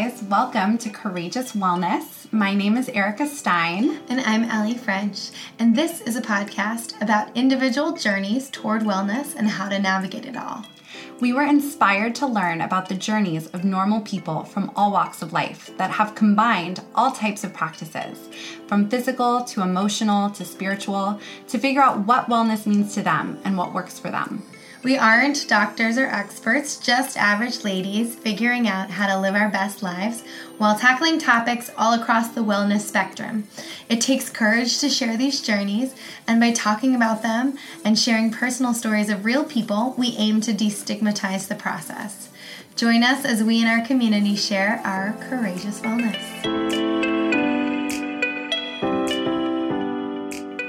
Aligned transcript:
guys. 0.00 0.22
Welcome 0.22 0.78
to 0.78 0.88
Courageous 0.88 1.52
Wellness. 1.52 2.32
My 2.32 2.54
name 2.54 2.78
is 2.78 2.88
Erica 2.88 3.26
Stein. 3.26 4.00
And 4.08 4.20
I'm 4.20 4.44
Allie 4.44 4.76
French. 4.76 5.30
And 5.58 5.76
this 5.76 6.00
is 6.00 6.16
a 6.16 6.22
podcast 6.22 7.00
about 7.02 7.36
individual 7.36 7.92
journeys 7.92 8.48
toward 8.48 8.82
wellness 8.82 9.34
and 9.36 9.46
how 9.46 9.68
to 9.68 9.78
navigate 9.78 10.24
it 10.24 10.38
all. 10.38 10.64
We 11.20 11.34
were 11.34 11.42
inspired 11.42 12.14
to 12.14 12.26
learn 12.26 12.62
about 12.62 12.88
the 12.88 12.94
journeys 12.94 13.48
of 13.48 13.64
normal 13.64 14.00
people 14.00 14.44
from 14.44 14.72
all 14.74 14.90
walks 14.90 15.20
of 15.20 15.34
life 15.34 15.70
that 15.76 15.90
have 15.90 16.14
combined 16.14 16.80
all 16.94 17.12
types 17.12 17.44
of 17.44 17.52
practices, 17.52 18.30
from 18.68 18.88
physical 18.88 19.44
to 19.44 19.60
emotional 19.60 20.30
to 20.30 20.46
spiritual, 20.46 21.20
to 21.48 21.58
figure 21.58 21.82
out 21.82 22.06
what 22.06 22.28
wellness 22.28 22.66
means 22.66 22.94
to 22.94 23.02
them 23.02 23.38
and 23.44 23.58
what 23.58 23.74
works 23.74 23.98
for 23.98 24.10
them. 24.10 24.42
We 24.82 24.96
aren't 24.96 25.46
doctors 25.46 25.98
or 25.98 26.06
experts, 26.06 26.78
just 26.78 27.18
average 27.18 27.64
ladies 27.64 28.14
figuring 28.14 28.66
out 28.66 28.90
how 28.90 29.08
to 29.08 29.20
live 29.20 29.34
our 29.34 29.50
best 29.50 29.82
lives 29.82 30.24
while 30.56 30.78
tackling 30.78 31.18
topics 31.18 31.70
all 31.76 31.92
across 31.92 32.28
the 32.28 32.40
wellness 32.40 32.80
spectrum. 32.80 33.46
It 33.90 34.00
takes 34.00 34.30
courage 34.30 34.78
to 34.78 34.88
share 34.88 35.18
these 35.18 35.42
journeys, 35.42 35.94
and 36.26 36.40
by 36.40 36.52
talking 36.52 36.94
about 36.94 37.22
them 37.22 37.58
and 37.84 37.98
sharing 37.98 38.30
personal 38.30 38.72
stories 38.72 39.10
of 39.10 39.26
real 39.26 39.44
people, 39.44 39.94
we 39.98 40.16
aim 40.16 40.40
to 40.42 40.54
destigmatize 40.54 41.48
the 41.48 41.56
process. 41.56 42.30
Join 42.74 43.02
us 43.02 43.26
as 43.26 43.42
we 43.42 43.60
in 43.60 43.66
our 43.66 43.84
community 43.84 44.34
share 44.34 44.80
our 44.82 45.12
courageous 45.28 45.80
wellness. 45.80 46.16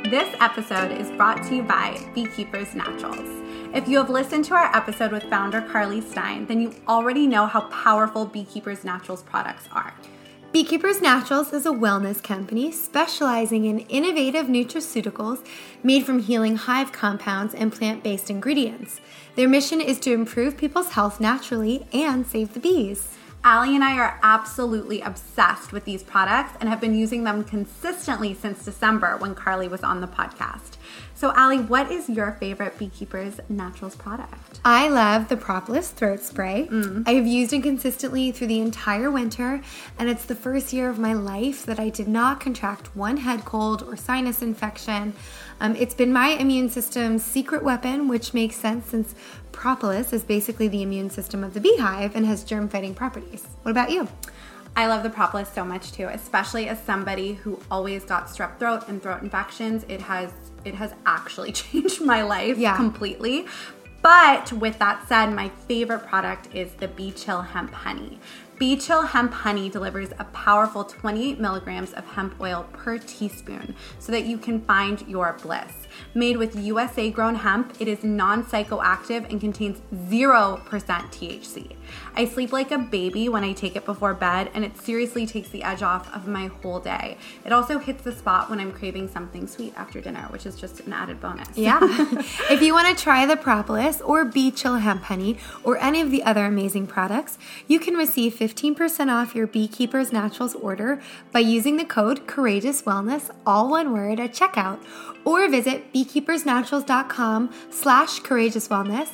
This 0.09 0.35
episode 0.41 0.91
is 0.91 1.09
brought 1.11 1.41
to 1.43 1.55
you 1.55 1.63
by 1.63 2.05
Beekeepers 2.13 2.75
Naturals. 2.75 3.40
If 3.73 3.87
you 3.87 3.99
have 3.99 4.09
listened 4.09 4.43
to 4.45 4.53
our 4.53 4.75
episode 4.75 5.13
with 5.13 5.23
founder 5.23 5.61
Carly 5.61 6.01
Stein, 6.01 6.45
then 6.45 6.59
you 6.59 6.75
already 6.89 7.25
know 7.25 7.45
how 7.45 7.61
powerful 7.69 8.25
Beekeepers 8.25 8.83
Naturals 8.83 9.23
products 9.23 9.69
are. 9.71 9.93
Beekeepers 10.51 11.01
Naturals 11.01 11.53
is 11.53 11.65
a 11.65 11.69
wellness 11.69 12.21
company 12.21 12.73
specializing 12.73 13.63
in 13.63 13.79
innovative 13.79 14.47
nutraceuticals 14.47 15.45
made 15.83 16.05
from 16.05 16.19
healing 16.19 16.57
hive 16.57 16.91
compounds 16.91 17.53
and 17.53 17.71
plant 17.71 18.03
based 18.03 18.29
ingredients. 18.29 18.99
Their 19.37 19.47
mission 19.47 19.79
is 19.79 20.01
to 20.01 20.11
improve 20.11 20.57
people's 20.57 20.89
health 20.89 21.21
naturally 21.21 21.87
and 21.93 22.27
save 22.27 22.53
the 22.53 22.59
bees. 22.59 23.15
Allie 23.45 23.73
and 23.73 23.85
I 23.85 23.97
are 23.97 24.19
absolutely 24.21 24.99
obsessed 24.99 25.71
with 25.71 25.85
these 25.85 26.03
products 26.03 26.57
and 26.59 26.67
have 26.67 26.81
been 26.81 26.93
using 26.93 27.23
them 27.23 27.45
consistently 27.45 28.33
since 28.33 28.65
December 28.65 29.15
when 29.17 29.33
Carly 29.33 29.69
was 29.69 29.81
on 29.81 30.01
the 30.01 30.07
podcast. 30.07 30.75
So, 31.21 31.31
Allie, 31.35 31.59
what 31.59 31.91
is 31.91 32.09
your 32.09 32.31
favorite 32.31 32.79
Beekeepers 32.79 33.39
Naturals 33.47 33.95
product? 33.95 34.59
I 34.65 34.89
love 34.89 35.29
the 35.29 35.37
Propolis 35.37 35.91
throat 35.91 36.21
spray. 36.21 36.67
Mm. 36.71 37.07
I 37.07 37.11
have 37.11 37.27
used 37.27 37.53
it 37.53 37.61
consistently 37.61 38.31
through 38.31 38.47
the 38.47 38.59
entire 38.59 39.11
winter, 39.11 39.61
and 39.99 40.09
it's 40.09 40.25
the 40.25 40.33
first 40.33 40.73
year 40.73 40.89
of 40.89 40.97
my 40.97 41.13
life 41.13 41.63
that 41.67 41.79
I 41.79 41.89
did 41.89 42.07
not 42.07 42.39
contract 42.39 42.95
one 42.95 43.17
head 43.17 43.45
cold 43.45 43.83
or 43.83 43.95
sinus 43.95 44.41
infection. 44.41 45.13
Um, 45.59 45.75
it's 45.75 45.93
been 45.93 46.11
my 46.11 46.29
immune 46.29 46.71
system's 46.71 47.23
secret 47.23 47.63
weapon, 47.63 48.07
which 48.07 48.33
makes 48.33 48.55
sense 48.55 48.87
since 48.87 49.13
propolis 49.51 50.13
is 50.13 50.23
basically 50.23 50.69
the 50.69 50.81
immune 50.81 51.11
system 51.11 51.43
of 51.43 51.53
the 51.53 51.59
beehive 51.59 52.15
and 52.15 52.25
has 52.25 52.43
germ 52.43 52.67
fighting 52.67 52.95
properties. 52.95 53.45
What 53.61 53.69
about 53.69 53.91
you? 53.91 54.07
I 54.75 54.87
love 54.87 55.03
the 55.03 55.09
propolis 55.09 55.49
so 55.49 55.65
much 55.65 55.91
too, 55.91 56.07
especially 56.07 56.69
as 56.69 56.81
somebody 56.81 57.33
who 57.33 57.59
always 57.69 58.03
got 58.05 58.27
strep 58.27 58.57
throat 58.57 58.87
and 58.87 59.01
throat 59.01 59.21
infections. 59.21 59.85
It 59.89 60.01
has 60.01 60.31
it 60.63 60.75
has 60.75 60.93
actually 61.05 61.51
changed 61.63 62.01
my 62.01 62.21
life 62.21 62.57
yeah. 62.57 62.75
completely. 62.75 63.45
But 64.01 64.51
with 64.53 64.79
that 64.79 65.07
said, 65.07 65.27
my 65.27 65.49
favorite 65.49 66.07
product 66.07 66.53
is 66.55 66.71
the 66.73 66.87
Bee 66.87 67.11
Chill 67.11 67.41
Hemp 67.41 67.71
Honey. 67.71 68.19
Bee 68.57 68.77
Chill 68.77 69.03
Hemp 69.03 69.31
Honey 69.31 69.69
delivers 69.69 70.09
a 70.17 70.23
powerful 70.25 70.83
28 70.83 71.39
milligrams 71.39 71.93
of 71.93 72.05
hemp 72.05 72.39
oil 72.39 72.67
per 72.73 72.97
teaspoon 72.97 73.75
so 73.99 74.11
that 74.11 74.25
you 74.25 74.37
can 74.37 74.61
find 74.61 75.07
your 75.07 75.37
bliss. 75.41 75.80
Made 76.13 76.37
with 76.37 76.55
USA 76.55 77.09
grown 77.09 77.35
hemp, 77.35 77.75
it 77.79 77.87
is 77.87 78.03
non 78.03 78.43
psychoactive 78.43 79.29
and 79.29 79.39
contains 79.39 79.81
0% 80.09 80.61
THC. 80.65 81.75
I 82.15 82.25
sleep 82.25 82.51
like 82.51 82.71
a 82.71 82.77
baby 82.77 83.29
when 83.29 83.43
I 83.43 83.53
take 83.53 83.75
it 83.75 83.85
before 83.85 84.13
bed, 84.13 84.49
and 84.53 84.65
it 84.65 84.77
seriously 84.77 85.25
takes 85.25 85.49
the 85.49 85.63
edge 85.63 85.81
off 85.81 86.13
of 86.13 86.27
my 86.27 86.47
whole 86.47 86.79
day. 86.79 87.17
It 87.45 87.51
also 87.51 87.79
hits 87.79 88.03
the 88.03 88.11
spot 88.11 88.49
when 88.49 88.59
I'm 88.59 88.71
craving 88.71 89.09
something 89.09 89.47
sweet 89.47 89.73
after 89.75 90.01
dinner, 90.01 90.27
which 90.29 90.45
is 90.45 90.55
just 90.55 90.81
an 90.81 90.93
added 90.93 91.19
bonus. 91.21 91.57
Yeah. 91.57 91.79
if 92.49 92.61
you 92.61 92.73
want 92.73 92.95
to 92.95 93.01
try 93.01 93.25
the 93.25 93.37
Propolis 93.37 94.01
or 94.01 94.25
Bee 94.25 94.51
Chill 94.51 94.75
Hemp 94.75 95.03
Honey 95.03 95.37
or 95.63 95.77
any 95.77 96.01
of 96.01 96.11
the 96.11 96.23
other 96.23 96.45
amazing 96.45 96.87
products, 96.87 97.37
you 97.67 97.79
can 97.79 97.95
receive 97.95 98.33
15% 98.35 99.09
off 99.09 99.35
your 99.35 99.47
Beekeepers 99.47 100.11
Naturals 100.11 100.55
order 100.55 101.01
by 101.31 101.39
using 101.39 101.77
the 101.77 101.85
code 101.85 102.27
Courageous 102.27 102.81
Wellness, 102.83 103.33
all 103.45 103.69
one 103.69 103.93
word, 103.93 104.19
at 104.19 104.33
checkout, 104.33 104.79
or 105.25 105.49
visit 105.49 105.93
beekeepersnaturals.com 105.93 107.51
slash 107.69 108.19
courageous 108.19 108.67
wellness 108.67 109.09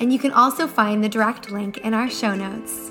and 0.00 0.12
you 0.12 0.18
can 0.18 0.32
also 0.32 0.66
find 0.66 1.02
the 1.02 1.08
direct 1.08 1.50
link 1.50 1.78
in 1.78 1.94
our 1.94 2.10
show 2.10 2.34
notes. 2.34 2.90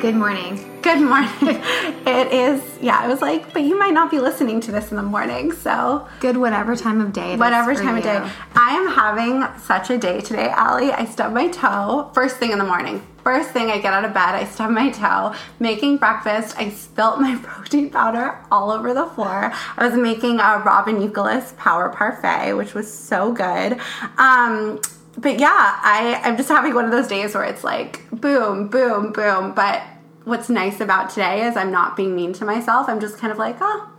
Good 0.00 0.14
morning. 0.14 0.80
Good 0.80 1.00
morning. 1.00 1.28
it 2.06 2.32
is, 2.32 2.62
yeah, 2.80 2.98
I 3.00 3.08
was 3.08 3.20
like, 3.20 3.52
but 3.52 3.62
you 3.62 3.76
might 3.76 3.92
not 3.92 4.12
be 4.12 4.20
listening 4.20 4.60
to 4.60 4.70
this 4.70 4.90
in 4.92 4.96
the 4.96 5.02
morning, 5.02 5.50
so. 5.50 6.06
Good 6.20 6.36
whatever 6.36 6.76
time 6.76 7.00
of 7.00 7.12
day 7.12 7.34
Whatever 7.36 7.74
time 7.74 7.96
you. 7.96 7.98
of 7.98 8.02
day. 8.04 8.30
I 8.54 8.76
am 8.76 8.86
having 8.94 9.60
such 9.60 9.90
a 9.90 9.98
day 9.98 10.20
today, 10.20 10.50
Allie. 10.50 10.92
I 10.92 11.04
stubbed 11.04 11.34
my 11.34 11.48
toe 11.48 12.10
first 12.14 12.36
thing 12.36 12.52
in 12.52 12.58
the 12.58 12.64
morning. 12.64 13.04
First 13.24 13.50
thing 13.50 13.70
I 13.70 13.78
get 13.78 13.92
out 13.92 14.04
of 14.04 14.14
bed, 14.14 14.36
I 14.36 14.44
stub 14.44 14.70
my 14.70 14.90
toe, 14.90 15.34
making 15.58 15.96
breakfast. 15.96 16.56
I 16.56 16.70
spilt 16.70 17.20
my 17.20 17.36
protein 17.42 17.90
powder 17.90 18.38
all 18.52 18.70
over 18.70 18.94
the 18.94 19.06
floor. 19.06 19.52
I 19.76 19.86
was 19.88 19.98
making 19.98 20.38
a 20.38 20.62
Robyn 20.64 20.96
Youkilis 21.00 21.56
Power 21.56 21.88
Parfait, 21.90 22.52
which 22.54 22.72
was 22.72 22.90
so 22.92 23.32
good. 23.32 23.78
Um, 24.16 24.80
but 25.18 25.40
yeah, 25.40 25.48
I, 25.82 26.20
I'm 26.22 26.36
just 26.36 26.48
having 26.48 26.74
one 26.74 26.84
of 26.84 26.92
those 26.92 27.08
days 27.08 27.34
where 27.34 27.44
it's 27.44 27.64
like 27.64 28.08
boom, 28.12 28.68
boom, 28.68 29.12
boom. 29.12 29.52
But 29.52 29.82
what's 30.24 30.48
nice 30.48 30.80
about 30.80 31.10
today 31.10 31.46
is 31.46 31.56
I'm 31.56 31.72
not 31.72 31.96
being 31.96 32.14
mean 32.14 32.32
to 32.34 32.44
myself. 32.44 32.88
I'm 32.88 33.00
just 33.00 33.18
kind 33.18 33.32
of 33.32 33.38
like, 33.38 33.56
oh, 33.60 33.90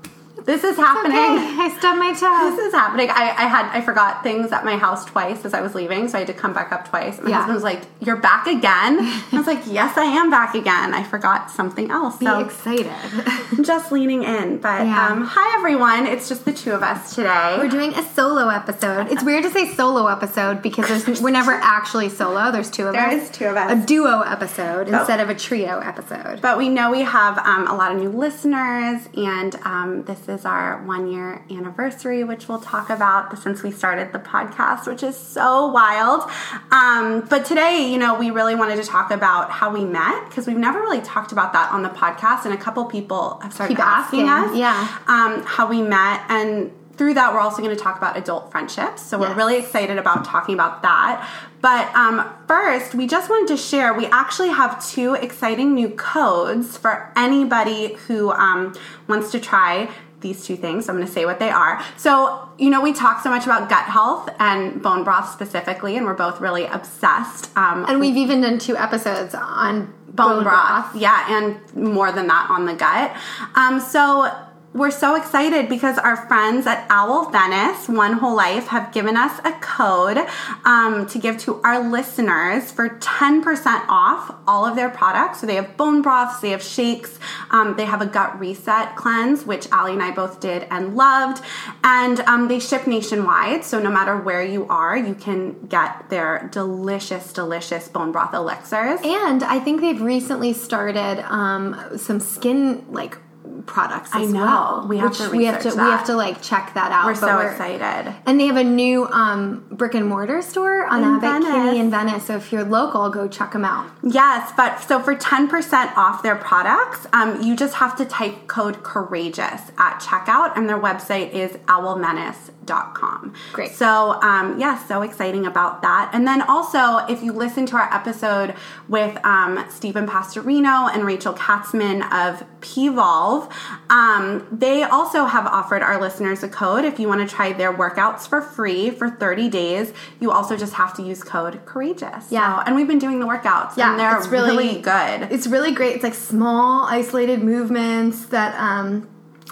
this 0.45 0.63
is 0.63 0.75
happening. 0.75 1.17
Okay. 1.17 1.61
I 1.61 1.75
stubbed 1.77 1.99
my 1.99 2.13
toe. 2.13 2.55
This 2.55 2.67
is 2.67 2.73
happening. 2.73 3.09
I, 3.09 3.29
I, 3.37 3.47
had 3.47 3.65
I 3.75 3.81
forgot 3.81 4.23
things 4.23 4.51
at 4.51 4.65
my 4.65 4.77
house 4.77 5.05
twice 5.05 5.45
as 5.45 5.53
I 5.53 5.61
was 5.61 5.75
leaving, 5.75 6.07
so 6.07 6.17
I 6.17 6.19
had 6.19 6.27
to 6.27 6.33
come 6.33 6.53
back 6.53 6.71
up 6.71 6.87
twice. 6.87 7.19
My 7.21 7.29
yeah. 7.29 7.37
husband 7.37 7.55
was 7.55 7.63
like, 7.63 7.81
"You're 7.99 8.17
back 8.17 8.47
again." 8.47 8.99
I 8.99 9.29
was 9.33 9.47
like, 9.47 9.61
"Yes, 9.67 9.97
I 9.97 10.05
am 10.05 10.29
back 10.29 10.55
again. 10.55 10.93
I 10.93 11.03
forgot 11.03 11.51
something 11.51 11.91
else." 11.91 12.17
Be 12.17 12.25
so 12.25 12.39
excited. 12.39 12.91
just 13.61 13.91
leaning 13.91 14.23
in, 14.23 14.57
but 14.57 14.85
yeah. 14.85 15.07
um, 15.07 15.25
hi 15.25 15.57
everyone. 15.57 16.05
It's 16.05 16.29
just 16.29 16.45
the 16.45 16.53
two 16.53 16.71
of 16.71 16.83
us 16.83 17.15
today. 17.15 17.57
We're 17.57 17.69
doing 17.69 17.93
a 17.93 18.03
solo 18.03 18.49
episode. 18.49 19.11
It's 19.11 19.23
weird 19.23 19.43
to 19.43 19.51
say 19.51 19.67
solo 19.73 20.07
episode 20.07 20.61
because 20.61 21.05
we're 21.21 21.29
never 21.29 21.51
actually 21.51 22.09
solo. 22.09 22.51
There's 22.51 22.71
two 22.71 22.87
of 22.87 22.93
there 22.93 23.07
us. 23.07 23.13
There 23.13 23.23
is 23.23 23.29
two 23.31 23.45
of 23.45 23.57
us. 23.57 23.83
A 23.83 23.85
duo 23.85 24.21
episode 24.21 24.89
but, 24.89 24.99
instead 24.99 25.19
of 25.19 25.29
a 25.29 25.35
trio 25.35 25.79
episode. 25.79 26.41
But 26.41 26.57
we 26.57 26.69
know 26.69 26.91
we 26.91 27.01
have 27.01 27.37
um, 27.39 27.67
a 27.67 27.75
lot 27.75 27.91
of 27.91 27.99
new 27.99 28.09
listeners, 28.09 29.07
and 29.15 29.55
um, 29.63 30.03
this 30.03 30.28
is 30.29 30.45
our 30.45 30.81
one 30.83 31.11
year 31.11 31.43
anniversary, 31.49 32.23
which 32.23 32.47
we'll 32.47 32.61
talk 32.61 32.89
about 32.89 33.37
since 33.39 33.63
we 33.63 33.71
started 33.71 34.13
the 34.13 34.19
podcast, 34.19 34.87
which 34.87 35.03
is 35.03 35.17
so 35.17 35.67
wild. 35.67 36.29
Um, 36.71 37.21
but 37.29 37.45
today, 37.45 37.89
you 37.91 37.97
know, 37.97 38.17
we 38.17 38.31
really 38.31 38.55
wanted 38.55 38.77
to 38.77 38.83
talk 38.83 39.11
about 39.11 39.51
how 39.51 39.73
we 39.73 39.83
met 39.83 40.29
because 40.29 40.47
we've 40.47 40.57
never 40.57 40.79
really 40.79 41.01
talked 41.01 41.31
about 41.31 41.51
that 41.53 41.71
on 41.71 41.83
the 41.83 41.89
podcast, 41.89 42.45
and 42.45 42.53
a 42.53 42.57
couple 42.57 42.85
people 42.85 43.39
have 43.41 43.53
started 43.53 43.75
Keep 43.75 43.85
asking, 43.85 44.21
asking 44.21 44.51
us, 44.51 44.57
yeah, 44.57 44.97
um, 45.07 45.43
how 45.43 45.67
we 45.67 45.81
met 45.81 46.23
and 46.29 46.71
through 46.99 47.13
that, 47.13 47.33
we're 47.33 47.39
also 47.39 47.63
going 47.63 47.75
to 47.75 47.81
talk 47.81 47.97
about 47.97 48.17
adult 48.17 48.51
friendships. 48.51 49.01
So 49.01 49.17
we're 49.17 49.33
really 49.33 49.57
excited 49.57 49.97
about 49.97 50.25
talking 50.25 50.53
about 50.53 50.81
that. 50.81 51.25
But 51.61 51.95
um, 51.95 52.29
first, 52.45 52.93
we 52.93 53.07
just 53.07 53.29
wanted 53.29 53.47
to 53.55 53.57
share 53.57 53.93
we 53.93 54.07
actually 54.07 54.49
have 54.49 54.85
two 54.85 55.13
exciting 55.13 55.73
new 55.73 55.91
codes 55.91 56.77
for 56.77 57.09
anybody 57.15 57.93
who 57.93 58.31
um, 58.31 58.75
wants 59.07 59.31
to 59.31 59.39
try 59.39 59.89
these 60.21 60.45
two 60.45 60.55
things. 60.55 60.85
So 60.85 60.91
I'm 60.91 60.97
going 60.97 61.07
to 61.07 61.13
say 61.13 61.25
what 61.25 61.39
they 61.39 61.49
are. 61.49 61.83
So, 61.97 62.49
you 62.57 62.69
know, 62.69 62.81
we 62.81 62.93
talk 62.93 63.23
so 63.23 63.29
much 63.29 63.45
about 63.45 63.69
gut 63.69 63.85
health 63.85 64.29
and 64.39 64.81
bone 64.81 65.03
broth 65.03 65.31
specifically, 65.31 65.97
and 65.97 66.05
we're 66.05 66.13
both 66.13 66.41
really 66.41 66.65
obsessed. 66.65 67.55
Um, 67.57 67.85
and 67.87 67.99
we've 67.99 68.17
even 68.17 68.41
done 68.41 68.59
two 68.59 68.77
episodes 68.77 69.33
on 69.35 69.85
bone, 70.07 70.35
bone 70.35 70.43
broth. 70.43 70.91
broth. 70.91 70.95
Yeah, 70.95 71.37
and 71.37 71.75
more 71.75 72.11
than 72.11 72.27
that 72.27 72.47
on 72.49 72.65
the 72.65 72.73
gut. 72.73 73.15
Um, 73.55 73.79
so, 73.79 74.31
we're 74.71 74.91
so 74.91 75.15
excited 75.15 75.67
because 75.67 75.97
our 75.97 76.15
friends 76.27 76.67
at 76.67 76.85
Owl 76.91 77.31
Venice, 77.31 77.89
One 77.89 78.13
Whole 78.13 78.35
Life, 78.35 78.67
have 78.67 78.91
given 78.91 79.17
us 79.17 79.39
a 79.43 79.51
code 79.53 80.19
um, 80.63 81.07
to 81.07 81.17
give 81.17 81.39
to 81.39 81.59
our 81.63 81.89
listeners 81.89 82.71
for 82.71 82.89
10% 82.89 83.85
off 83.89 84.35
all 84.47 84.65
of 84.65 84.75
their 84.75 84.89
products. 84.89 85.41
So 85.41 85.47
they 85.47 85.55
have 85.55 85.75
bone 85.75 86.03
broths, 86.03 86.41
they 86.41 86.51
have 86.51 86.61
shakes, 86.61 87.17
um, 87.49 87.77
they 87.77 87.85
have 87.85 88.01
a 88.01 88.05
gut 88.05 88.39
reset 88.39 88.95
cleanse, 88.95 89.43
which 89.43 89.71
Ali 89.71 89.93
and 89.93 90.03
I 90.03 90.11
both 90.11 90.39
did 90.39 90.67
and 90.69 90.95
loved. 90.95 91.43
And 91.83 92.19
um, 92.21 92.47
they 92.47 92.59
ship 92.59 92.85
nationwide. 92.85 93.65
So 93.65 93.79
no 93.79 93.89
matter 93.89 94.17
where 94.17 94.43
you 94.43 94.67
are, 94.67 94.95
you 94.95 95.15
can 95.15 95.65
get 95.65 96.09
their 96.09 96.47
delicious, 96.51 97.33
delicious 97.33 97.87
bone 97.87 98.11
broth 98.11 98.35
elixirs. 98.35 98.99
And 99.03 99.43
I 99.43 99.59
think 99.59 99.81
they've 99.81 100.01
recently 100.01 100.53
started 100.53 101.25
um, 101.27 101.97
some 101.97 102.19
skin 102.19 102.85
like 102.91 103.17
products 103.65 104.09
as 104.13 104.31
well. 104.31 104.85
We 104.87 104.97
have 104.97 105.15
to 105.17 105.29
we 105.29 105.45
have 105.45 105.61
to 105.61 105.69
that. 105.69 105.75
we 105.75 105.91
have 105.91 106.05
to 106.05 106.15
like 106.15 106.41
check 106.41 106.73
that 106.73 106.91
out. 106.91 107.05
We're 107.05 107.15
so 107.15 107.35
we're, 107.35 107.51
excited. 107.51 108.15
And 108.25 108.39
they 108.39 108.47
have 108.47 108.57
a 108.57 108.63
new 108.63 109.05
um, 109.07 109.65
brick 109.71 109.93
and 109.93 110.07
mortar 110.07 110.41
store 110.41 110.85
on 110.85 111.03
in 111.03 111.23
Abbot 111.23 111.47
Kinney 111.47 111.79
in 111.79 111.89
Venice. 111.89 112.25
So 112.25 112.37
if 112.37 112.51
you're 112.51 112.63
local, 112.63 113.09
go 113.09 113.27
check 113.27 113.53
them 113.53 113.65
out. 113.65 113.89
Yes, 114.03 114.51
but 114.55 114.79
so 114.79 114.99
for 114.99 115.15
10% 115.15 115.95
off 115.97 116.23
their 116.23 116.35
products, 116.35 117.07
um, 117.13 117.41
you 117.41 117.55
just 117.55 117.75
have 117.75 117.95
to 117.97 118.05
type 118.05 118.47
code 118.47 118.83
courageous 118.83 119.71
at 119.77 119.99
checkout 119.99 120.57
and 120.57 120.69
their 120.69 120.79
website 120.79 121.31
is 121.31 121.51
owlmenace.com 121.67 122.59
com. 122.93 123.33
Great. 123.53 123.71
So, 123.71 124.21
um, 124.21 124.59
yeah, 124.59 124.77
so 124.85 125.01
exciting 125.01 125.45
about 125.45 125.81
that. 125.81 126.11
And 126.13 126.27
then 126.27 126.41
also, 126.43 126.97
if 127.11 127.23
you 127.23 127.33
listen 127.33 127.65
to 127.67 127.77
our 127.77 127.93
episode 127.93 128.55
with 128.87 129.17
um, 129.25 129.65
Stephen 129.69 130.07
Pasterino 130.07 130.93
and 130.93 131.05
Rachel 131.05 131.33
Katzman 131.33 132.01
of 132.11 132.45
Pvolve, 132.61 133.48
um, 133.89 134.47
they 134.51 134.83
also 134.83 135.25
have 135.25 135.45
offered 135.45 135.81
our 135.81 135.99
listeners 135.99 136.43
a 136.43 136.49
code 136.49 136.85
if 136.85 136.99
you 136.99 137.07
want 137.07 137.27
to 137.27 137.35
try 137.35 137.53
their 137.53 137.73
workouts 137.73 138.27
for 138.27 138.41
free 138.41 138.89
for 138.89 139.09
30 139.09 139.49
days. 139.49 139.93
You 140.19 140.31
also 140.31 140.57
just 140.57 140.73
have 140.73 140.95
to 140.95 141.03
use 141.03 141.23
code 141.23 141.65
courageous. 141.65 142.31
Yeah. 142.31 142.57
So, 142.57 142.63
and 142.65 142.75
we've 142.75 142.87
been 142.87 142.99
doing 142.99 143.19
the 143.19 143.27
workouts, 143.27 143.77
yeah, 143.77 143.91
and 143.91 143.99
they're 143.99 144.17
it's 144.17 144.27
really, 144.27 144.51
really 144.51 144.81
good. 144.81 145.31
It's 145.31 145.47
really 145.47 145.71
great. 145.71 145.95
It's 145.95 146.03
like 146.03 146.13
small, 146.13 146.85
isolated 146.85 147.43
movements 147.43 148.27
that, 148.27 148.55
um, 148.59 149.09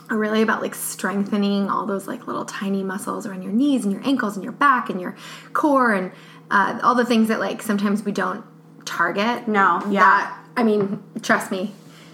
are 0.10 0.18
really 0.18 0.42
about 0.42 0.62
like 0.62 0.74
strengthening 0.74 1.70
all 1.70 1.86
those 1.86 2.08
like 2.08 2.28
little 2.28 2.46
tiny 2.46 2.84
muscles 2.84 3.26
around 3.26 3.42
your 3.42 3.52
knees 3.52 3.84
and 3.84 3.92
your 3.92 4.06
ankles 4.08 4.36
and 4.36 4.44
your 4.44 4.54
back 4.54 4.90
and 4.90 5.02
your 5.02 5.16
core 5.54 5.94
and 5.94 6.12
uh, 6.50 6.80
all 6.82 6.96
the 6.96 7.06
things 7.06 7.28
that 7.28 7.40
like 7.40 7.62
sometimes 7.62 8.04
we 8.04 8.12
don't 8.12 8.46
target. 8.86 9.48
No, 9.48 9.82
yeah. 9.90 10.00
That, 10.02 10.44
I 10.56 10.64
mean, 10.64 11.04
trust 11.22 11.52
me, 11.52 11.74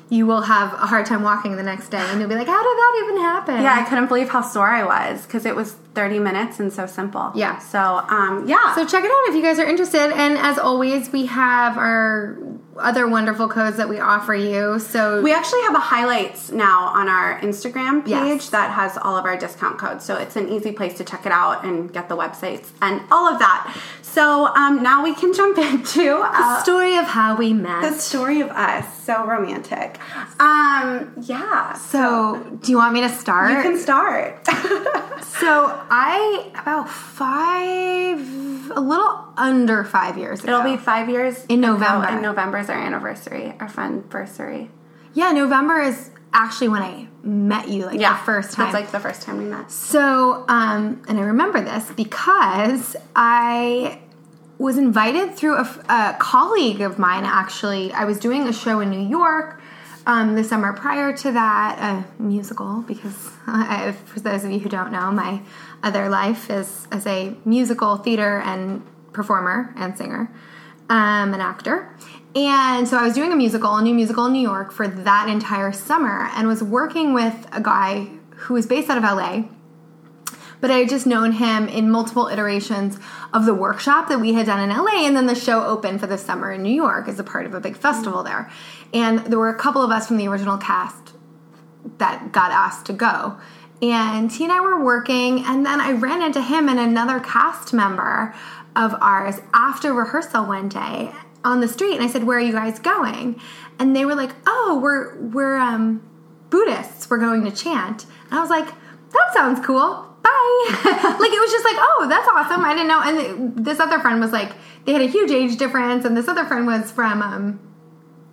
you 0.09 0.25
will 0.25 0.41
have 0.41 0.73
a 0.73 0.85
hard 0.87 1.05
time 1.05 1.23
walking 1.23 1.55
the 1.55 1.63
next 1.63 1.89
day 1.89 1.97
and 1.97 2.19
you'll 2.19 2.29
be 2.29 2.35
like, 2.35 2.47
how 2.47 2.61
did 2.61 2.77
that 2.77 3.01
even 3.03 3.21
happen? 3.21 3.61
Yeah, 3.61 3.73
I 3.73 3.83
couldn't 3.87 4.07
believe 4.07 4.29
how 4.29 4.41
sore 4.41 4.67
I 4.67 4.83
was 4.83 5.25
because 5.25 5.45
it 5.45 5.55
was 5.55 5.73
30 5.95 6.19
minutes 6.19 6.59
and 6.59 6.71
so 6.71 6.85
simple. 6.85 7.31
Yeah. 7.35 7.59
So, 7.59 7.79
um, 7.79 8.47
yeah. 8.47 8.75
So 8.75 8.85
check 8.85 9.03
it 9.03 9.11
out 9.11 9.29
if 9.29 9.35
you 9.35 9.41
guys 9.41 9.59
are 9.59 9.65
interested. 9.67 10.11
And 10.13 10.37
as 10.37 10.57
always, 10.59 11.11
we 11.11 11.25
have 11.27 11.77
our 11.77 12.37
other 12.77 13.07
wonderful 13.07 13.47
codes 13.47 13.77
that 13.77 13.87
we 13.87 13.99
offer 13.99 14.33
you. 14.33 14.79
So 14.79 15.21
we 15.21 15.33
actually 15.33 15.61
have 15.61 15.75
a 15.75 15.79
highlights 15.79 16.51
now 16.51 16.85
on 16.87 17.07
our 17.07 17.39
Instagram 17.41 18.03
page 18.03 18.09
yes. 18.09 18.49
that 18.49 18.71
has 18.71 18.97
all 18.97 19.17
of 19.17 19.25
our 19.25 19.37
discount 19.37 19.77
codes. 19.77 20.03
So 20.05 20.15
it's 20.15 20.35
an 20.35 20.49
easy 20.49 20.71
place 20.71 20.97
to 20.97 21.03
check 21.03 21.25
it 21.25 21.31
out 21.31 21.63
and 21.63 21.91
get 21.91 22.09
the 22.09 22.17
websites 22.17 22.69
and 22.81 23.01
all 23.11 23.31
of 23.31 23.39
that. 23.39 23.75
So 24.01 24.47
um, 24.47 24.83
now 24.83 25.03
we 25.03 25.15
can 25.15 25.33
jump 25.33 25.57
into 25.73 26.17
uh, 26.17 26.31
the 26.31 26.61
story 26.61 26.97
of 26.97 27.05
how 27.05 27.35
we 27.35 27.53
met. 27.53 27.81
The 27.81 27.97
story 27.97 28.41
of 28.41 28.49
us. 28.49 29.03
So 29.03 29.25
romantic. 29.25 29.99
Um, 30.39 31.13
yeah. 31.21 31.73
So, 31.73 32.41
so 32.43 32.43
do 32.61 32.71
you 32.71 32.77
want 32.77 32.93
me 32.93 33.01
to 33.01 33.09
start? 33.09 33.51
You 33.51 33.61
can 33.61 33.77
start. 33.77 34.45
so 34.47 35.79
I 35.89 36.51
about 36.55 36.89
five, 36.89 38.19
a 38.71 38.79
little 38.79 39.27
under 39.35 39.83
five 39.83 40.17
years 40.17 40.43
ago. 40.43 40.59
It'll 40.59 40.71
be 40.71 40.77
five 40.77 41.09
years 41.09 41.45
in 41.47 41.59
November. 41.61 42.07
In 42.09 42.21
November 42.21 42.62
is 42.63 42.69
our 42.69 42.77
anniversary, 42.77 43.53
our 43.59 43.69
fun 43.69 43.99
anniversary. 43.99 44.71
Yeah, 45.13 45.31
November 45.31 45.81
is 45.81 46.09
actually 46.33 46.69
when 46.69 46.81
I 46.81 47.07
met 47.23 47.69
you, 47.69 47.85
like 47.85 47.99
yeah, 47.99 48.17
the 48.17 48.25
first 48.25 48.53
time. 48.53 48.71
That's 48.71 48.83
like 48.83 48.91
the 48.91 48.99
first 48.99 49.21
time 49.21 49.37
we 49.37 49.45
met. 49.45 49.71
So, 49.71 50.45
um, 50.47 51.03
and 51.07 51.19
I 51.19 51.21
remember 51.21 51.61
this 51.61 51.91
because 51.91 52.95
I 53.15 54.01
was 54.57 54.77
invited 54.77 55.35
through 55.35 55.57
a, 55.57 55.83
a 55.89 56.15
colleague 56.19 56.81
of 56.81 56.97
mine. 56.97 57.25
Actually, 57.25 57.91
I 57.93 58.05
was 58.05 58.19
doing 58.19 58.47
a 58.47 58.53
show 58.53 58.79
in 58.79 58.89
New 58.89 59.07
York 59.07 59.61
um, 60.05 60.35
the 60.35 60.43
summer 60.43 60.73
prior 60.73 61.15
to 61.15 61.31
that, 61.31 61.77
a 61.79 62.21
musical, 62.21 62.81
because 62.81 63.31
I, 63.47 63.91
for 64.05 64.19
those 64.19 64.43
of 64.43 64.51
you 64.51 64.59
who 64.59 64.69
don't 64.69 64.91
know, 64.91 65.11
my 65.11 65.41
other 65.81 66.09
life 66.09 66.49
is 66.49 66.87
as 66.91 67.05
a 67.07 67.35
musical 67.45 67.97
theater 67.97 68.39
and 68.39 68.83
performer 69.11 69.73
and 69.77 69.97
singer, 69.97 70.31
um, 70.89 71.33
an 71.33 71.41
actor. 71.41 71.95
And 72.35 72.87
so 72.87 72.97
I 72.97 73.03
was 73.03 73.13
doing 73.13 73.31
a 73.31 73.35
musical, 73.35 73.75
a 73.75 73.81
new 73.81 73.93
musical 73.93 74.25
in 74.25 74.33
New 74.33 74.41
York 74.41 74.71
for 74.71 74.87
that 74.87 75.29
entire 75.29 75.71
summer, 75.71 76.29
and 76.33 76.47
was 76.47 76.63
working 76.63 77.13
with 77.13 77.47
a 77.51 77.61
guy 77.61 78.07
who 78.35 78.55
was 78.55 78.65
based 78.65 78.89
out 78.89 78.97
of 78.97 79.03
LA. 79.03 79.43
But 80.59 80.71
I 80.71 80.77
had 80.77 80.89
just 80.89 81.05
known 81.05 81.33
him 81.33 81.67
in 81.67 81.91
multiple 81.91 82.27
iterations 82.29 82.97
of 83.33 83.45
the 83.45 83.53
workshop 83.53 84.07
that 84.07 84.19
we 84.19 84.33
had 84.33 84.47
done 84.47 84.59
in 84.59 84.75
LA, 84.75 85.05
and 85.05 85.15
then 85.15 85.27
the 85.27 85.35
show 85.35 85.63
opened 85.63 85.99
for 85.99 86.07
the 86.07 86.17
summer 86.17 86.51
in 86.51 86.63
New 86.63 86.73
York 86.73 87.07
as 87.07 87.19
a 87.19 87.23
part 87.23 87.45
of 87.45 87.53
a 87.53 87.59
big 87.59 87.77
festival 87.77 88.23
mm. 88.23 88.25
there. 88.25 88.51
And 88.93 89.19
there 89.19 89.37
were 89.37 89.49
a 89.49 89.59
couple 89.59 89.83
of 89.83 89.91
us 89.91 90.07
from 90.07 90.17
the 90.17 90.27
original 90.27 90.57
cast 90.57 91.13
that 91.97 92.31
got 92.31 92.51
asked 92.51 92.87
to 92.87 92.93
go. 92.93 93.37
And 93.81 94.31
he 94.31 94.45
and 94.45 94.53
I 94.53 94.61
were 94.61 94.83
working, 94.83 95.43
and 95.45 95.65
then 95.65 95.79
I 95.79 95.91
ran 95.91 96.23
into 96.23 96.41
him 96.41 96.67
and 96.67 96.79
another 96.79 97.19
cast 97.19 97.73
member 97.73 98.33
of 98.75 98.95
ours 98.95 99.39
after 99.53 99.93
rehearsal 99.93 100.45
one 100.45 100.69
day 100.69 101.11
on 101.43 101.59
the 101.59 101.67
street, 101.67 101.95
and 101.95 102.03
I 102.03 102.07
said, 102.07 102.23
"Where 102.23 102.37
are 102.37 102.41
you 102.41 102.53
guys 102.53 102.79
going?" 102.79 103.39
And 103.79 103.95
they 103.95 104.05
were 104.05 104.15
like, 104.15 104.31
"Oh, 104.45 104.79
we're 104.81 105.17
we're 105.19 105.57
um, 105.57 106.01
Buddhists. 106.49 107.09
We're 107.09 107.17
going 107.17 107.43
to 107.45 107.51
chant." 107.51 108.05
And 108.29 108.39
I 108.39 108.41
was 108.41 108.49
like, 108.49 108.67
"That 108.67 109.33
sounds 109.33 109.65
cool. 109.65 110.09
Bye." 110.21 110.65
like 111.19 111.31
it 111.31 111.41
was 111.41 111.51
just 111.51 111.65
like, 111.65 111.77
"Oh, 111.77 112.05
that's 112.09 112.27
awesome." 112.27 112.63
I 112.63 112.73
didn't 112.73 112.87
know. 112.87 113.01
And 113.01 113.65
this 113.65 113.79
other 113.79 113.99
friend 113.99 114.19
was 114.19 114.31
like, 114.31 114.51
they 114.85 114.93
had 114.93 115.01
a 115.01 115.07
huge 115.07 115.31
age 115.31 115.57
difference, 115.57 116.05
and 116.05 116.15
this 116.15 116.27
other 116.27 116.45
friend 116.45 116.67
was 116.67 116.91
from 116.91 117.21
um, 117.21 117.59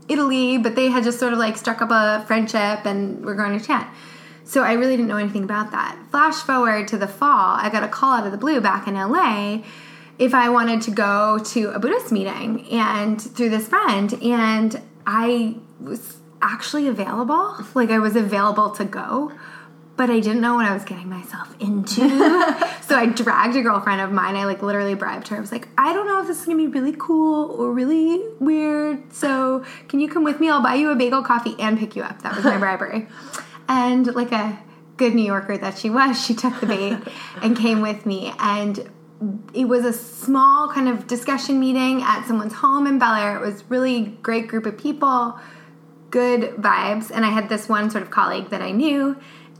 Italy, 0.08 0.58
but 0.58 0.74
they 0.74 0.88
had 0.88 1.04
just 1.04 1.18
sort 1.18 1.32
of 1.32 1.38
like 1.38 1.56
struck 1.56 1.80
up 1.82 1.90
a 1.90 2.24
friendship, 2.26 2.84
and 2.84 3.24
we're 3.24 3.34
going 3.34 3.58
to 3.58 3.64
chant. 3.64 3.88
So 4.44 4.64
I 4.64 4.72
really 4.72 4.96
didn't 4.96 5.08
know 5.08 5.16
anything 5.16 5.44
about 5.44 5.70
that. 5.70 5.96
Flash 6.10 6.34
forward 6.34 6.88
to 6.88 6.98
the 6.98 7.06
fall, 7.06 7.56
I 7.56 7.70
got 7.70 7.84
a 7.84 7.88
call 7.88 8.18
out 8.18 8.26
of 8.26 8.32
the 8.32 8.38
blue 8.38 8.60
back 8.60 8.88
in 8.88 8.94
LA 8.94 9.62
if 10.20 10.34
I 10.34 10.50
wanted 10.50 10.82
to 10.82 10.90
go 10.90 11.38
to 11.38 11.70
a 11.70 11.78
Buddhist 11.78 12.12
meeting 12.12 12.68
and 12.70 13.18
through 13.20 13.48
this 13.48 13.66
friend 13.66 14.12
and 14.22 14.80
I 15.06 15.56
was 15.80 16.18
actually 16.42 16.88
available. 16.88 17.56
Like 17.74 17.90
I 17.90 17.98
was 17.98 18.16
available 18.16 18.70
to 18.72 18.84
go, 18.84 19.32
but 19.96 20.10
I 20.10 20.20
didn't 20.20 20.42
know 20.42 20.56
what 20.56 20.66
I 20.66 20.74
was 20.74 20.84
getting 20.84 21.08
myself 21.08 21.54
into. 21.58 22.02
so 22.82 22.96
I 22.96 23.10
dragged 23.14 23.56
a 23.56 23.62
girlfriend 23.62 24.02
of 24.02 24.12
mine. 24.12 24.36
I 24.36 24.44
like 24.44 24.62
literally 24.62 24.94
bribed 24.94 25.28
her. 25.28 25.38
I 25.38 25.40
was 25.40 25.52
like, 25.52 25.68
I 25.78 25.94
don't 25.94 26.06
know 26.06 26.20
if 26.20 26.26
this 26.26 26.40
is 26.40 26.44
gonna 26.44 26.58
be 26.58 26.66
really 26.66 26.94
cool 26.98 27.52
or 27.52 27.72
really 27.72 28.22
weird. 28.40 29.14
So 29.14 29.64
can 29.88 30.00
you 30.00 30.08
come 30.10 30.22
with 30.22 30.38
me? 30.38 30.50
I'll 30.50 30.62
buy 30.62 30.74
you 30.74 30.90
a 30.90 30.96
bagel, 30.96 31.22
coffee, 31.22 31.56
and 31.58 31.78
pick 31.78 31.96
you 31.96 32.02
up. 32.02 32.20
That 32.20 32.36
was 32.36 32.44
my 32.44 32.58
bribery. 32.58 33.08
And 33.68 34.06
like 34.14 34.32
a 34.32 34.58
good 34.98 35.14
New 35.14 35.24
Yorker 35.24 35.56
that 35.56 35.78
she 35.78 35.88
was, 35.88 36.22
she 36.22 36.34
took 36.34 36.60
the 36.60 36.66
bait 36.66 36.98
and 37.40 37.56
came 37.56 37.80
with 37.80 38.04
me. 38.04 38.34
And 38.38 38.90
it 39.52 39.66
was 39.66 39.84
a 39.84 39.92
small 39.92 40.68
kind 40.68 40.88
of 40.88 41.06
discussion 41.06 41.60
meeting 41.60 42.02
at 42.02 42.26
someone's 42.26 42.54
home 42.54 42.86
in 42.86 42.98
Bel 42.98 43.14
Air. 43.14 43.36
It 43.36 43.46
was 43.46 43.64
really 43.68 44.16
great 44.22 44.48
group 44.48 44.64
of 44.66 44.78
people, 44.78 45.38
good 46.10 46.54
vibes, 46.56 47.10
and 47.10 47.24
I 47.24 47.28
had 47.28 47.48
this 47.48 47.68
one 47.68 47.90
sort 47.90 48.02
of 48.02 48.10
colleague 48.10 48.48
that 48.50 48.62
I 48.62 48.70
knew, 48.70 49.16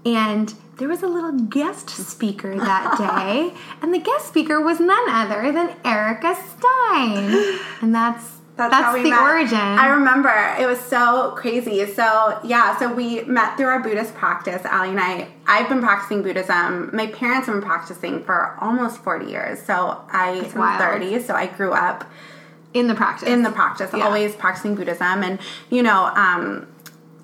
and 0.06 0.54
there 0.78 0.88
was 0.88 1.02
a 1.02 1.06
little 1.06 1.32
guest 1.32 1.90
speaker 1.90 2.56
that 2.56 2.96
day, 2.98 3.54
and 3.82 3.92
the 3.92 3.98
guest 3.98 4.28
speaker 4.28 4.60
was 4.60 4.80
none 4.80 5.08
other 5.10 5.52
than 5.52 5.76
Erica 5.84 6.34
Stein, 6.34 7.58
and 7.82 7.94
that's 7.94 8.39
that's, 8.68 8.94
That's 8.94 9.02
the 9.02 9.10
met. 9.10 9.20
origin. 9.20 9.58
I 9.58 9.88
remember 9.88 10.30
it 10.58 10.66
was 10.66 10.80
so 10.80 11.32
crazy. 11.36 11.86
So 11.86 12.38
yeah, 12.44 12.78
so 12.78 12.92
we 12.92 13.22
met 13.22 13.56
through 13.56 13.66
our 13.66 13.80
Buddhist 13.80 14.14
practice. 14.14 14.62
Ali 14.70 14.90
and 14.90 15.00
I. 15.00 15.28
I've 15.46 15.68
been 15.68 15.80
practicing 15.80 16.22
Buddhism. 16.22 16.94
My 16.94 17.06
parents 17.06 17.46
have 17.46 17.56
been 17.56 17.64
practicing 17.64 18.22
for 18.24 18.56
almost 18.60 18.98
forty 19.02 19.26
years. 19.26 19.62
So 19.62 20.04
I 20.12 20.50
am 20.54 20.78
thirty. 20.78 21.20
So 21.20 21.34
I 21.34 21.46
grew 21.46 21.72
up 21.72 22.04
in 22.74 22.86
the 22.86 22.94
practice. 22.94 23.28
In 23.28 23.42
the 23.42 23.50
practice, 23.50 23.90
yeah. 23.92 24.04
always 24.04 24.34
practicing 24.34 24.74
Buddhism, 24.74 25.22
and 25.22 25.38
you 25.70 25.82
know. 25.82 26.06
Um, 26.14 26.66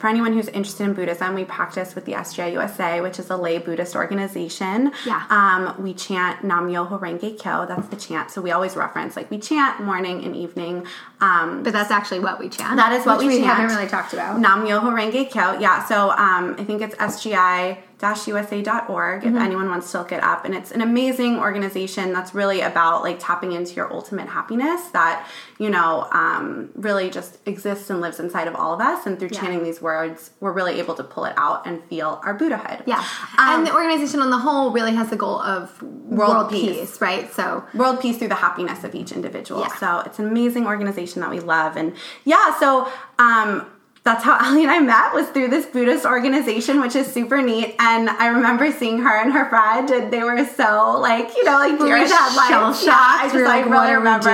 for 0.07 0.11
anyone 0.11 0.33
who's 0.33 0.47
interested 0.47 0.85
in 0.85 0.93
Buddhism, 0.93 1.35
we 1.35 1.45
practice 1.45 1.97
with 1.97 2.05
the 2.05 2.13
SGI 2.13 2.53
USA, 2.53 3.01
which 3.01 3.19
is 3.19 3.29
a 3.29 3.37
lay 3.37 3.59
Buddhist 3.59 3.97
organization. 3.97 4.93
Yeah. 5.05 5.27
Um, 5.31 5.83
we 5.83 5.95
chant 5.95 6.45
Nam 6.45 6.69
Myoho 6.69 7.01
Renge 7.01 7.37
Kyo. 7.41 7.67
That's 7.67 7.89
the 7.89 7.97
chant. 7.97 8.31
So 8.31 8.41
we 8.41 8.53
always 8.53 8.77
reference 8.77 9.17
like 9.17 9.33
we 9.33 9.39
chant 9.41 9.81
morning 9.81 10.23
and 10.23 10.37
evening. 10.37 10.87
Um, 11.21 11.65
but 11.65 11.73
that's 11.73 11.91
actually 11.91 12.21
what 12.21 12.39
we 12.39 12.49
chant. 12.49 12.77
That 12.77 12.93
is 12.93 13.05
what 13.05 13.19
we, 13.19 13.27
we 13.27 13.39
chant. 13.39 13.47
haven't 13.47 13.77
really 13.77 13.89
talked 13.89 14.13
about. 14.13 14.39
Nam 14.39 14.65
Myoho 14.65 14.95
Renge 14.95 15.29
Kyo. 15.29 15.59
Yeah. 15.59 15.85
So 15.87 16.11
um, 16.11 16.55
I 16.57 16.63
think 16.63 16.83
it's 16.83 16.95
SGI 16.95 17.79
usa.org 18.03 19.25
if 19.25 19.31
mm-hmm. 19.31 19.39
anyone 19.39 19.69
wants 19.71 19.91
to 19.91 19.99
look 19.99 20.13
it 20.13 20.23
up 20.23 20.45
and 20.45 20.55
it's 20.55 20.71
an 20.71 20.83
amazing 20.83 21.39
organization 21.39 22.13
that's 22.13 22.35
really 22.35 22.61
about 22.61 23.03
like 23.03 23.17
tapping 23.19 23.53
into 23.53 23.73
your 23.75 23.91
ultimate 23.91 24.29
happiness 24.29 24.89
that 24.89 25.27
you 25.59 25.71
know 25.71 26.07
um, 26.13 26.69
really 26.75 27.09
just 27.09 27.39
exists 27.47 27.89
and 27.89 28.03
lives 28.03 28.21
inside 28.21 28.49
of 28.49 28.55
all 28.55 28.75
of 28.75 28.81
us 28.81 29.07
and 29.07 29.19
through 29.19 29.31
yeah. 29.33 29.41
chanting 29.41 29.65
these 29.65 29.81
words 29.81 30.31
we're 30.41 30.53
really 30.53 30.79
able 30.79 30.95
to 30.95 31.03
pull 31.03 31.25
it 31.25 31.33
out 31.39 31.67
and 31.67 31.83
feel 31.85 32.21
our 32.23 32.35
buddhahood 32.35 32.83
yeah 32.87 32.99
um, 33.39 33.61
and 33.61 33.67
the 33.67 33.75
organization 33.75 34.21
on 34.21 34.29
the 34.31 34.39
whole 34.39 34.71
really 34.73 34.95
has 34.95 35.09
the 35.09 35.17
goal 35.17 35.41
of 35.41 35.81
world, 35.83 36.35
world 36.35 36.51
peace. 36.51 36.77
peace. 36.77 37.01
right 37.01 37.33
so 37.33 37.65
world 37.73 37.99
peace 38.01 38.19
through 38.19 38.29
the 38.29 38.35
happiness 38.35 38.85
of 38.85 38.95
each 38.95 39.11
individual 39.11 39.63
yeah. 39.63 39.75
so 39.77 40.01
it's 40.01 40.19
an 40.19 40.27
amazing 40.27 40.67
organization 40.67 41.23
that 41.23 41.31
we 41.31 41.41
love 41.41 41.77
and 41.79 41.95
yeah 42.25 42.59
so 42.59 42.91
um, 43.19 43.67
that's 44.07 44.23
how 44.25 44.39
Ali 44.41 44.63
and 44.63 44.71
I 44.71 44.79
met 44.79 45.13
was 45.13 45.29
through 45.29 45.49
this 45.49 45.67
Buddhist 45.67 46.07
organization, 46.07 46.81
which 46.81 46.97
is 46.97 47.13
super 47.13 47.43
neat. 47.43 47.75
And 47.79 48.09
I 48.09 48.29
remember 48.29 48.73
seeing 48.73 48.99
her 48.99 49.21
and 49.21 49.33
her 49.33 49.49
friend, 49.51 49.91
and 49.91 50.13
they 50.13 50.23
were 50.23 50.47
so 50.47 50.99
like, 50.99 51.35
you 51.37 51.45
know, 51.45 51.59
like 51.59 51.79
deer 51.79 51.97
in 51.97 52.07
headlights. 52.07 52.87
Yeah, 52.87 52.95
I 52.97 53.25
just 53.25 53.35
like, 53.45 53.67
like 53.67 53.71
really 53.71 53.95
remember. 53.97 54.31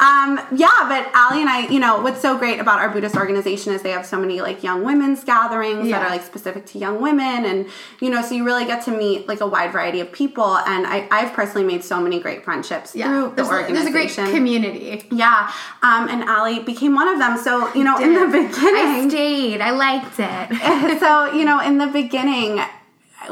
Um, 0.00 0.40
yeah, 0.56 0.86
but 0.88 1.10
Ali 1.14 1.40
and 1.40 1.50
I, 1.50 1.66
you 1.68 1.80
know, 1.80 2.00
what's 2.00 2.22
so 2.22 2.38
great 2.38 2.60
about 2.60 2.78
our 2.78 2.88
Buddhist 2.88 3.16
organization 3.16 3.74
is 3.74 3.82
they 3.82 3.90
have 3.90 4.06
so 4.06 4.18
many 4.18 4.40
like 4.40 4.62
young 4.62 4.84
women's 4.84 5.24
gatherings 5.24 5.88
yeah. 5.88 5.98
that 5.98 6.06
are 6.06 6.10
like 6.10 6.22
specific 6.22 6.64
to 6.66 6.78
young 6.78 7.02
women, 7.02 7.44
and 7.44 7.66
you 8.00 8.10
know, 8.10 8.22
so 8.22 8.34
you 8.34 8.44
really 8.44 8.64
get 8.64 8.84
to 8.84 8.92
meet 8.92 9.26
like 9.26 9.40
a 9.40 9.46
wide 9.46 9.72
variety 9.72 10.00
of 10.00 10.12
people. 10.12 10.56
And 10.58 10.86
I, 10.86 11.08
I've 11.10 11.32
personally 11.32 11.66
made 11.66 11.82
so 11.82 12.00
many 12.00 12.20
great 12.20 12.44
friendships 12.44 12.94
yeah. 12.94 13.08
through 13.08 13.30
the 13.30 13.34
there's 13.36 13.48
organization. 13.48 13.74
A, 13.74 13.92
there's 13.92 14.12
a 14.12 14.20
great 14.22 14.34
community. 14.36 15.06
Yeah, 15.10 15.52
um, 15.82 16.08
and 16.08 16.28
Ali 16.28 16.60
became 16.60 16.94
one 16.94 17.08
of 17.08 17.18
them. 17.18 17.36
So 17.38 17.74
you 17.74 17.82
know, 17.82 17.98
in 17.98 18.14
the 18.14 18.26
beginning. 18.48 18.99
Stayed. 19.08 19.60
I 19.60 19.70
liked 19.70 20.18
it. 20.18 20.98
so, 21.00 21.32
you 21.32 21.44
know, 21.44 21.60
in 21.60 21.78
the 21.78 21.86
beginning, 21.86 22.60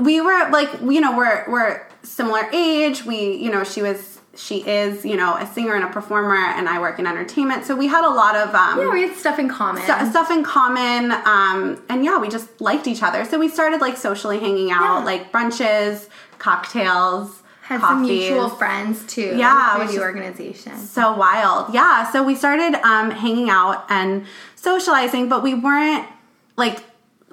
we 0.00 0.20
were 0.20 0.48
like, 0.50 0.70
you 0.80 1.00
know, 1.00 1.16
we're 1.16 1.44
we're 1.50 1.86
similar 2.02 2.48
age. 2.52 3.04
We, 3.04 3.36
you 3.36 3.50
know, 3.50 3.64
she 3.64 3.82
was 3.82 4.18
she 4.38 4.58
is, 4.68 5.04
you 5.04 5.16
know, 5.16 5.36
a 5.36 5.46
singer 5.46 5.74
and 5.74 5.84
a 5.84 5.88
performer, 5.88 6.36
and 6.36 6.68
I 6.68 6.78
work 6.78 6.98
in 7.00 7.06
entertainment. 7.06 7.64
So 7.64 7.74
we 7.74 7.88
had 7.88 8.04
a 8.04 8.10
lot 8.10 8.36
of 8.36 8.54
um, 8.54 8.78
yeah, 8.78 8.92
we 8.92 9.02
had 9.02 9.16
stuff 9.16 9.38
in 9.38 9.48
common, 9.48 9.82
st- 9.82 10.10
stuff 10.10 10.30
in 10.30 10.44
common, 10.44 11.10
um, 11.10 11.82
and 11.88 12.04
yeah, 12.04 12.18
we 12.18 12.28
just 12.28 12.60
liked 12.60 12.86
each 12.86 13.02
other. 13.02 13.24
So 13.24 13.38
we 13.38 13.48
started 13.48 13.80
like 13.80 13.96
socially 13.96 14.38
hanging 14.38 14.70
out, 14.70 15.00
yeah. 15.00 15.04
like 15.04 15.32
brunches, 15.32 16.08
cocktails. 16.38 17.42
Had 17.68 17.80
coffees. 17.80 17.96
some 17.96 18.02
mutual 18.02 18.48
friends 18.48 19.04
too. 19.04 19.36
Yeah, 19.36 19.76
through 19.76 19.94
the 19.94 20.00
organization. 20.00 20.78
So 20.78 21.14
wild, 21.14 21.74
yeah. 21.74 22.10
So 22.10 22.22
we 22.22 22.34
started 22.34 22.74
um, 22.82 23.10
hanging 23.10 23.50
out 23.50 23.84
and 23.90 24.24
socializing, 24.56 25.28
but 25.28 25.42
we 25.42 25.52
weren't 25.52 26.08
like 26.56 26.78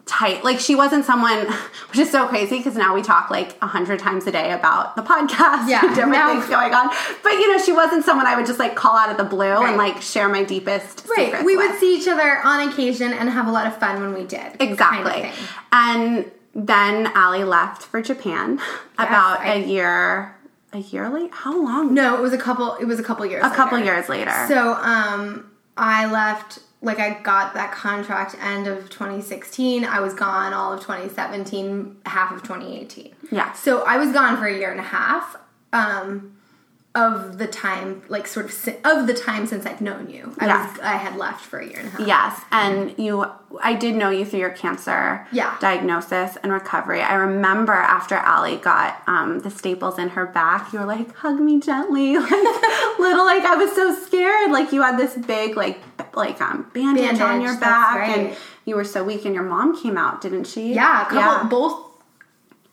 tight. 0.06 0.44
Like 0.44 0.60
she 0.60 0.76
wasn't 0.76 1.06
someone, 1.06 1.48
which 1.90 2.00
is 2.00 2.12
so 2.12 2.28
crazy 2.28 2.58
because 2.58 2.76
now 2.76 2.94
we 2.94 3.02
talk 3.02 3.32
like 3.32 3.56
a 3.62 3.68
hundred 3.68 4.00
times 4.00 4.28
a 4.28 4.32
day 4.34 4.52
about 4.52 4.98
the 4.98 5.04
podcast, 5.04 5.70
yeah, 5.70 5.80
different 5.84 6.12
now, 6.12 6.34
things 6.34 6.50
going 6.50 6.74
on. 6.74 6.90
But 7.24 7.32
you 7.36 7.56
know, 7.56 7.64
she 7.64 7.72
wasn't 7.72 8.04
someone 8.04 8.28
I 8.28 8.36
would 8.36 8.46
just 8.46 8.60
like 8.60 8.76
call 8.76 8.98
out 8.98 9.10
of 9.10 9.16
the 9.16 9.24
blue 9.24 9.54
right. 9.54 9.70
and 9.70 9.78
like 9.78 10.02
share 10.02 10.28
my 10.28 10.44
deepest 10.44 11.08
right. 11.16 11.46
We 11.46 11.56
with. 11.56 11.72
would 11.72 11.80
see 11.80 11.98
each 11.98 12.10
other 12.10 12.42
on 12.44 12.68
occasion 12.68 13.14
and 13.14 13.30
have 13.30 13.48
a 13.48 13.52
lot 13.52 13.68
of 13.68 13.78
fun 13.78 14.02
when 14.02 14.14
we 14.14 14.28
did. 14.28 14.58
Exactly. 14.60 15.12
Kind 15.14 15.26
of 15.28 15.56
and 15.72 16.32
then 16.56 17.16
Ali 17.16 17.44
left 17.44 17.84
for 17.84 18.02
Japan 18.02 18.58
yes, 18.58 18.80
about 18.98 19.42
I, 19.42 19.56
a 19.56 19.66
year. 19.66 20.36
A 20.74 20.80
year 20.80 21.10
late? 21.10 21.32
How 21.32 21.62
long? 21.62 21.94
No, 21.94 22.18
it 22.18 22.22
was 22.22 22.34
a 22.34 22.38
couple. 22.38 22.76
It 22.76 22.86
was 22.86 23.00
a 23.00 23.04
couple 23.04 23.26
years. 23.26 23.44
A 23.44 23.48
later. 23.48 23.56
couple 23.56 23.80
years 23.80 24.10
later. 24.10 24.46
So, 24.48 24.74
um, 24.74 25.52
I 25.78 26.10
left 26.12 26.60
like 26.82 27.00
I 27.00 27.20
got 27.22 27.54
that 27.56 27.72
contract 27.72 28.36
end 28.42 28.68
of 28.68 28.90
2016. 28.90 29.84
I 29.84 30.00
was 30.00 30.14
gone 30.14 30.54
all 30.54 30.74
of 30.74 30.82
2017, 30.82 31.98
half 32.06 32.32
of 32.32 32.44
2018. 32.44 33.14
Yeah. 33.32 33.54
So 33.54 33.84
I 33.84 33.98
was 33.98 34.12
gone 34.12 34.38
for 34.38 34.46
a 34.46 34.56
year 34.56 34.72
and 34.72 34.80
a 34.80 34.84
half. 34.84 35.36
Um, 35.74 36.38
of 36.96 37.38
the 37.38 37.46
time, 37.46 38.02
like 38.08 38.26
sort 38.26 38.46
of 38.46 38.76
of 38.86 39.06
the 39.06 39.14
time 39.14 39.46
since 39.46 39.66
I've 39.66 39.82
known 39.82 40.10
you. 40.10 40.34
I 40.40 40.46
yes. 40.46 40.72
was 40.72 40.80
I 40.80 40.96
had 40.96 41.18
left 41.18 41.44
for 41.44 41.60
a 41.60 41.68
year 41.68 41.80
and 41.80 41.90
a 41.90 41.92
half. 41.92 42.08
Yes, 42.08 42.42
and 42.52 42.98
you, 42.98 43.26
I 43.62 43.74
did 43.74 43.96
know 43.96 44.10
you 44.10 44.24
through 44.24 44.40
your 44.40 44.52
cancer 44.52 45.28
yeah. 45.34 45.58
diagnosis 45.60 46.38
and 46.42 46.54
recovery. 46.54 47.02
I 47.02 47.16
remember 47.16 47.74
after 47.74 48.18
Ali 48.18 48.56
got 48.56 49.04
um, 49.08 49.40
the 49.40 49.52
staples 49.52 50.00
in 50.00 50.10
her 50.10 50.26
back, 50.26 50.72
you 50.72 50.80
were 50.80 50.86
like, 50.86 51.14
"Hug 51.18 51.40
me 51.42 51.60
gently," 51.60 52.18
like 52.18 52.32
little. 52.32 53.26
Like 53.26 53.44
I 53.44 53.56
was 53.58 53.76
so 53.76 53.94
scared. 53.94 54.52
Like 54.52 54.72
you 54.72 54.82
had 54.82 54.98
this 54.98 55.18
big 55.18 55.58
like 55.58 55.82
like 56.16 56.40
um 56.40 56.72
bandage, 56.74 57.04
bandage 57.04 57.22
on 57.22 57.42
your 57.42 57.60
back, 57.60 58.00
right. 58.00 58.18
and 58.18 58.38
you 58.64 58.76
were 58.76 58.86
so 58.86 59.04
weak. 59.04 59.26
And 59.26 59.36
your 59.36 59.44
mom 59.44 59.82
came 59.82 59.98
out, 59.98 60.22
didn't 60.22 60.46
she? 60.46 60.74
Yeah, 60.74 61.04
couple, 61.04 61.18
yeah. 61.18 61.48
both. 61.50 61.92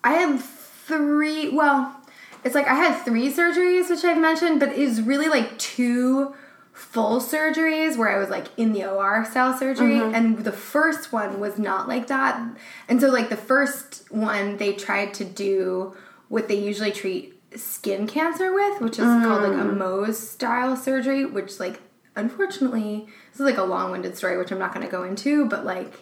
I 0.04 0.12
had 0.12 0.38
three. 0.40 1.48
Well 1.48 1.96
it's 2.44 2.54
like 2.54 2.66
I 2.66 2.74
had 2.74 3.02
three 3.04 3.32
surgeries, 3.32 3.90
which 3.90 4.04
I've 4.04 4.20
mentioned, 4.20 4.60
but 4.60 4.70
it's 4.70 5.00
really 5.00 5.28
like 5.28 5.58
two 5.58 6.34
full 6.72 7.20
surgeries 7.20 7.96
where 7.96 8.08
I 8.08 8.18
was 8.18 8.30
like 8.30 8.46
in 8.56 8.72
the 8.72 8.84
OR 8.84 9.24
style 9.24 9.56
surgery, 9.56 9.94
mm-hmm. 9.94 10.14
and 10.14 10.38
the 10.38 10.52
first 10.52 11.12
one 11.12 11.38
was 11.38 11.58
not 11.58 11.88
like 11.88 12.08
that. 12.08 12.40
And 12.88 13.00
so, 13.00 13.08
like, 13.08 13.28
the 13.28 13.36
first 13.36 14.10
one, 14.10 14.56
they 14.56 14.72
tried 14.72 15.14
to 15.14 15.24
do 15.24 15.94
what 16.28 16.48
they 16.48 16.58
usually 16.58 16.92
treat 16.92 17.38
skin 17.54 18.06
cancer 18.06 18.52
with, 18.52 18.80
which 18.80 18.98
is 18.98 19.04
mm. 19.04 19.22
called 19.22 19.42
like 19.42 19.52
a 19.52 19.64
mm. 19.64 19.76
Mohs 19.76 20.14
style 20.14 20.76
surgery, 20.76 21.24
which, 21.24 21.60
like, 21.60 21.80
unfortunately, 22.16 23.06
this 23.30 23.40
is 23.40 23.46
like 23.46 23.58
a 23.58 23.62
long 23.62 23.90
winded 23.90 24.16
story, 24.16 24.38
which 24.38 24.50
I'm 24.50 24.58
not 24.58 24.74
going 24.74 24.84
to 24.86 24.90
go 24.90 25.04
into, 25.04 25.46
but 25.46 25.64
like, 25.64 25.92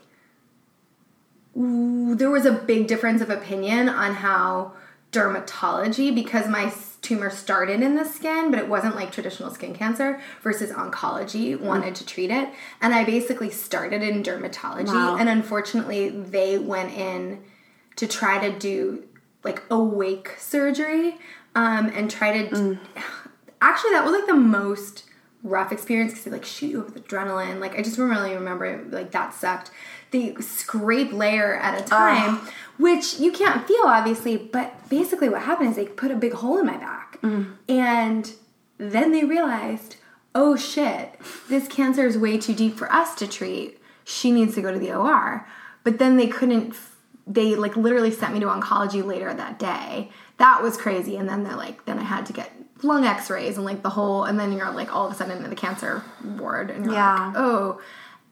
ooh, 1.56 2.14
there 2.14 2.30
was 2.30 2.47
a 2.47 2.52
big 2.52 2.87
difference 2.87 3.20
of 3.20 3.30
opinion 3.30 3.88
on 3.88 4.14
how 4.14 4.73
dermatology 5.12 6.14
because 6.14 6.47
my 6.49 6.73
tumor 7.02 7.31
started 7.31 7.83
in 7.83 7.97
the 7.97 8.05
skin, 8.05 8.50
but 8.50 8.59
it 8.59 8.69
wasn't 8.69 8.95
like 8.95 9.11
traditional 9.11 9.50
skin 9.50 9.75
cancer 9.75 10.21
versus 10.43 10.71
oncology 10.71 11.59
wanted 11.59 11.95
to 11.97 12.07
treat 12.07 12.31
it. 12.31 12.49
And 12.81 12.95
I 12.95 13.05
basically 13.05 13.50
started 13.50 14.02
in 14.02 14.23
dermatology. 14.23 14.87
Wow. 14.87 15.17
And 15.17 15.29
unfortunately, 15.29 16.11
they 16.11 16.59
went 16.59 16.93
in 16.93 17.43
to 17.97 18.07
try 18.07 18.38
to 18.49 18.57
do 18.59 19.05
like 19.43 19.62
awake 19.71 20.35
surgery 20.38 21.19
um, 21.55 21.90
and 21.95 22.11
try 22.11 22.43
to. 22.43 22.55
Mm. 22.55 22.79
Actually, 23.62 23.90
that 23.93 24.05
was 24.05 24.12
like 24.12 24.26
the 24.26 24.35
most 24.35 25.05
rough 25.43 25.73
experience 25.73 26.12
because 26.12 26.25
they 26.25 26.31
like 26.31 26.45
shoot 26.45 26.69
you 26.69 26.81
with 26.81 27.02
adrenaline. 27.02 27.61
Like, 27.61 27.79
I 27.79 27.83
just 27.83 27.99
really 27.99 28.35
remember 28.35 28.85
like 28.90 29.11
that 29.12 29.35
sucked. 29.35 29.71
They 30.11 30.35
scrape 30.37 31.12
layer 31.12 31.57
at 31.57 31.81
a 31.81 31.85
time 31.85 32.40
which 32.80 33.20
you 33.20 33.30
can't 33.30 33.66
feel 33.68 33.84
obviously, 33.84 34.38
but 34.38 34.88
basically 34.88 35.28
what 35.28 35.42
happened 35.42 35.70
is 35.70 35.76
they 35.76 35.84
put 35.84 36.10
a 36.10 36.16
big 36.16 36.32
hole 36.32 36.58
in 36.58 36.66
my 36.66 36.78
back. 36.78 37.20
Mm. 37.20 37.56
And 37.68 38.32
then 38.78 39.12
they 39.12 39.25
realized, 39.25 39.96
oh 40.34 40.56
shit, 40.56 41.20
this 41.50 41.68
cancer 41.68 42.06
is 42.06 42.16
way 42.16 42.38
too 42.38 42.54
deep 42.54 42.76
for 42.76 42.90
us 42.90 43.14
to 43.16 43.28
treat. 43.28 43.78
She 44.04 44.32
needs 44.32 44.54
to 44.54 44.62
go 44.62 44.72
to 44.72 44.78
the 44.78 44.92
OR. 44.92 45.46
But 45.84 45.99
then 45.99 46.16
they 46.16 46.26
couldn't, 46.26 46.75
they 47.26 47.54
like 47.54 47.76
literally 47.76 48.10
sent 48.10 48.32
me 48.32 48.40
to 48.40 48.46
oncology 48.46 49.04
later 49.04 49.32
that 49.34 49.58
day. 49.58 50.10
That 50.38 50.62
was 50.62 50.78
crazy. 50.78 51.16
And 51.16 51.28
then 51.28 51.44
they're 51.44 51.56
like, 51.56 51.84
then 51.84 51.99
I 51.99 52.02
had 52.02 52.25
to 52.26 52.32
get 52.32 52.50
lung 52.82 53.04
x 53.04 53.28
rays 53.28 53.56
and 53.56 53.66
like 53.66 53.82
the 53.82 53.90
whole, 53.90 54.25
and 54.25 54.40
then 54.40 54.52
you're 54.52 54.70
like 54.70 54.94
all 54.94 55.06
of 55.06 55.12
a 55.12 55.14
sudden 55.14 55.44
in 55.44 55.50
the 55.50 55.56
cancer 55.56 56.02
ward 56.25 56.70
and 56.70 56.87
you're 56.87 56.94
yeah. 56.94 57.26
like, 57.26 57.37
oh. 57.37 57.80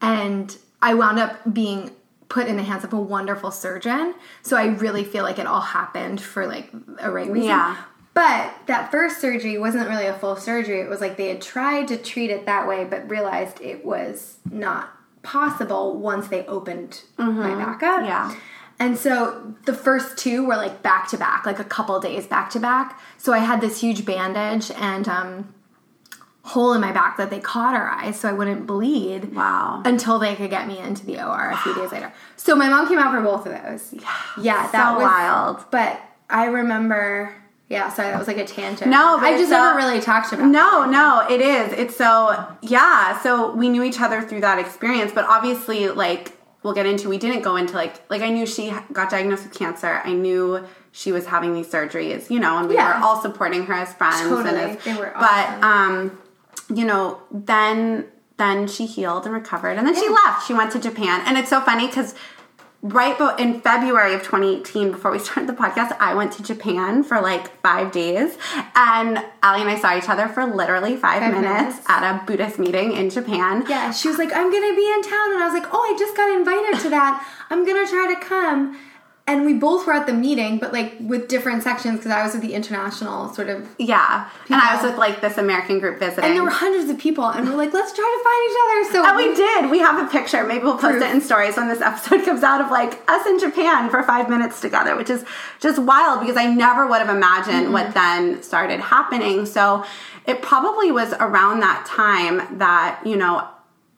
And 0.01 0.57
I 0.81 0.95
wound 0.95 1.19
up 1.19 1.53
being 1.53 1.91
put 2.29 2.47
in 2.47 2.55
the 2.55 2.63
hands 2.63 2.83
of 2.83 2.93
a 2.93 2.99
wonderful 2.99 3.51
surgeon. 3.51 4.13
So 4.43 4.55
I 4.55 4.67
really 4.67 5.03
feel 5.03 5.23
like 5.23 5.39
it 5.39 5.47
all 5.47 5.61
happened 5.61 6.21
for 6.21 6.45
like 6.47 6.71
a 6.99 7.11
right 7.11 7.29
reason. 7.29 7.49
Yeah. 7.49 7.77
But 8.13 8.53
that 8.67 8.91
first 8.91 9.19
surgery 9.19 9.57
wasn't 9.57 9.89
really 9.89 10.05
a 10.05 10.13
full 10.13 10.35
surgery. 10.35 10.81
It 10.81 10.89
was 10.89 11.01
like 11.01 11.17
they 11.17 11.29
had 11.29 11.41
tried 11.41 11.87
to 11.87 11.97
treat 11.97 12.29
it 12.29 12.45
that 12.45 12.67
way, 12.67 12.83
but 12.83 13.09
realized 13.09 13.61
it 13.61 13.85
was 13.85 14.37
not 14.49 14.91
possible 15.23 15.97
once 15.97 16.27
they 16.27 16.45
opened 16.45 17.01
mm-hmm. 17.17 17.39
my 17.39 17.55
back 17.55 17.81
up. 17.83 18.05
Yeah. 18.05 18.35
And 18.79 18.97
so 18.97 19.55
the 19.65 19.73
first 19.73 20.17
two 20.17 20.45
were 20.45 20.55
like 20.55 20.81
back 20.81 21.07
to 21.09 21.17
back, 21.17 21.45
like 21.45 21.59
a 21.59 21.65
couple 21.65 21.99
days 21.99 22.27
back 22.27 22.49
to 22.51 22.59
back. 22.59 22.99
So 23.17 23.33
I 23.33 23.39
had 23.39 23.59
this 23.59 23.81
huge 23.81 24.05
bandage 24.05 24.71
and 24.71 25.07
um, 25.07 25.53
hole 26.49 26.73
in 26.73 26.81
my 26.81 26.91
back 26.91 27.17
that 27.17 27.29
they 27.29 27.39
cauterized 27.39 28.19
so 28.19 28.29
I 28.29 28.33
wouldn't 28.33 28.65
bleed. 28.65 29.35
Wow. 29.35 29.83
Until 29.85 30.17
they 30.17 30.35
could 30.35 30.49
get 30.49 30.67
me 30.67 30.79
into 30.79 31.05
the 31.05 31.23
OR 31.23 31.51
a 31.51 31.57
few 31.57 31.75
days 31.75 31.91
later. 31.91 32.11
So 32.37 32.55
my 32.55 32.69
mom 32.69 32.87
came 32.87 32.97
out 32.97 33.13
for 33.13 33.21
both 33.21 33.45
of 33.45 33.51
those. 33.63 33.93
Yeah. 33.93 34.15
Yeah, 34.41 34.71
that 34.71 34.89
so 34.89 34.95
was 34.95 35.03
wild. 35.03 35.65
But 35.71 36.01
I 36.29 36.45
remember 36.45 37.35
yeah, 37.69 37.89
sorry, 37.89 38.09
that 38.09 38.17
was 38.17 38.27
like 38.27 38.37
a 38.37 38.45
tangent. 38.45 38.89
No, 38.89 39.17
I 39.17 39.37
just 39.37 39.51
so, 39.51 39.57
never 39.57 39.77
really 39.77 40.01
talked 40.01 40.33
about. 40.33 40.47
No, 40.47 40.81
that. 40.81 40.89
no, 40.89 41.27
it 41.29 41.39
is. 41.39 41.71
It's 41.73 41.95
so 41.95 42.47
yeah. 42.63 43.21
So 43.21 43.53
we 43.55 43.69
knew 43.69 43.83
each 43.83 44.01
other 44.01 44.23
through 44.23 44.41
that 44.41 44.57
experience, 44.57 45.11
but 45.13 45.25
obviously, 45.25 45.87
like 45.87 46.35
we'll 46.63 46.73
get 46.73 46.87
into. 46.87 47.09
We 47.09 47.19
didn't 47.19 47.43
go 47.43 47.57
into 47.57 47.75
like 47.75 48.01
like 48.09 48.23
I 48.23 48.29
knew 48.29 48.47
she 48.47 48.73
got 48.91 49.11
diagnosed 49.11 49.43
with 49.43 49.53
cancer. 49.53 50.01
I 50.03 50.13
knew 50.13 50.65
she 50.91 51.11
was 51.11 51.27
having 51.27 51.53
these 51.53 51.71
surgeries, 51.71 52.31
you 52.31 52.39
know, 52.39 52.57
and 52.57 52.67
we 52.67 52.73
yeah. 52.73 52.99
were 52.99 53.05
all 53.05 53.21
supporting 53.21 53.67
her 53.67 53.73
as 53.75 53.93
friends. 53.93 54.21
Totally, 54.21 54.49
and 54.49 54.77
as, 54.77 54.83
they 54.83 54.95
were. 54.95 55.15
Awesome. 55.15 55.59
But 55.61 55.67
um, 55.67 56.21
you 56.73 56.85
know, 56.85 57.21
then 57.31 58.05
then 58.37 58.67
she 58.67 58.85
healed 58.85 59.25
and 59.25 59.33
recovered, 59.33 59.77
and 59.77 59.85
then 59.85 59.95
yeah. 59.95 60.01
she 60.01 60.09
left. 60.09 60.47
She 60.47 60.53
went 60.53 60.71
to 60.71 60.79
Japan, 60.79 61.21
and 61.25 61.37
it's 61.37 61.49
so 61.49 61.59
funny 61.61 61.87
because 61.87 62.15
right 62.81 63.19
in 63.39 63.59
February 63.59 64.13
of 64.13 64.21
2018, 64.21 64.91
before 64.91 65.11
we 65.11 65.19
started 65.19 65.47
the 65.47 65.53
podcast, 65.53 65.95
I 65.99 66.13
went 66.13 66.31
to 66.33 66.43
Japan 66.43 67.03
for 67.03 67.19
like 67.21 67.61
five 67.61 67.91
days. 67.91 68.37
And 68.75 69.23
Ali 69.43 69.61
and 69.61 69.69
I 69.69 69.77
saw 69.79 69.97
each 69.97 70.09
other 70.09 70.27
for 70.27 70.45
literally 70.45 70.95
five, 70.95 71.21
five 71.21 71.33
minutes, 71.33 71.59
minutes, 71.59 71.89
at 71.89 72.03
a 72.03 72.25
Buddhist 72.25 72.59
meeting 72.59 72.93
in 72.93 73.09
Japan. 73.09 73.65
Yeah, 73.67 73.91
she 73.91 74.07
was 74.07 74.17
like, 74.17 74.31
I'm 74.33 74.51
gonna 74.51 74.75
be 74.75 74.89
in 74.89 75.01
town. 75.03 75.33
And 75.33 75.43
I 75.43 75.49
was 75.51 75.53
like, 75.53 75.73
oh, 75.73 75.93
I 75.93 75.97
just 75.99 76.15
got 76.15 76.31
invited 76.31 76.81
to 76.83 76.89
that. 76.89 77.27
I'm 77.49 77.65
gonna 77.65 77.87
try 77.87 78.13
to 78.13 78.25
come 78.25 78.77
and 79.29 79.45
we 79.45 79.53
both 79.53 79.85
were 79.85 79.93
at 79.93 80.07
the 80.07 80.13
meeting, 80.13 80.57
but 80.57 80.73
like 80.73 80.95
with 80.99 81.27
different 81.27 81.61
sections 81.61 81.99
because 81.99 82.11
I 82.11 82.23
was 82.23 82.33
with 82.33 82.41
the 82.41 82.55
international 82.55 83.31
sort 83.31 83.47
of 83.47 83.67
yeah, 83.77 84.27
people. 84.41 84.55
and 84.55 84.63
I 84.63 84.75
was 84.75 84.83
with 84.83 84.97
like 84.97 85.21
this 85.21 85.37
American 85.37 85.79
group 85.79 85.99
visiting, 85.99 86.23
and 86.23 86.35
there 86.35 86.43
were 86.43 86.49
hundreds 86.49 86.89
of 86.89 86.97
people, 86.97 87.25
and 87.25 87.47
we're 87.47 87.55
like, 87.55 87.71
let's 87.71 87.93
try 87.93 88.03
to 88.03 88.23
find 88.23 88.49
each 88.49 88.57
other. 88.65 88.93
So 88.93 89.07
and 89.07 89.17
we, 89.17 89.29
we 89.29 89.35
did. 89.35 89.69
We 89.69 89.79
have 89.79 90.07
a 90.07 90.09
picture. 90.11 90.43
Maybe 90.43 90.63
we'll 90.63 90.79
post 90.79 90.97
proof. 90.97 91.03
it 91.03 91.13
in 91.13 91.21
stories 91.21 91.57
when 91.57 91.67
this 91.67 91.79
episode 91.79 92.25
comes 92.25 92.41
out 92.41 92.59
of 92.59 92.71
like 92.71 92.99
us 93.07 93.25
in 93.27 93.39
Japan 93.39 93.91
for 93.91 94.01
five 94.01 94.29
minutes 94.29 94.61
together, 94.61 94.95
which 94.95 95.11
is 95.11 95.23
just 95.59 95.77
wild 95.77 96.21
because 96.21 96.35
I 96.35 96.47
never 96.47 96.87
would 96.87 96.99
have 96.99 97.15
imagined 97.15 97.65
mm-hmm. 97.65 97.73
what 97.73 97.93
then 97.93 98.41
started 98.41 98.79
happening. 98.79 99.45
So 99.45 99.85
it 100.25 100.41
probably 100.41 100.91
was 100.91 101.13
around 101.19 101.59
that 101.59 101.85
time 101.85 102.57
that 102.57 103.01
you 103.05 103.15
know 103.15 103.47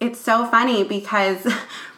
it's 0.01 0.19
so 0.19 0.45
funny 0.45 0.83
because 0.83 1.47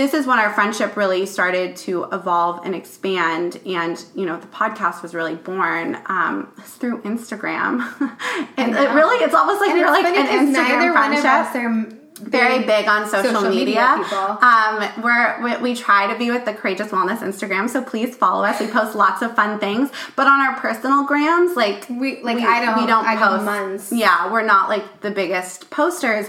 this 0.00 0.14
is 0.14 0.26
when 0.26 0.38
our 0.38 0.50
friendship 0.54 0.96
really 0.96 1.26
started 1.26 1.76
to 1.76 2.04
evolve 2.04 2.64
and 2.64 2.74
expand 2.74 3.60
and 3.66 4.02
you 4.14 4.24
know 4.24 4.40
the 4.40 4.46
podcast 4.46 5.02
was 5.02 5.14
really 5.14 5.34
born 5.34 5.98
um, 6.06 6.50
through 6.62 7.02
instagram. 7.02 7.86
And 8.56 8.74
it 8.74 8.90
really 8.90 9.22
it's 9.24 9.34
almost 9.34 9.60
like 9.60 9.70
and 9.70 9.80
we're 9.80 9.86
like 9.86 10.04
an 10.04 10.26
instagram 10.26 10.92
friendship 10.92 11.99
very 12.20 12.64
big 12.64 12.86
on 12.86 13.08
social, 13.08 13.32
social 13.32 13.50
media. 13.50 13.96
media 13.98 14.38
um, 14.42 15.02
we're, 15.02 15.42
we, 15.42 15.56
we, 15.70 15.74
try 15.74 16.12
to 16.12 16.18
be 16.18 16.30
with 16.30 16.44
the 16.44 16.52
Courageous 16.52 16.88
Wellness 16.88 17.18
Instagram, 17.18 17.68
so 17.68 17.82
please 17.82 18.16
follow 18.16 18.44
us. 18.44 18.60
We 18.60 18.66
post 18.66 18.94
lots 18.94 19.22
of 19.22 19.34
fun 19.34 19.58
things, 19.58 19.90
but 20.16 20.26
on 20.26 20.40
our 20.40 20.58
personal 20.60 21.04
grams, 21.04 21.56
like 21.56 21.88
we 21.88 22.22
like 22.22 22.36
we, 22.36 22.44
I 22.44 22.64
don't 22.64 22.80
we 22.80 22.86
don't 22.86 23.06
I 23.06 23.16
post 23.16 23.44
months. 23.44 23.92
Yeah, 23.92 24.30
we're 24.32 24.44
not 24.44 24.68
like 24.68 25.00
the 25.00 25.10
biggest 25.10 25.70
posters. 25.70 26.28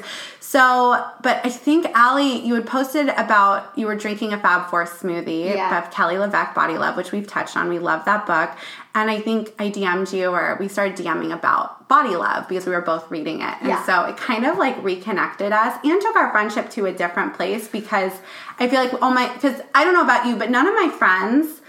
So, 0.51 1.01
but 1.23 1.39
I 1.45 1.49
think 1.49 1.87
Ali, 1.97 2.45
you 2.45 2.55
had 2.55 2.67
posted 2.67 3.07
about 3.09 3.71
you 3.77 3.85
were 3.85 3.95
drinking 3.95 4.33
a 4.33 4.37
Fab 4.37 4.69
Four 4.69 4.85
smoothie 4.85 5.55
yeah. 5.55 5.81
of 5.81 5.91
Kelly 5.91 6.15
LeVeque 6.15 6.53
Body 6.53 6.77
Love, 6.77 6.97
which 6.97 7.13
we've 7.13 7.25
touched 7.25 7.55
on. 7.55 7.69
We 7.69 7.79
love 7.79 8.03
that 8.03 8.27
book. 8.27 8.49
And 8.93 9.09
I 9.09 9.21
think 9.21 9.53
I 9.57 9.69
DM'd 9.69 10.11
you 10.11 10.31
or 10.31 10.57
we 10.59 10.67
started 10.67 10.97
DMing 10.97 11.33
about 11.33 11.87
body 11.87 12.15
love 12.15 12.47
because 12.49 12.65
we 12.65 12.73
were 12.73 12.81
both 12.81 13.09
reading 13.09 13.41
it. 13.41 13.55
And 13.61 13.69
yeah. 13.69 13.85
so 13.85 14.03
it 14.03 14.17
kind 14.17 14.45
of 14.45 14.57
like 14.57 14.81
reconnected 14.83 15.53
us 15.53 15.77
and 15.83 16.01
took 16.01 16.15
our 16.15 16.31
friendship 16.31 16.69
to 16.71 16.87
a 16.87 16.93
different 16.93 17.33
place 17.33 17.69
because 17.69 18.11
I 18.59 18.67
feel 18.67 18.83
like, 18.83 18.93
oh 19.01 19.11
my, 19.11 19.31
because 19.33 19.61
I 19.73 19.85
don't 19.85 19.93
know 19.93 20.03
about 20.03 20.25
you, 20.25 20.35
but 20.35 20.49
none 20.49 20.67
of 20.67 20.73
my 20.73 20.89
friends, 20.89 21.61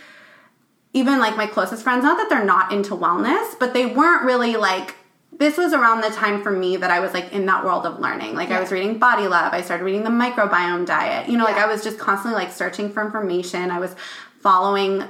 even 0.92 1.20
like 1.20 1.36
my 1.36 1.46
closest 1.46 1.84
friends, 1.84 2.02
not 2.02 2.16
that 2.18 2.28
they're 2.28 2.44
not 2.44 2.72
into 2.72 2.96
wellness, 2.96 3.54
but 3.58 3.72
they 3.72 3.86
weren't 3.86 4.24
really 4.24 4.56
like, 4.56 4.96
this 5.30 5.56
was 5.56 5.72
around 5.72 6.02
the 6.02 6.10
time 6.10 6.42
for 6.42 6.50
me 6.50 6.76
that 6.76 6.90
I 6.90 6.98
was 6.98 7.14
like 7.14 7.32
in 7.32 7.46
that 7.46 7.64
world 7.64 7.86
of 7.86 8.00
learning. 8.00 8.34
Like 8.34 8.48
yeah. 8.48 8.58
I 8.58 8.60
was 8.60 8.72
reading 8.72 8.98
Body 8.98 9.28
Love, 9.28 9.52
I 9.52 9.62
started 9.62 9.84
reading 9.84 10.02
the 10.02 10.10
microbiome 10.10 10.86
diet. 10.86 11.28
You 11.28 11.38
know, 11.38 11.48
yeah. 11.48 11.54
like 11.54 11.64
I 11.64 11.66
was 11.66 11.84
just 11.84 11.98
constantly 11.98 12.42
like 12.42 12.52
searching 12.52 12.90
for 12.90 13.04
information. 13.04 13.70
I 13.70 13.78
was 13.78 13.94
following 14.40 15.04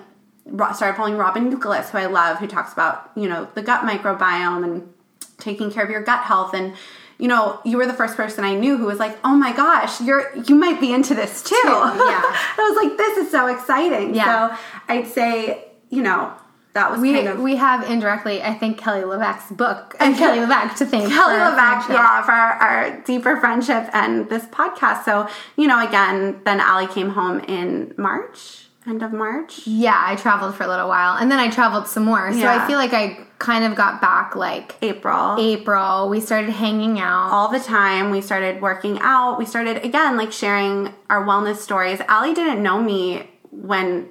started 0.74 0.96
following 0.96 1.16
Robyn 1.16 1.50
Youkilis, 1.50 1.90
who 1.90 1.98
I 1.98 2.06
love, 2.06 2.38
who 2.38 2.46
talks 2.46 2.72
about, 2.72 3.10
you 3.14 3.28
know, 3.28 3.48
the 3.54 3.62
gut 3.62 3.84
microbiome 3.84 4.64
and 4.64 4.92
taking 5.38 5.70
care 5.70 5.84
of 5.84 5.90
your 5.90 6.02
gut 6.02 6.24
health 6.24 6.54
and 6.54 6.74
you 7.18 7.28
know, 7.28 7.60
you 7.64 7.76
were 7.76 7.86
the 7.86 7.92
first 7.92 8.16
person 8.16 8.42
I 8.42 8.54
knew 8.54 8.76
who 8.76 8.86
was 8.86 8.98
like, 8.98 9.16
"Oh 9.22 9.36
my 9.36 9.52
gosh, 9.52 10.00
you're 10.00 10.34
you 10.34 10.56
might 10.56 10.80
be 10.80 10.92
into 10.92 11.14
this 11.14 11.40
too." 11.40 11.54
Yeah. 11.54 11.70
I 11.78 12.56
was 12.58 12.84
like, 12.84 12.98
"This 12.98 13.18
is 13.18 13.30
so 13.30 13.46
exciting." 13.46 14.16
Yeah. 14.16 14.56
So 14.56 14.62
I'd 14.88 15.06
say, 15.06 15.66
you 15.88 16.02
know, 16.02 16.32
that 16.72 16.90
was 16.90 17.00
we 17.00 17.12
kind 17.12 17.28
of, 17.28 17.40
we 17.40 17.56
have 17.56 17.88
indirectly, 17.88 18.42
I 18.42 18.54
think 18.54 18.78
Kelly 18.78 19.02
LeVeque's 19.02 19.52
book 19.52 19.94
and 20.00 20.16
Kelly 20.16 20.38
LeVeque 20.38 20.74
to 20.78 20.86
thank. 20.86 21.12
Kelly 21.12 21.34
LeVeque, 21.34 21.90
yeah, 21.90 22.22
for 22.22 22.32
our, 22.32 22.52
our, 22.54 23.00
deeper 23.02 23.36
friendship 23.36 23.88
and 23.92 24.28
this 24.28 24.46
podcast. 24.46 25.04
So 25.04 25.28
you 25.56 25.68
know, 25.68 25.86
again, 25.86 26.40
then 26.44 26.60
Ali 26.60 26.88
came 26.88 27.10
home 27.10 27.38
in 27.40 27.94
March 27.96 28.68
end 28.86 29.02
of 29.02 29.12
March. 29.12 29.66
Yeah, 29.66 30.00
I 30.04 30.16
traveled 30.16 30.54
for 30.54 30.64
a 30.64 30.68
little 30.68 30.88
while 30.88 31.16
and 31.16 31.30
then 31.30 31.38
I 31.38 31.50
traveled 31.50 31.86
some 31.86 32.04
more. 32.04 32.32
So 32.32 32.38
yeah. 32.38 32.62
I 32.62 32.66
feel 32.66 32.78
like 32.78 32.92
I 32.92 33.26
kind 33.38 33.64
of 33.64 33.74
got 33.74 34.00
back 34.00 34.34
like 34.36 34.76
April. 34.82 35.36
April. 35.38 36.08
We 36.08 36.20
started 36.20 36.50
hanging 36.50 37.00
out 37.00 37.30
all 37.30 37.48
the 37.48 37.60
time. 37.60 38.10
We 38.10 38.20
started 38.20 38.60
working 38.60 38.98
out. 39.00 39.38
We 39.38 39.46
started 39.46 39.84
again 39.84 40.16
like 40.16 40.32
sharing 40.32 40.94
our 41.10 41.24
wellness 41.24 41.56
stories. 41.56 42.00
Ali 42.08 42.34
didn't 42.34 42.62
know 42.62 42.80
me 42.80 43.28
when 43.50 44.08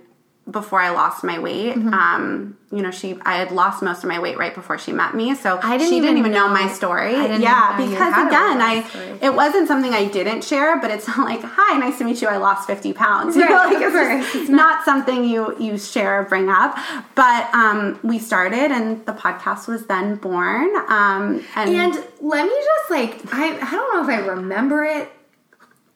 before 0.49 0.81
I 0.81 0.89
lost 0.89 1.23
my 1.23 1.37
weight. 1.37 1.75
Mm-hmm. 1.75 1.93
Um, 1.93 2.57
you 2.71 2.81
know, 2.81 2.89
she 2.89 3.17
I 3.23 3.35
had 3.35 3.51
lost 3.51 3.83
most 3.83 4.03
of 4.03 4.09
my 4.09 4.19
weight 4.19 4.37
right 4.37 4.55
before 4.55 4.77
she 4.77 4.91
met 4.91 5.13
me, 5.13 5.35
so 5.35 5.59
I 5.61 5.77
didn't 5.77 5.89
she 5.89 5.97
even 5.97 6.15
didn't 6.15 6.19
even 6.19 6.31
know, 6.31 6.47
know 6.47 6.53
my 6.53 6.67
story. 6.69 7.11
yeah, 7.11 7.75
because 7.77 8.13
again, 8.13 8.61
I 8.61 8.83
story. 8.89 9.19
it 9.21 9.33
wasn't 9.33 9.67
something 9.67 9.93
I 9.93 10.07
didn't 10.07 10.43
share, 10.43 10.79
but 10.79 10.89
it's 10.89 11.07
not 11.17 11.19
like, 11.19 11.41
"Hi, 11.43 11.77
nice 11.77 11.97
to 11.99 12.05
meet 12.05 12.21
you. 12.21 12.27
I 12.27 12.37
lost 12.37 12.67
fifty 12.67 12.93
pounds." 12.93 13.35
You 13.41 13.47
right, 13.47 13.71
know, 13.71 13.79
like 13.79 14.21
it's, 14.21 14.35
it's 14.35 14.49
not, 14.49 14.57
not 14.57 14.85
something 14.85 15.23
you 15.23 15.57
you 15.59 15.77
share 15.77 16.21
or 16.21 16.23
bring 16.23 16.49
up. 16.49 16.77
But 17.15 17.53
um, 17.53 17.99
we 18.03 18.19
started, 18.19 18.71
and 18.71 19.05
the 19.05 19.13
podcast 19.13 19.67
was 19.67 19.87
then 19.87 20.15
born. 20.15 20.69
Um, 20.87 21.43
and, 21.55 21.69
and 21.69 21.93
let 22.21 22.45
me 22.45 22.53
just 22.53 22.89
like 22.89 23.33
I 23.33 23.55
I 23.55 23.71
don't 23.71 23.93
know 23.93 24.03
if 24.03 24.09
I 24.09 24.25
remember 24.27 24.85
it. 24.85 25.11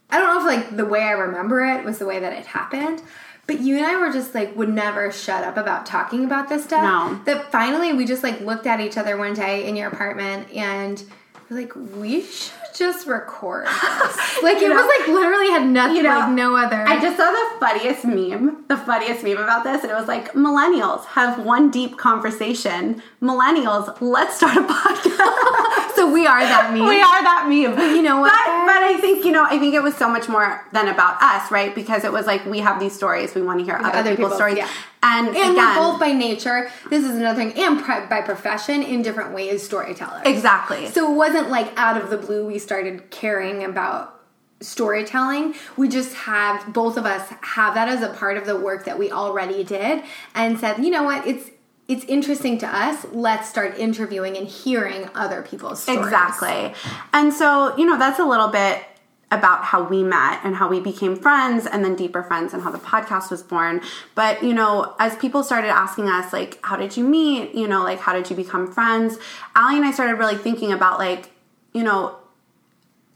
I 0.10 0.20
don't 0.20 0.28
know 0.28 0.40
if 0.50 0.58
like 0.58 0.76
the 0.76 0.86
way 0.86 1.02
I 1.02 1.12
remember 1.12 1.66
it 1.66 1.86
was 1.86 2.00
the 2.00 2.06
way 2.06 2.20
that 2.20 2.34
it 2.34 2.46
happened 2.46 3.02
but 3.48 3.60
you 3.60 3.78
and 3.78 3.86
I 3.86 3.98
were 3.98 4.12
just 4.12 4.34
like 4.34 4.56
would 4.56 4.70
never 4.70 5.12
shut 5.12 5.44
up 5.44 5.58
about 5.58 5.86
talking 5.86 6.26
about 6.26 6.50
this 6.50 6.64
stuff. 6.64 6.84
No. 6.84 7.24
That 7.26 7.52
finally 7.52 7.94
we 7.94 8.06
just 8.06 8.24
like 8.24 8.42
looked 8.42 8.66
at 8.66 8.80
each 8.80 8.98
other 8.98 9.18
one 9.18 9.34
day 9.34 9.68
in 9.68 9.76
your 9.76 9.90
apartment 9.90 10.52
and 10.54 11.04
we're 11.50 11.58
like, 11.58 11.76
we 11.76 12.22
should 12.24 12.54
just 12.76 13.08
record 13.08 13.66
this. 13.66 13.74
like 14.44 14.58
it 14.58 14.70
know, 14.70 14.76
was 14.76 15.00
like 15.00 15.08
literally 15.08 15.50
had 15.50 15.68
nothing, 15.68 15.98
you 15.98 16.04
know, 16.04 16.20
like 16.20 16.32
no 16.32 16.56
other. 16.56 16.86
I 16.88 17.00
just 17.00 17.18
saw 17.18 17.32
the 17.32 17.60
funniest 17.60 18.06
meme, 18.06 18.66
the 18.68 18.78
funniest 18.78 19.24
meme 19.24 19.38
about 19.38 19.64
this, 19.64 19.84
and 19.84 19.92
it 19.92 19.96
was 19.96 20.08
like 20.08 20.34
millennials 20.34 21.06
have 21.06 21.44
one 21.44 21.72
deep 21.72 21.98
conversation. 21.98 23.02
Millennials, 23.22 23.96
let's 24.02 24.38
start 24.38 24.58
a 24.58 24.62
podcast. 24.62 25.96
so 25.96 26.12
we 26.12 26.28
are 26.28 26.42
that 26.42 26.72
meme. 26.74 26.88
We 26.88 27.02
are 27.02 27.24
that 27.24 27.46
meme. 27.48 27.76
But 27.76 27.96
you 27.96 28.02
know 28.02 28.20
what? 28.20 28.32
But, 28.32 28.74
but, 28.74 28.84
I 28.84 28.98
think 29.00 29.26
you 29.26 29.32
know, 29.32 29.46
I 29.46 29.58
think 29.58 29.74
it 29.74 29.82
was 29.82 29.96
so 29.96 30.10
much 30.10 30.28
more 30.28 30.68
than 30.74 30.88
about 30.88 31.22
us, 31.22 31.50
right? 31.52 31.74
Because 31.74 32.04
it 32.04 32.12
was 32.12 32.26
like 32.26 32.46
we 32.46 32.60
have 32.60 32.80
these 32.80 32.94
stories, 32.94 33.34
we 33.34 33.42
want 33.42 33.60
to 33.60 33.66
hear 33.66 33.76
other, 33.76 33.88
other 33.88 34.10
people's, 34.12 34.34
people's 34.34 34.36
stories. 34.36 34.58
Yeah. 34.58 34.70
And, 35.08 35.28
and 35.28 35.38
again, 35.38 35.56
we're 35.56 35.76
both 35.76 36.00
by 36.00 36.14
nature. 36.14 36.72
This 36.90 37.04
is 37.04 37.12
another 37.12 37.38
thing, 37.38 37.54
and 37.62 38.10
by 38.10 38.22
profession 38.22 38.82
in 38.82 39.04
different 39.04 39.36
ways, 39.36 39.62
storytellers. 39.62 40.24
Exactly. 40.26 40.88
So 40.88 41.12
it 41.12 41.16
wasn't 41.16 41.52
like 41.52 41.72
out 41.78 42.02
of 42.02 42.10
the 42.10 42.18
blue 42.18 42.48
we 42.48 42.58
started 42.58 43.12
caring 43.12 43.64
about 43.64 44.20
storytelling. 44.62 45.54
We 45.78 45.90
just 45.90 46.16
have 46.16 46.74
both 46.74 46.98
of 46.98 47.06
us 47.06 47.30
have 47.42 47.76
that 47.76 47.88
as 47.88 48.02
a 48.02 48.10
part 48.14 48.38
of 48.38 48.48
the 48.48 48.58
work 48.58 48.86
that 48.86 48.98
we 48.98 49.12
already 49.12 49.64
did, 49.64 50.04
and 50.34 50.60
said, 50.60 50.84
you 50.84 50.90
know 50.90 51.04
what, 51.04 51.28
it's 51.28 51.52
it's 51.88 52.04
interesting 52.06 52.58
to 52.58 52.68
us. 52.68 53.06
Let's 53.12 53.48
start 53.48 53.78
interviewing 53.78 54.36
and 54.38 54.48
hearing 54.48 55.08
other 55.14 55.44
people's 55.44 55.84
stories. 55.84 56.00
Exactly. 56.00 56.74
And 57.14 57.32
so, 57.32 57.78
you 57.78 57.86
know, 57.86 58.00
that's 58.00 58.18
a 58.18 58.26
little 58.26 58.48
bit 58.48 58.84
about 59.32 59.64
how 59.64 59.84
we 59.84 60.04
met 60.04 60.40
and 60.44 60.56
how 60.56 60.70
we 60.70 60.80
became 60.80 61.16
friends 61.16 61.66
and 61.66 61.84
then 61.84 61.96
deeper 61.96 62.22
friends 62.22 62.54
and 62.54 62.62
how 62.62 62.72
the 62.72 62.78
podcast 62.78 63.32
was 63.32 63.42
born. 63.42 63.82
But, 64.14 64.44
you 64.44 64.54
know, 64.54 64.96
as 65.00 65.16
people 65.16 65.44
started 65.44 65.70
asking 65.70 66.08
us, 66.08 66.32
like, 66.32 66.60
how 66.64 66.76
did 66.76 66.96
you 66.96 67.04
meet? 67.04 67.56
You 67.56 67.68
know, 67.68 67.84
like, 67.84 68.00
how 68.00 68.14
did 68.14 68.30
you 68.30 68.36
become 68.36 68.72
friends? 68.72 69.18
Ali 69.56 69.78
and 69.78 69.86
I 69.86 69.92
started 69.92 70.16
really 70.16 70.38
thinking 70.38 70.72
about, 70.72 71.00
like, 71.00 71.32
you 71.74 71.84
know, 71.84 72.18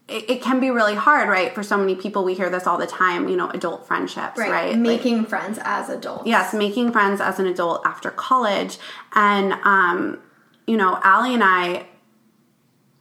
it, 0.07 0.29
it 0.29 0.41
can 0.41 0.59
be 0.59 0.71
really 0.71 0.95
hard, 0.95 1.29
right? 1.29 1.53
For 1.53 1.61
so 1.61 1.77
many 1.77 1.95
people, 1.95 2.23
we 2.23 2.33
hear 2.33 2.49
this 2.49 2.65
all 2.65 2.79
the 2.79 2.87
time, 2.87 3.29
you 3.29 3.37
know, 3.37 3.49
adult 3.51 3.87
friendships, 3.87 4.37
right? 4.37 4.49
right? 4.49 4.77
Making 4.77 5.19
like, 5.19 5.29
friends 5.29 5.59
as 5.63 5.89
adults. 5.89 6.25
Yes, 6.25 6.53
making 6.53 6.91
friends 6.91 7.21
as 7.21 7.39
an 7.39 7.45
adult 7.45 7.85
after 7.85 8.09
college. 8.09 8.79
And, 9.13 9.53
um, 9.63 10.19
you 10.65 10.75
know, 10.75 10.99
Ali 11.03 11.35
and 11.35 11.43
I, 11.43 11.85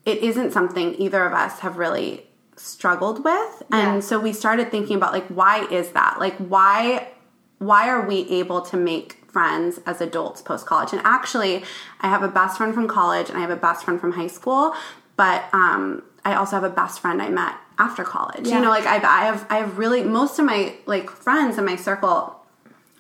it 0.05 0.19
isn't 0.19 0.53
something 0.53 0.95
either 0.97 1.25
of 1.25 1.33
us 1.33 1.61
have 1.61 1.79
really 1.79 2.28
struggled 2.59 3.25
with 3.25 3.63
and 3.71 4.03
so 4.03 4.19
we 4.19 4.33
started 4.33 4.71
thinking 4.71 4.97
about 4.97 5.13
like 5.13 5.27
why 5.29 5.65
is 5.71 5.91
that 5.91 6.19
like 6.19 6.37
why 6.39 7.09
why 7.59 7.89
are 7.89 8.07
we 8.07 8.29
able 8.31 8.61
to 8.61 8.77
make 8.77 9.15
friends 9.29 9.79
as 9.87 10.01
adults 10.01 10.43
post 10.43 10.67
college 10.67 10.93
and 10.93 11.01
actually 11.05 11.63
i 12.01 12.09
have 12.09 12.23
a 12.23 12.29
best 12.29 12.57
friend 12.57 12.75
from 12.75 12.89
college 12.89 13.29
and 13.29 13.39
i 13.39 13.41
have 13.41 13.51
a 13.51 13.57
best 13.57 13.85
friend 13.85 14.01
from 14.01 14.13
high 14.13 14.27
school 14.27 14.75
but 15.17 15.45
um, 15.53 16.03
i 16.25 16.35
also 16.35 16.57
have 16.57 16.65
a 16.65 16.71
best 16.71 17.01
friend 17.01 17.23
i 17.23 17.29
met 17.29 17.55
after 17.79 18.05
college. 18.05 18.49
Yeah. 18.49 18.57
You 18.57 18.63
know, 18.63 18.71
like 18.71 18.87
I've, 18.87 19.05
I 19.05 19.25
have, 19.25 19.47
I 19.49 19.59
have 19.59 19.79
really 19.79 20.03
most 20.03 20.39
of 20.39 20.45
my 20.45 20.75
like 20.87 21.11
friends 21.11 21.59
in 21.59 21.65
my 21.65 21.77
circle 21.77 22.35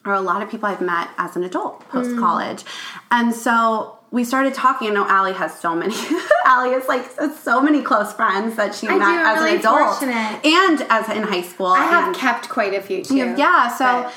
are 0.05 0.15
a 0.15 0.21
lot 0.21 0.43
of 0.43 0.51
people 0.51 0.69
I've 0.69 0.81
met 0.81 1.11
as 1.19 1.37
an 1.37 1.45
adult 1.45 1.87
post 1.89 2.17
college, 2.17 2.65
mm. 2.65 2.99
and 3.11 3.35
so 3.35 3.98
we 4.11 4.25
started 4.25 4.55
talking. 4.55 4.91
I 4.91 4.95
know 4.95 5.07
Allie 5.07 5.35
has 5.35 5.59
so 5.59 5.75
many. 5.75 5.95
Allie 6.45 6.75
is 6.75 6.89
like 6.89 7.05
so 7.43 7.61
many 7.61 7.83
close 7.83 8.13
friends 8.13 8.57
that 8.57 8.75
she 8.75 8.89
I 8.89 8.97
met 8.97 9.05
do, 9.05 9.19
as 9.19 9.39
really 9.39 9.53
an 9.53 9.59
adult 9.59 9.99
fortunate. 9.99 10.45
and 10.45 10.87
as 10.89 11.09
in 11.17 11.23
high 11.23 11.43
school. 11.43 11.67
I 11.67 11.85
have 11.85 12.17
kept 12.17 12.49
quite 12.49 12.75
a 12.75 12.81
few 12.81 13.05
too. 13.05 13.35
Yeah, 13.37 13.69
so. 13.69 14.03
But 14.05 14.15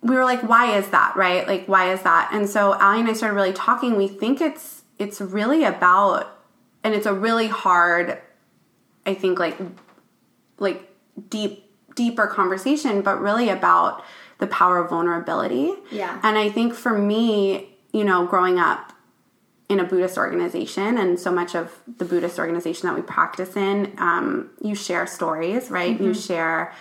we 0.00 0.14
were 0.14 0.24
like, 0.24 0.42
why 0.42 0.76
is 0.76 0.88
that, 0.90 1.16
right? 1.16 1.46
Like, 1.48 1.66
why 1.66 1.92
is 1.92 2.02
that? 2.02 2.30
And 2.32 2.48
so 2.48 2.74
Allie 2.74 3.00
and 3.00 3.08
I 3.08 3.14
started 3.14 3.34
really 3.34 3.52
talking. 3.52 3.96
We 3.96 4.06
think 4.06 4.40
it's 4.40 4.82
it's 4.98 5.20
really 5.20 5.64
about, 5.64 6.38
and 6.84 6.94
it's 6.94 7.06
a 7.06 7.14
really 7.14 7.46
hard, 7.46 8.18
I 9.06 9.14
think, 9.14 9.38
like, 9.38 9.56
like 10.58 10.88
deep, 11.28 11.64
deeper 11.94 12.26
conversation, 12.26 13.02
but 13.02 13.20
really 13.20 13.48
about 13.48 14.04
the 14.38 14.46
power 14.46 14.78
of 14.78 14.90
vulnerability. 14.90 15.72
Yeah. 15.90 16.18
And 16.22 16.36
I 16.36 16.48
think 16.50 16.74
for 16.74 16.96
me, 16.96 17.76
you 17.92 18.04
know, 18.04 18.26
growing 18.26 18.58
up 18.58 18.87
in 19.68 19.80
a 19.80 19.84
Buddhist 19.84 20.16
organization, 20.16 20.96
and 20.96 21.20
so 21.20 21.30
much 21.30 21.54
of 21.54 21.80
the 21.98 22.04
Buddhist 22.04 22.38
organization 22.38 22.88
that 22.88 22.94
we 22.94 23.02
practice 23.02 23.56
in, 23.56 23.94
um, 23.98 24.50
you 24.62 24.74
share 24.74 25.06
stories, 25.06 25.70
right? 25.70 25.94
Mm-hmm. 25.94 26.04
You 26.04 26.14
share. 26.14 26.72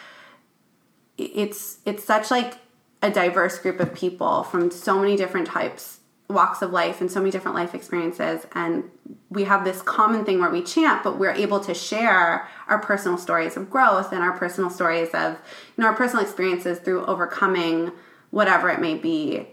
It's 1.17 1.79
it's 1.85 2.03
such 2.03 2.31
like 2.31 2.55
a 3.01 3.09
diverse 3.09 3.59
group 3.59 3.79
of 3.79 3.93
people 3.93 4.43
from 4.43 4.71
so 4.71 4.99
many 4.99 5.15
different 5.15 5.47
types 5.47 5.99
walks 6.29 6.61
of 6.61 6.71
life 6.71 6.99
and 6.99 7.09
so 7.09 7.19
many 7.19 7.31
different 7.31 7.55
life 7.55 7.73
experiences 7.73 8.45
and 8.53 8.83
we 9.29 9.45
have 9.45 9.63
this 9.63 9.81
common 9.81 10.25
thing 10.25 10.41
where 10.41 10.49
we 10.49 10.61
chant 10.61 11.01
but 11.01 11.17
we're 11.17 11.31
able 11.31 11.59
to 11.61 11.73
share 11.73 12.49
our 12.67 12.79
personal 12.79 13.17
stories 13.17 13.55
of 13.55 13.69
growth 13.69 14.11
and 14.11 14.21
our 14.21 14.37
personal 14.37 14.69
stories 14.69 15.07
of 15.13 15.33
you 15.33 15.81
know 15.81 15.87
our 15.87 15.95
personal 15.95 16.21
experiences 16.21 16.79
through 16.79 17.05
overcoming 17.05 17.91
whatever 18.31 18.69
it 18.69 18.81
may 18.81 18.93
be 18.93 19.47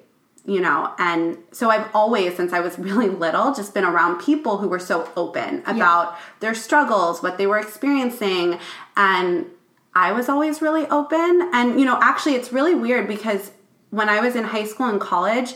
you 0.46 0.61
know 0.61 0.92
and 0.98 1.38
so 1.52 1.70
i've 1.70 1.88
always 1.94 2.37
since 2.37 2.52
i 2.52 2.61
was 2.61 2.78
really 2.88 3.09
little 3.09 3.54
just 3.54 3.72
been 3.74 3.85
around 3.85 4.20
people 4.20 4.59
who 4.59 4.68
were 4.68 4.78
so 4.78 5.11
open 5.16 5.61
about 5.66 6.12
yeah. 6.12 6.16
their 6.40 6.54
struggles 6.54 7.22
what 7.22 7.38
they 7.38 7.46
were 7.46 7.59
experiencing 7.59 8.59
and 8.96 9.46
I 9.94 10.12
was 10.12 10.28
always 10.28 10.61
really 10.61 10.87
open. 10.88 11.50
And, 11.52 11.78
you 11.78 11.87
know, 11.87 11.98
actually, 12.02 12.35
it's 12.35 12.52
really 12.52 12.74
weird 12.74 13.07
because 13.07 13.52
when 13.90 14.09
I 14.09 14.20
was 14.20 14.35
in 14.35 14.44
high 14.44 14.64
school 14.64 14.88
and 14.88 15.00
college, 15.00 15.54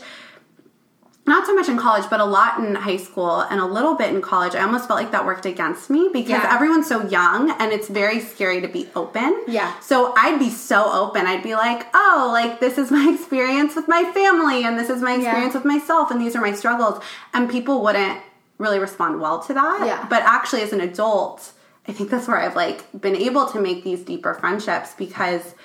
not 1.29 1.45
so 1.45 1.55
much 1.55 1.69
in 1.69 1.77
college, 1.77 2.09
but 2.09 2.19
a 2.19 2.25
lot 2.25 2.59
in 2.59 2.75
high 2.75 2.97
school 2.97 3.41
and 3.41 3.61
a 3.61 3.65
little 3.65 3.95
bit 3.95 4.13
in 4.13 4.21
college, 4.21 4.55
I 4.55 4.61
almost 4.61 4.87
felt 4.87 4.99
like 4.99 5.11
that 5.11 5.25
worked 5.25 5.45
against 5.45 5.89
me 5.89 6.09
because 6.11 6.29
yeah. 6.29 6.53
everyone's 6.53 6.87
so 6.87 7.07
young 7.07 7.51
and 7.51 7.71
it's 7.71 7.87
very 7.87 8.19
scary 8.19 8.59
to 8.59 8.67
be 8.67 8.89
open. 8.95 9.43
Yeah. 9.47 9.79
So 9.79 10.13
I'd 10.17 10.39
be 10.39 10.49
so 10.49 10.91
open. 10.91 11.25
I'd 11.25 11.43
be 11.43 11.55
like, 11.55 11.87
oh, 11.93 12.29
like 12.33 12.59
this 12.59 12.77
is 12.77 12.91
my 12.91 13.09
experience 13.15 13.75
with 13.75 13.87
my 13.87 14.03
family 14.13 14.65
and 14.65 14.77
this 14.77 14.89
is 14.89 15.01
my 15.01 15.15
experience 15.15 15.53
yeah. 15.53 15.61
with 15.61 15.65
myself 15.65 16.11
and 16.11 16.19
these 16.19 16.35
are 16.35 16.41
my 16.41 16.53
struggles. 16.53 17.01
And 17.33 17.49
people 17.49 17.81
wouldn't 17.81 18.21
really 18.57 18.79
respond 18.79 19.21
well 19.21 19.39
to 19.43 19.53
that. 19.53 19.85
Yeah. 19.85 20.05
But 20.09 20.23
actually, 20.23 20.61
as 20.63 20.73
an 20.73 20.81
adult, 20.81 21.53
I 21.87 21.91
think 21.91 22.11
that's 22.11 22.27
where 22.27 22.37
I've 22.37 22.55
like 22.55 22.83
been 22.99 23.15
able 23.15 23.47
to 23.47 23.59
make 23.59 23.83
these 23.83 24.01
deeper 24.03 24.33
friendships 24.35 24.93
because 24.93 25.55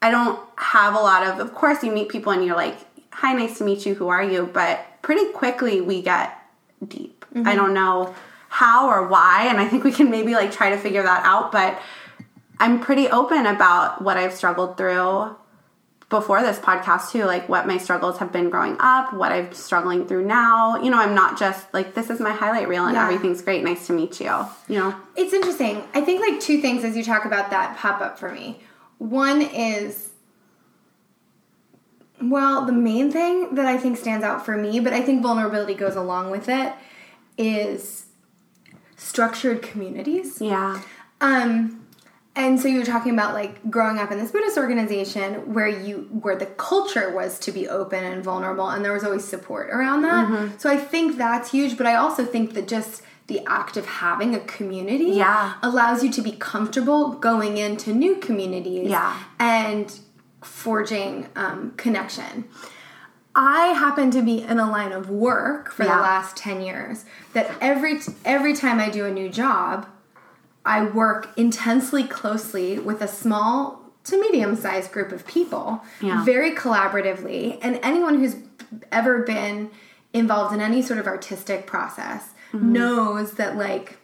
I 0.00 0.10
don't 0.10 0.38
have 0.58 0.94
a 0.94 0.98
lot 0.98 1.26
of 1.26 1.40
of 1.40 1.54
course 1.54 1.82
you 1.82 1.90
meet 1.90 2.08
people 2.08 2.32
and 2.32 2.44
you're 2.44 2.56
like, 2.56 2.76
"Hi, 3.16 3.32
nice 3.32 3.58
to 3.58 3.64
meet 3.64 3.86
you. 3.86 3.94
Who 3.94 4.08
are 4.08 4.22
you?" 4.22 4.48
but 4.52 4.84
pretty 5.02 5.32
quickly 5.32 5.80
we 5.80 6.02
get 6.02 6.36
deep. 6.86 7.24
Mm-hmm. 7.34 7.46
I 7.46 7.54
don't 7.54 7.74
know 7.74 8.14
how 8.48 8.88
or 8.88 9.06
why 9.08 9.46
and 9.48 9.60
I 9.60 9.68
think 9.68 9.84
we 9.84 9.92
can 9.92 10.10
maybe 10.10 10.34
like 10.34 10.52
try 10.52 10.70
to 10.70 10.78
figure 10.78 11.02
that 11.02 11.24
out, 11.24 11.52
but 11.52 11.78
I'm 12.58 12.80
pretty 12.80 13.08
open 13.08 13.46
about 13.46 14.02
what 14.02 14.16
I've 14.16 14.32
struggled 14.32 14.76
through 14.76 15.36
before 16.08 16.40
this 16.40 16.58
podcast 16.58 17.10
too, 17.10 17.24
like 17.24 17.48
what 17.48 17.66
my 17.66 17.78
struggles 17.78 18.18
have 18.18 18.32
been 18.32 18.48
growing 18.48 18.76
up, 18.78 19.12
what 19.12 19.32
I'm 19.32 19.52
struggling 19.52 20.06
through 20.06 20.24
now. 20.24 20.80
You 20.80 20.90
know, 20.90 20.98
I'm 20.98 21.14
not 21.14 21.38
just 21.38 21.72
like 21.74 21.94
this 21.94 22.10
is 22.10 22.20
my 22.20 22.30
highlight 22.30 22.68
reel 22.68 22.86
and 22.86 22.94
yeah. 22.94 23.04
everything's 23.04 23.42
great. 23.42 23.64
Nice 23.64 23.88
to 23.88 23.92
meet 23.92 24.20
you. 24.20 24.46
You 24.68 24.78
know, 24.78 24.96
it's 25.16 25.32
interesting. 25.32 25.82
I 25.94 26.00
think 26.00 26.20
like 26.20 26.40
two 26.40 26.60
things 26.60 26.84
as 26.84 26.96
you 26.96 27.02
talk 27.02 27.24
about 27.24 27.50
that 27.50 27.76
pop 27.76 28.00
up 28.00 28.18
for 28.18 28.30
me. 28.30 28.60
One 28.98 29.42
is, 29.42 30.05
well, 32.20 32.64
the 32.64 32.72
main 32.72 33.10
thing 33.10 33.54
that 33.54 33.66
I 33.66 33.76
think 33.76 33.96
stands 33.96 34.24
out 34.24 34.44
for 34.44 34.56
me, 34.56 34.80
but 34.80 34.92
I 34.92 35.02
think 35.02 35.22
vulnerability 35.22 35.74
goes 35.74 35.96
along 35.96 36.30
with 36.30 36.48
it, 36.48 36.72
is 37.36 38.06
structured 38.96 39.62
communities. 39.62 40.40
Yeah. 40.40 40.80
Um 41.20 41.82
and 42.34 42.60
so 42.60 42.68
you 42.68 42.78
were 42.78 42.84
talking 42.84 43.14
about 43.14 43.32
like 43.32 43.70
growing 43.70 43.98
up 43.98 44.12
in 44.12 44.18
this 44.18 44.30
Buddhist 44.30 44.58
organization 44.58 45.54
where 45.54 45.68
you 45.68 46.08
where 46.20 46.36
the 46.36 46.46
culture 46.46 47.14
was 47.14 47.38
to 47.40 47.52
be 47.52 47.66
open 47.66 48.04
and 48.04 48.22
vulnerable 48.22 48.68
and 48.68 48.84
there 48.84 48.92
was 48.92 49.04
always 49.04 49.24
support 49.24 49.70
around 49.70 50.02
that. 50.02 50.28
Mm-hmm. 50.28 50.58
So 50.58 50.70
I 50.70 50.76
think 50.76 51.16
that's 51.16 51.50
huge, 51.50 51.78
but 51.78 51.86
I 51.86 51.94
also 51.94 52.24
think 52.24 52.54
that 52.54 52.68
just 52.68 53.02
the 53.26 53.40
act 53.46 53.76
of 53.76 53.86
having 53.86 54.34
a 54.34 54.40
community 54.40 55.06
yeah. 55.06 55.54
allows 55.62 56.04
you 56.04 56.12
to 56.12 56.22
be 56.22 56.32
comfortable 56.32 57.14
going 57.14 57.56
into 57.56 57.92
new 57.92 58.16
communities 58.16 58.90
yeah. 58.90 59.20
and 59.38 59.98
forging 60.46 61.28
um, 61.36 61.72
connection. 61.76 62.44
I 63.34 63.68
happen 63.68 64.10
to 64.12 64.22
be 64.22 64.42
in 64.42 64.58
a 64.58 64.70
line 64.70 64.92
of 64.92 65.10
work 65.10 65.70
for 65.70 65.84
yeah. 65.84 65.96
the 65.96 66.02
last 66.02 66.36
10 66.38 66.62
years 66.62 67.04
that 67.34 67.50
every 67.60 68.00
every 68.24 68.54
time 68.54 68.80
I 68.80 68.88
do 68.88 69.04
a 69.04 69.10
new 69.10 69.28
job, 69.28 69.86
I 70.64 70.84
work 70.84 71.36
intensely 71.36 72.04
closely 72.04 72.78
with 72.78 73.02
a 73.02 73.08
small 73.08 73.82
to 74.04 74.18
medium 74.20 74.56
sized 74.56 74.92
group 74.92 75.12
of 75.12 75.26
people, 75.26 75.82
yeah. 76.00 76.24
very 76.24 76.52
collaboratively. 76.52 77.58
And 77.60 77.78
anyone 77.82 78.18
who's 78.18 78.36
ever 78.90 79.22
been 79.22 79.70
involved 80.14 80.54
in 80.54 80.60
any 80.60 80.80
sort 80.80 80.98
of 80.98 81.06
artistic 81.06 81.66
process 81.66 82.30
mm-hmm. 82.52 82.72
knows 82.72 83.32
that, 83.32 83.56
like, 83.56 83.98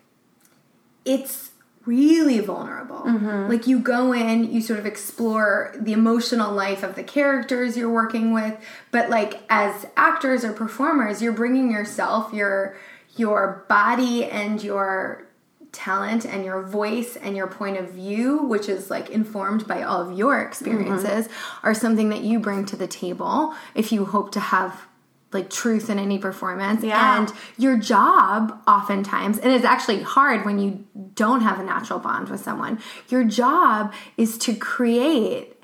it's 1.04 1.51
really 1.84 2.40
vulnerable. 2.40 3.00
Mm-hmm. 3.00 3.48
Like, 3.50 3.66
you 3.66 3.78
go 3.78 4.12
in, 4.12 4.52
you 4.52 4.60
sort 4.60 4.78
of 4.78 4.86
explore 4.86 5.74
the 5.78 5.92
emotional 5.92 6.52
life 6.52 6.82
of 6.82 6.94
the 6.94 7.02
characters 7.02 7.76
you're 7.76 7.92
working 7.92 8.32
with, 8.32 8.56
but, 8.90 9.10
like, 9.10 9.42
as 9.48 9.86
actors 9.96 10.44
or 10.44 10.52
performers, 10.52 11.22
you're 11.22 11.32
bringing 11.32 11.70
yourself, 11.70 12.32
your 12.32 12.76
your 13.16 13.66
body 13.68 14.24
and 14.24 14.62
your 14.62 15.26
talent 15.72 16.24
and 16.24 16.44
your 16.44 16.62
voice 16.62 17.16
and 17.16 17.36
your 17.36 17.46
point 17.46 17.76
of 17.76 17.90
view, 17.90 18.38
which 18.38 18.68
is 18.68 18.90
like 18.90 19.10
informed 19.10 19.66
by 19.66 19.82
all 19.82 20.00
of 20.00 20.16
your 20.16 20.40
experiences, 20.40 21.28
mm-hmm. 21.28 21.66
are 21.66 21.74
something 21.74 22.10
that 22.10 22.22
you 22.22 22.38
bring 22.38 22.64
to 22.66 22.76
the 22.76 22.86
table 22.86 23.54
if 23.74 23.90
you 23.90 24.04
hope 24.04 24.32
to 24.32 24.40
have 24.40 24.86
like 25.32 25.50
truth 25.50 25.88
in 25.90 25.98
any 25.98 26.18
performance. 26.18 26.84
Yeah. 26.84 27.18
And 27.18 27.32
your 27.58 27.76
job, 27.76 28.60
oftentimes, 28.66 29.38
and 29.38 29.52
it's 29.52 29.64
actually 29.64 30.02
hard 30.02 30.44
when 30.44 30.58
you 30.58 30.84
don't 31.14 31.40
have 31.40 31.58
a 31.58 31.64
natural 31.64 31.98
bond 31.98 32.28
with 32.28 32.40
someone, 32.40 32.80
your 33.08 33.24
job 33.24 33.92
is 34.16 34.38
to 34.38 34.54
create 34.54 35.56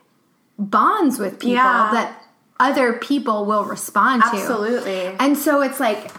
bonds 0.59 1.19
with 1.19 1.39
people 1.39 1.57
yeah. 1.57 1.91
that 1.93 2.23
other 2.61 2.95
people 2.95 3.45
will 3.45 3.65
respond 3.65 4.23
to. 4.23 4.29
Absolutely. 4.37 5.15
And 5.21 5.37
so 5.39 5.63
it's 5.63 5.79
like, 5.79 6.11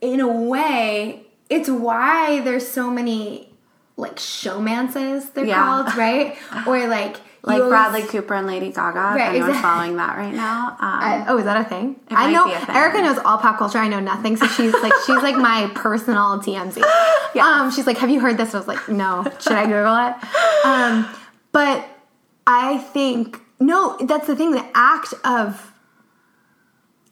in 0.00 0.20
a 0.20 0.28
way, 0.30 1.26
it's 1.50 1.68
why 1.68 2.40
there's 2.40 2.66
so 2.66 2.90
many 2.90 3.50
like 3.96 4.16
showmances 4.16 5.32
they're 5.34 5.44
yeah. 5.44 5.62
called, 5.62 5.96
right? 5.96 6.36
Or 6.66 6.88
like 6.88 7.16
like 7.46 7.62
Bradley 7.62 8.02
Cooper 8.02 8.34
and 8.34 8.46
Lady 8.46 8.70
Gaga. 8.70 8.98
Right, 8.98 9.16
if 9.16 9.20
anyone's 9.28 9.48
exactly. 9.50 9.62
following 9.62 9.96
that 9.96 10.16
right 10.16 10.34
now. 10.34 10.68
Um, 10.68 10.76
I, 10.80 11.24
oh, 11.28 11.38
is 11.38 11.44
that 11.44 11.60
a 11.60 11.68
thing? 11.68 12.00
I 12.08 12.32
know 12.32 12.44
thing. 12.44 12.74
Erica 12.74 13.02
knows 13.02 13.18
all 13.18 13.38
pop 13.38 13.58
culture. 13.58 13.78
I 13.78 13.88
know 13.88 14.00
nothing, 14.00 14.36
so 14.36 14.46
she's 14.46 14.72
like 14.72 14.92
she's 15.06 15.22
like 15.22 15.36
my 15.36 15.70
personal 15.74 16.38
TMZ. 16.40 16.82
Yeah. 17.34 17.46
Um, 17.46 17.72
she's 17.72 17.84
like, 17.84 17.98
"Have 17.98 18.10
you 18.10 18.20
heard 18.20 18.36
this?" 18.36 18.54
I 18.54 18.58
was 18.58 18.68
like, 18.68 18.88
"No." 18.88 19.24
Should 19.40 19.54
I 19.54 19.64
Google 19.66 19.96
it? 19.96 20.64
Um, 20.64 21.08
but 21.50 21.84
I 22.46 22.78
think 22.78 23.40
no. 23.58 23.96
That's 24.00 24.28
the 24.28 24.36
thing. 24.36 24.52
The 24.52 24.64
act 24.72 25.14
of 25.24 25.72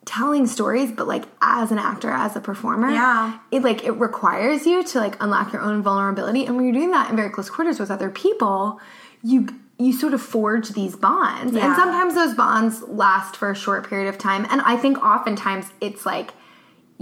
telling 0.04 0.46
stories 0.46 0.90
but 0.90 1.06
like 1.06 1.24
as 1.40 1.70
an 1.70 1.78
actor 1.78 2.10
as 2.10 2.34
a 2.34 2.40
performer 2.40 2.90
yeah 2.90 3.38
it 3.52 3.62
like 3.62 3.84
it 3.84 3.92
requires 3.92 4.66
you 4.66 4.82
to 4.82 4.98
like 4.98 5.16
unlock 5.22 5.52
your 5.52 5.62
own 5.62 5.80
vulnerability 5.80 6.44
and 6.44 6.56
when 6.56 6.64
you're 6.64 6.74
doing 6.74 6.90
that 6.90 7.08
in 7.08 7.14
very 7.14 7.30
close 7.30 7.48
quarters 7.48 7.78
with 7.78 7.88
other 7.88 8.10
people 8.10 8.80
you 9.22 9.46
you 9.84 9.92
sort 9.92 10.14
of 10.14 10.20
forge 10.20 10.70
these 10.70 10.96
bonds 10.96 11.54
yeah. 11.54 11.66
and 11.66 11.76
sometimes 11.76 12.14
those 12.14 12.34
bonds 12.34 12.82
last 12.82 13.36
for 13.36 13.50
a 13.50 13.54
short 13.54 13.88
period 13.88 14.08
of 14.08 14.18
time 14.18 14.46
and 14.50 14.60
i 14.62 14.76
think 14.76 14.98
oftentimes 15.02 15.66
it's 15.80 16.04
like 16.06 16.32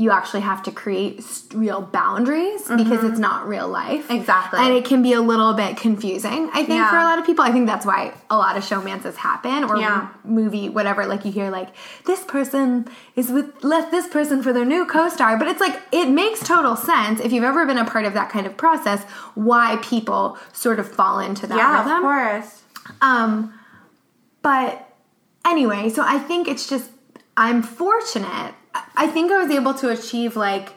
you 0.00 0.10
actually 0.10 0.40
have 0.40 0.62
to 0.62 0.72
create 0.72 1.22
real 1.52 1.82
boundaries 1.82 2.62
mm-hmm. 2.62 2.78
because 2.78 3.04
it's 3.04 3.18
not 3.18 3.46
real 3.46 3.68
life. 3.68 4.10
Exactly. 4.10 4.58
And 4.58 4.72
it 4.72 4.86
can 4.86 5.02
be 5.02 5.12
a 5.12 5.20
little 5.20 5.52
bit 5.52 5.76
confusing, 5.76 6.48
I 6.54 6.64
think, 6.64 6.70
yeah. 6.70 6.88
for 6.88 6.96
a 6.96 7.02
lot 7.02 7.18
of 7.18 7.26
people. 7.26 7.44
I 7.44 7.52
think 7.52 7.66
that's 7.66 7.84
why 7.84 8.14
a 8.30 8.36
lot 8.38 8.56
of 8.56 8.64
showmances 8.64 9.16
happen 9.16 9.62
or 9.64 9.76
yeah. 9.76 10.08
movie, 10.24 10.70
whatever. 10.70 11.04
Like 11.04 11.26
you 11.26 11.32
hear, 11.32 11.50
like, 11.50 11.68
this 12.06 12.24
person 12.24 12.88
is 13.14 13.30
with, 13.30 13.62
left 13.62 13.90
this 13.90 14.08
person 14.08 14.42
for 14.42 14.54
their 14.54 14.64
new 14.64 14.86
co 14.86 15.10
star. 15.10 15.36
But 15.36 15.48
it's 15.48 15.60
like, 15.60 15.78
it 15.92 16.08
makes 16.08 16.40
total 16.40 16.76
sense 16.76 17.20
if 17.20 17.30
you've 17.30 17.44
ever 17.44 17.66
been 17.66 17.76
a 17.76 17.84
part 17.84 18.06
of 18.06 18.14
that 18.14 18.30
kind 18.30 18.46
of 18.46 18.56
process, 18.56 19.02
why 19.34 19.78
people 19.82 20.38
sort 20.54 20.80
of 20.80 20.90
fall 20.90 21.18
into 21.18 21.46
that 21.46 21.58
yeah, 21.58 21.78
rhythm. 21.78 21.96
of 21.96 22.02
course. 22.02 22.62
Um, 23.00 23.52
but 24.42 24.88
anyway, 25.44 25.88
so 25.88 26.02
I 26.04 26.18
think 26.18 26.48
it's 26.48 26.68
just, 26.68 26.90
I'm 27.36 27.62
fortunate 27.62 28.54
I 28.74 29.06
think 29.06 29.32
I 29.32 29.42
was 29.42 29.50
able 29.50 29.74
to 29.74 29.90
achieve 29.90 30.36
like 30.36 30.74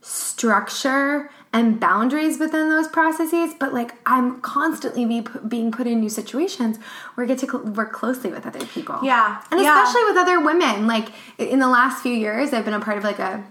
structure 0.00 1.30
and 1.52 1.80
boundaries 1.80 2.38
within 2.38 2.68
those 2.68 2.88
processes, 2.88 3.54
but 3.58 3.74
like 3.74 3.92
I'm 4.06 4.40
constantly 4.40 5.04
be, 5.04 5.26
being 5.46 5.72
put 5.72 5.86
in 5.86 6.00
new 6.00 6.08
situations 6.08 6.78
where 7.14 7.24
I 7.24 7.28
get 7.28 7.38
to 7.38 7.46
cl- 7.46 7.64
work 7.64 7.92
closely 7.92 8.30
with 8.30 8.46
other 8.46 8.64
people. 8.66 8.98
Yeah. 9.02 9.42
And 9.50 9.60
yeah. 9.60 9.82
especially 9.82 10.04
with 10.04 10.16
other 10.16 10.40
women. 10.40 10.86
Like 10.86 11.08
in 11.38 11.58
the 11.58 11.68
last 11.68 12.02
few 12.02 12.12
years, 12.12 12.52
I've 12.52 12.64
been 12.64 12.74
a 12.74 12.80
part 12.80 12.98
of 12.98 13.04
like 13.04 13.18
a, 13.18 13.44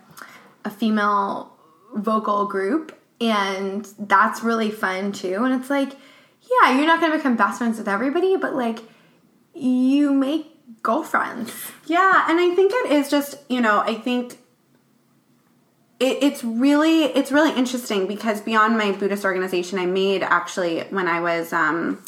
a 0.66 0.70
female 0.70 1.54
vocal 1.94 2.46
group, 2.46 2.98
and 3.20 3.86
that's 4.00 4.44
really 4.44 4.72
fun 4.72 5.12
too. 5.12 5.44
And 5.44 5.60
it's 5.60 5.70
like, 5.70 5.94
yeah, 6.50 6.76
you're 6.76 6.88
not 6.88 7.00
going 7.00 7.12
to 7.12 7.18
become 7.18 7.36
best 7.36 7.60
friends 7.60 7.78
with 7.78 7.88
everybody, 7.88 8.36
but 8.36 8.56
like 8.56 8.80
you 9.54 10.14
make 10.14 10.48
girlfriends. 10.82 11.72
Yeah, 11.86 12.26
and 12.30 12.40
I 12.40 12.56
think 12.56 12.72
it 12.74 12.92
is 12.92 13.10
just, 13.10 13.38
you 13.50 13.62
know, 13.62 13.80
I 13.80 13.96
think 13.96 14.38
it, 16.00 16.24
it's 16.24 16.44
really 16.44 17.04
it's 17.04 17.32
really 17.32 17.54
interesting 17.58 18.08
because 18.08 18.42
beyond 18.42 18.78
my 18.78 18.92
Buddhist 18.92 19.26
organization, 19.26 19.80
I 19.80 19.86
made 19.86 20.24
actually 20.24 20.82
when 20.84 21.08
I 21.08 21.20
was 21.20 21.54
um, 21.54 22.04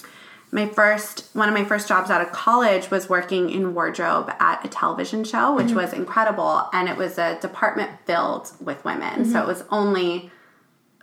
my 0.51 0.67
first 0.67 1.29
one 1.33 1.47
of 1.49 1.53
my 1.53 1.65
first 1.65 1.87
jobs 1.87 2.09
out 2.09 2.21
of 2.21 2.31
college 2.31 2.89
was 2.89 3.09
working 3.09 3.49
in 3.49 3.73
wardrobe 3.73 4.33
at 4.39 4.65
a 4.65 4.69
television 4.69 5.23
show, 5.23 5.55
which 5.55 5.67
mm-hmm. 5.67 5.77
was 5.77 5.93
incredible, 5.93 6.69
and 6.73 6.87
it 6.87 6.97
was 6.97 7.17
a 7.17 7.39
department 7.41 7.91
filled 8.05 8.51
with 8.59 8.83
women, 8.85 9.21
mm-hmm. 9.21 9.31
so 9.31 9.41
it 9.41 9.47
was 9.47 9.63
only 9.69 10.31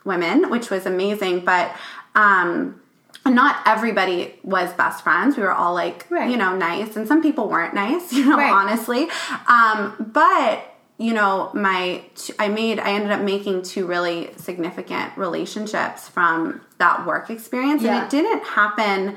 women, 0.05 0.51
which 0.51 0.71
was 0.71 0.87
amazing, 0.87 1.45
but. 1.45 1.75
Um, 2.15 2.81
not 3.27 3.57
everybody 3.67 4.35
was 4.43 4.73
best 4.75 5.03
friends. 5.03 5.37
We 5.37 5.43
were 5.43 5.53
all 5.53 5.75
like, 5.75 6.07
right. 6.11 6.31
you 6.31 6.37
know, 6.37 6.57
nice, 6.57 6.97
and 6.97 7.07
some 7.07 7.23
people 7.23 7.49
weren't 7.49 7.75
nice, 7.75 8.13
you 8.15 8.25
know, 8.25 8.37
right. 8.37 8.51
honestly. 8.51 9.09
Um, 9.49 10.11
but 10.13 10.65
you 10.99 11.15
know, 11.15 11.51
my 11.55 12.03
I 12.39 12.49
made 12.49 12.81
I 12.81 12.91
ended 12.91 13.13
up 13.13 13.21
making 13.21 13.63
two 13.63 13.87
really 13.87 14.31
significant 14.37 15.17
relationships 15.17 16.09
from 16.09 16.61
that 16.79 17.07
work 17.07 17.31
experience, 17.31 17.83
yeah. 17.83 17.97
and 17.97 18.05
it 18.05 18.11
didn't 18.11 18.45
happen 18.45 19.17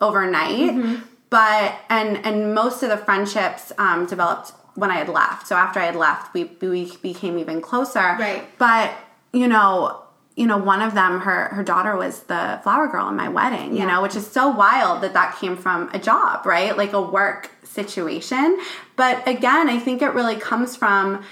overnight. 0.00 0.70
Mm-hmm. 0.70 1.02
But 1.30 1.78
and 1.88 2.24
and 2.24 2.54
most 2.54 2.82
of 2.82 2.90
the 2.90 2.98
friendships 2.98 3.72
um, 3.78 4.06
developed 4.06 4.52
when 4.74 4.90
I 4.90 4.96
had 4.96 5.08
left. 5.08 5.46
So 5.46 5.56
after 5.56 5.80
I 5.80 5.86
had 5.86 5.96
left, 5.96 6.34
we 6.34 6.44
we 6.60 6.94
became 7.02 7.38
even 7.38 7.60
closer. 7.60 8.16
Right. 8.18 8.44
But 8.58 8.94
you 9.32 9.48
know 9.48 10.02
you 10.36 10.46
know, 10.46 10.58
one 10.58 10.82
of 10.82 10.94
them, 10.94 11.20
her 11.20 11.48
her 11.48 11.64
daughter 11.64 11.96
was 11.96 12.20
the 12.24 12.60
flower 12.62 12.86
girl 12.88 13.08
in 13.08 13.16
my 13.16 13.28
wedding, 13.28 13.72
you 13.72 13.78
yeah. 13.78 13.86
know, 13.86 14.02
which 14.02 14.14
is 14.14 14.26
so 14.26 14.48
wild 14.50 15.02
that 15.02 15.14
that 15.14 15.36
came 15.40 15.56
from 15.56 15.90
a 15.94 15.98
job, 15.98 16.44
right? 16.44 16.76
Like 16.76 16.92
a 16.92 17.00
work 17.00 17.50
situation. 17.64 18.58
But 18.96 19.26
again, 19.26 19.70
I 19.70 19.78
think 19.78 20.02
it 20.02 20.10
really 20.10 20.36
comes 20.36 20.76
from 20.76 21.24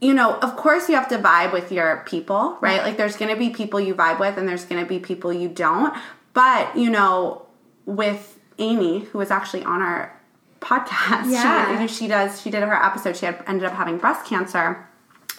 you 0.00 0.14
know, 0.14 0.38
of 0.38 0.56
course 0.56 0.88
you 0.88 0.94
have 0.94 1.08
to 1.08 1.18
vibe 1.18 1.52
with 1.52 1.70
your 1.70 2.02
people, 2.06 2.56
right? 2.62 2.82
Like 2.82 2.96
there's 2.96 3.16
going 3.16 3.30
to 3.30 3.38
be 3.38 3.50
people 3.50 3.78
you 3.78 3.94
vibe 3.94 4.18
with 4.18 4.38
and 4.38 4.48
there's 4.48 4.64
going 4.64 4.82
to 4.82 4.88
be 4.88 4.98
people 4.98 5.30
you 5.30 5.46
don't. 5.46 5.94
But, 6.32 6.74
you 6.74 6.88
know, 6.88 7.44
with 7.84 8.38
Amy, 8.58 9.00
who 9.00 9.18
was 9.18 9.30
actually 9.30 9.62
on 9.64 9.82
our 9.82 10.18
podcast, 10.60 11.30
yeah. 11.30 11.86
she, 11.86 11.94
she 11.94 12.08
does, 12.08 12.40
she 12.40 12.50
did 12.50 12.62
her 12.62 12.72
episode, 12.72 13.14
she 13.14 13.26
had 13.26 13.44
ended 13.46 13.66
up 13.66 13.74
having 13.74 13.98
breast 13.98 14.24
cancer 14.24 14.88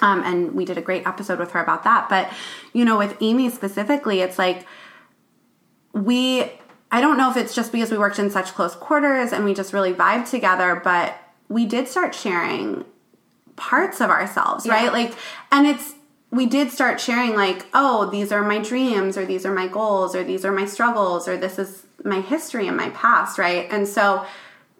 um, 0.01 0.23
and 0.23 0.53
we 0.53 0.65
did 0.65 0.77
a 0.77 0.81
great 0.81 1.05
episode 1.07 1.39
with 1.39 1.51
her 1.51 1.61
about 1.61 1.83
that. 1.83 2.09
But, 2.09 2.31
you 2.73 2.85
know, 2.85 2.97
with 2.97 3.15
Amy 3.21 3.49
specifically, 3.49 4.21
it's 4.21 4.37
like 4.37 4.65
we, 5.93 6.51
I 6.91 7.01
don't 7.01 7.17
know 7.17 7.29
if 7.29 7.37
it's 7.37 7.53
just 7.53 7.71
because 7.71 7.91
we 7.91 7.97
worked 7.97 8.19
in 8.19 8.29
such 8.29 8.53
close 8.53 8.75
quarters 8.75 9.31
and 9.31 9.45
we 9.45 9.53
just 9.53 9.73
really 9.73 9.93
vibed 9.93 10.29
together, 10.29 10.81
but 10.83 11.15
we 11.49 11.65
did 11.65 11.87
start 11.87 12.15
sharing 12.15 12.85
parts 13.55 14.01
of 14.01 14.09
ourselves, 14.09 14.65
yeah. 14.65 14.73
right? 14.73 14.91
Like, 14.91 15.13
and 15.51 15.67
it's, 15.67 15.93
we 16.31 16.45
did 16.45 16.71
start 16.71 17.01
sharing, 17.01 17.35
like, 17.35 17.65
oh, 17.73 18.09
these 18.09 18.31
are 18.31 18.41
my 18.41 18.57
dreams, 18.57 19.17
or 19.17 19.25
these 19.25 19.45
are 19.45 19.53
my 19.53 19.67
goals, 19.67 20.15
or 20.15 20.23
these 20.23 20.45
are 20.45 20.51
my 20.53 20.65
struggles, 20.65 21.27
or 21.27 21.35
this 21.35 21.59
is 21.59 21.83
my 22.05 22.21
history 22.21 22.67
and 22.67 22.77
my 22.77 22.89
past, 22.91 23.37
right? 23.37 23.67
And 23.69 23.85
so 23.85 24.25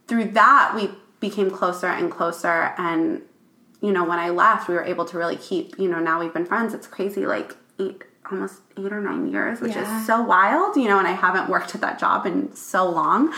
through 0.07 0.31
that, 0.31 0.71
we 0.73 0.91
became 1.19 1.51
closer 1.51 1.87
and 1.87 2.09
closer 2.09 2.73
and 2.77 3.21
you 3.81 3.91
know, 3.91 4.03
when 4.03 4.19
I 4.19 4.29
left, 4.29 4.69
we 4.69 4.75
were 4.75 4.83
able 4.83 5.05
to 5.05 5.17
really 5.17 5.35
keep, 5.35 5.77
you 5.79 5.89
know, 5.89 5.99
now 5.99 6.19
we've 6.19 6.33
been 6.33 6.45
friends. 6.45 6.73
It's 6.73 6.87
crazy, 6.87 7.25
like 7.25 7.55
eight, 7.79 8.03
almost 8.31 8.61
eight 8.77 8.93
or 8.93 9.01
nine 9.01 9.31
years, 9.31 9.59
which 9.59 9.73
yeah. 9.73 9.99
is 9.99 10.05
so 10.05 10.21
wild, 10.21 10.75
you 10.75 10.87
know, 10.87 10.99
and 10.99 11.07
I 11.07 11.13
haven't 11.13 11.49
worked 11.49 11.73
at 11.73 11.81
that 11.81 11.99
job 11.99 12.25
in 12.25 12.55
so 12.55 12.87
long. 12.87 13.33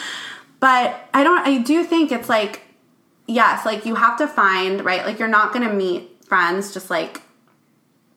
But 0.60 1.10
I 1.14 1.24
don't, 1.24 1.48
I 1.48 1.60
do 1.60 1.84
think 1.84 2.12
it's 2.12 2.28
like, 2.28 2.62
yes, 3.26 3.66
like 3.66 3.86
you 3.86 3.96
have 3.96 4.18
to 4.18 4.28
find, 4.28 4.84
right? 4.84 5.06
Like 5.06 5.18
you're 5.18 5.28
not 5.30 5.54
going 5.54 5.68
to 5.68 5.74
meet 5.74 6.24
friends 6.26 6.74
just 6.74 6.90
like 6.90 7.22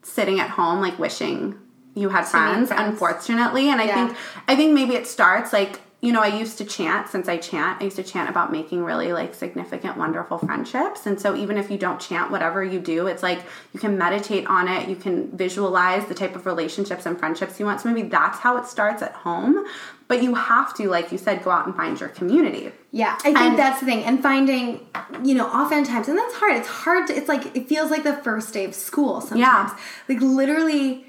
sitting 0.02 0.40
at 0.40 0.50
home, 0.50 0.80
like 0.80 0.98
wishing 0.98 1.56
you 1.94 2.08
had 2.08 2.26
friends, 2.26 2.68
friends, 2.68 2.90
unfortunately. 2.90 3.70
And 3.70 3.80
I 3.80 3.84
yeah. 3.84 4.08
think, 4.08 4.18
I 4.48 4.56
think 4.56 4.74
maybe 4.74 4.94
it 4.94 5.06
starts 5.06 5.52
like, 5.52 5.80
you 6.06 6.12
know, 6.12 6.22
I 6.22 6.28
used 6.28 6.56
to 6.58 6.64
chant 6.64 7.08
since 7.08 7.26
I 7.26 7.36
chant. 7.36 7.80
I 7.80 7.84
used 7.86 7.96
to 7.96 8.04
chant 8.04 8.30
about 8.30 8.52
making 8.52 8.84
really 8.84 9.12
like 9.12 9.34
significant, 9.34 9.96
wonderful 9.96 10.38
friendships. 10.38 11.04
And 11.04 11.20
so 11.20 11.34
even 11.34 11.58
if 11.58 11.68
you 11.68 11.76
don't 11.76 12.00
chant, 12.00 12.30
whatever 12.30 12.62
you 12.62 12.78
do, 12.78 13.08
it's 13.08 13.24
like 13.24 13.40
you 13.72 13.80
can 13.80 13.98
meditate 13.98 14.46
on 14.46 14.68
it. 14.68 14.88
You 14.88 14.94
can 14.94 15.36
visualize 15.36 16.06
the 16.06 16.14
type 16.14 16.36
of 16.36 16.46
relationships 16.46 17.06
and 17.06 17.18
friendships 17.18 17.58
you 17.58 17.66
want. 17.66 17.80
So 17.80 17.92
maybe 17.92 18.06
that's 18.06 18.38
how 18.38 18.56
it 18.56 18.66
starts 18.66 19.02
at 19.02 19.14
home. 19.14 19.66
But 20.06 20.22
you 20.22 20.36
have 20.36 20.76
to, 20.76 20.88
like 20.88 21.10
you 21.10 21.18
said, 21.18 21.42
go 21.42 21.50
out 21.50 21.66
and 21.66 21.74
find 21.74 21.98
your 21.98 22.10
community. 22.10 22.70
Yeah, 22.92 23.18
I 23.18 23.22
think 23.22 23.38
and, 23.38 23.58
that's 23.58 23.80
the 23.80 23.86
thing. 23.86 24.04
And 24.04 24.22
finding, 24.22 24.86
you 25.24 25.34
know, 25.34 25.48
oftentimes, 25.48 26.06
and 26.06 26.16
that's 26.16 26.34
hard. 26.36 26.54
It's 26.54 26.68
hard 26.68 27.08
to, 27.08 27.16
it's 27.16 27.28
like, 27.28 27.56
it 27.56 27.68
feels 27.68 27.90
like 27.90 28.04
the 28.04 28.14
first 28.18 28.54
day 28.54 28.64
of 28.64 28.76
school 28.76 29.20
sometimes. 29.20 29.72
Yeah. 29.72 29.78
Like 30.08 30.20
literally 30.20 31.04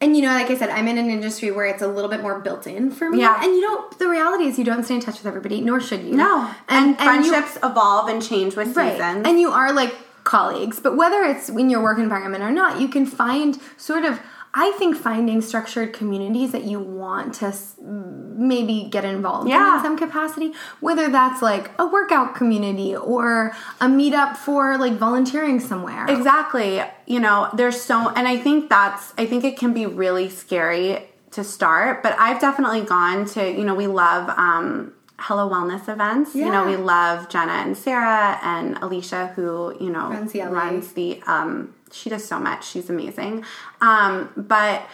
and 0.00 0.16
you 0.16 0.22
know, 0.22 0.28
like 0.28 0.50
I 0.50 0.56
said, 0.56 0.70
I'm 0.70 0.88
in 0.88 0.98
an 0.98 1.08
industry 1.08 1.50
where 1.50 1.66
it's 1.66 1.82
a 1.82 1.88
little 1.88 2.10
bit 2.10 2.20
more 2.20 2.40
built 2.40 2.66
in 2.66 2.90
for 2.90 3.08
me. 3.10 3.20
Yeah. 3.20 3.42
And 3.42 3.54
you 3.54 3.60
don't, 3.60 3.98
the 3.98 4.08
reality 4.08 4.44
is 4.44 4.58
you 4.58 4.64
don't 4.64 4.84
stay 4.84 4.96
in 4.96 5.00
touch 5.00 5.18
with 5.18 5.26
everybody, 5.26 5.60
nor 5.60 5.80
should 5.80 6.02
you. 6.02 6.14
No. 6.14 6.50
And, 6.68 6.88
and 6.88 6.98
friendships 6.98 7.58
you, 7.62 7.70
evolve 7.70 8.08
and 8.08 8.22
change 8.22 8.56
with 8.56 8.76
right. 8.76 8.92
seasons. 8.92 9.26
And 9.26 9.40
you 9.40 9.50
are 9.50 9.72
like 9.72 9.94
colleagues, 10.24 10.80
but 10.80 10.96
whether 10.96 11.22
it's 11.22 11.48
in 11.48 11.70
your 11.70 11.82
work 11.82 11.98
environment 11.98 12.42
or 12.42 12.50
not, 12.50 12.80
you 12.80 12.88
can 12.88 13.06
find 13.06 13.58
sort 13.76 14.04
of 14.04 14.20
I 14.56 14.70
think 14.78 14.96
finding 14.96 15.42
structured 15.42 15.92
communities 15.92 16.52
that 16.52 16.62
you 16.62 16.78
want 16.78 17.34
to 17.36 17.52
maybe 17.80 18.88
get 18.88 19.04
involved 19.04 19.48
yeah. 19.48 19.72
in, 19.72 19.76
in 19.78 19.82
some 19.82 19.98
capacity, 19.98 20.52
whether 20.80 21.08
that's 21.10 21.42
like 21.42 21.72
a 21.78 21.86
workout 21.86 22.36
community 22.36 22.94
or 22.94 23.52
a 23.80 23.86
meetup 23.86 24.36
for 24.36 24.78
like 24.78 24.92
volunteering 24.92 25.58
somewhere. 25.58 26.06
Exactly. 26.08 26.82
You 27.06 27.18
know, 27.18 27.50
there's 27.54 27.80
so, 27.80 28.10
and 28.10 28.28
I 28.28 28.36
think 28.36 28.70
that's, 28.70 29.12
I 29.18 29.26
think 29.26 29.42
it 29.42 29.56
can 29.56 29.72
be 29.72 29.86
really 29.86 30.28
scary 30.28 31.08
to 31.32 31.42
start, 31.42 32.04
but 32.04 32.16
I've 32.18 32.40
definitely 32.40 32.82
gone 32.82 33.26
to, 33.30 33.50
you 33.50 33.64
know, 33.64 33.74
we 33.74 33.88
love, 33.88 34.28
um, 34.38 34.92
Hello 35.16 35.48
Wellness 35.48 35.88
events. 35.88 36.34
Yeah. 36.34 36.46
You 36.46 36.52
know, 36.52 36.66
we 36.66 36.76
love 36.76 37.28
Jenna 37.28 37.52
and 37.52 37.76
Sarah 37.76 38.38
and 38.42 38.76
Alicia, 38.78 39.28
who 39.28 39.74
you 39.80 39.88
know 39.88 40.10
runs 40.10 40.32
the, 40.32 40.42
runs 40.42 40.92
the 40.94 41.22
um, 41.28 41.72
she 41.94 42.10
does 42.10 42.24
so 42.24 42.38
much. 42.38 42.68
She's 42.68 42.90
amazing. 42.90 43.44
Um, 43.80 44.30
but 44.36 44.86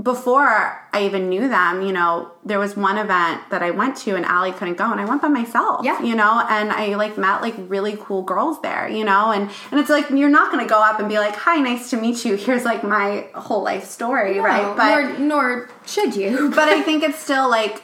before 0.00 0.88
I 0.92 1.02
even 1.06 1.28
knew 1.28 1.48
them, 1.48 1.82
you 1.82 1.92
know, 1.92 2.30
there 2.44 2.60
was 2.60 2.76
one 2.76 2.98
event 2.98 3.42
that 3.50 3.64
I 3.64 3.72
went 3.72 3.96
to 3.98 4.14
and 4.14 4.24
Allie 4.24 4.52
couldn't 4.52 4.76
go 4.76 4.90
and 4.92 5.00
I 5.00 5.04
went 5.04 5.22
by 5.22 5.28
myself. 5.28 5.84
Yeah. 5.84 6.00
You 6.00 6.14
know, 6.14 6.40
and 6.48 6.70
I 6.70 6.94
like 6.94 7.18
met 7.18 7.42
like 7.42 7.54
really 7.58 7.96
cool 8.00 8.22
girls 8.22 8.62
there, 8.62 8.88
you 8.88 9.04
know, 9.04 9.32
and 9.32 9.50
and 9.72 9.80
it's 9.80 9.90
like 9.90 10.08
you're 10.10 10.28
not 10.28 10.52
gonna 10.52 10.68
go 10.68 10.80
up 10.80 11.00
and 11.00 11.08
be 11.08 11.18
like, 11.18 11.34
Hi, 11.34 11.56
nice 11.56 11.90
to 11.90 11.96
meet 11.96 12.24
you. 12.24 12.36
Here's 12.36 12.64
like 12.64 12.84
my 12.84 13.28
whole 13.34 13.64
life 13.64 13.84
story, 13.84 14.36
no, 14.36 14.42
right? 14.42 14.76
But 14.76 15.18
nor, 15.18 15.18
nor 15.18 15.70
should 15.84 16.14
you. 16.14 16.50
but 16.54 16.68
I 16.68 16.80
think 16.82 17.02
it's 17.02 17.18
still 17.18 17.50
like 17.50 17.82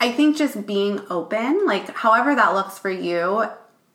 I 0.00 0.12
think 0.12 0.36
just 0.36 0.66
being 0.66 1.00
open, 1.08 1.64
like 1.64 1.88
however 1.96 2.34
that 2.34 2.52
looks 2.52 2.78
for 2.78 2.90
you, 2.90 3.46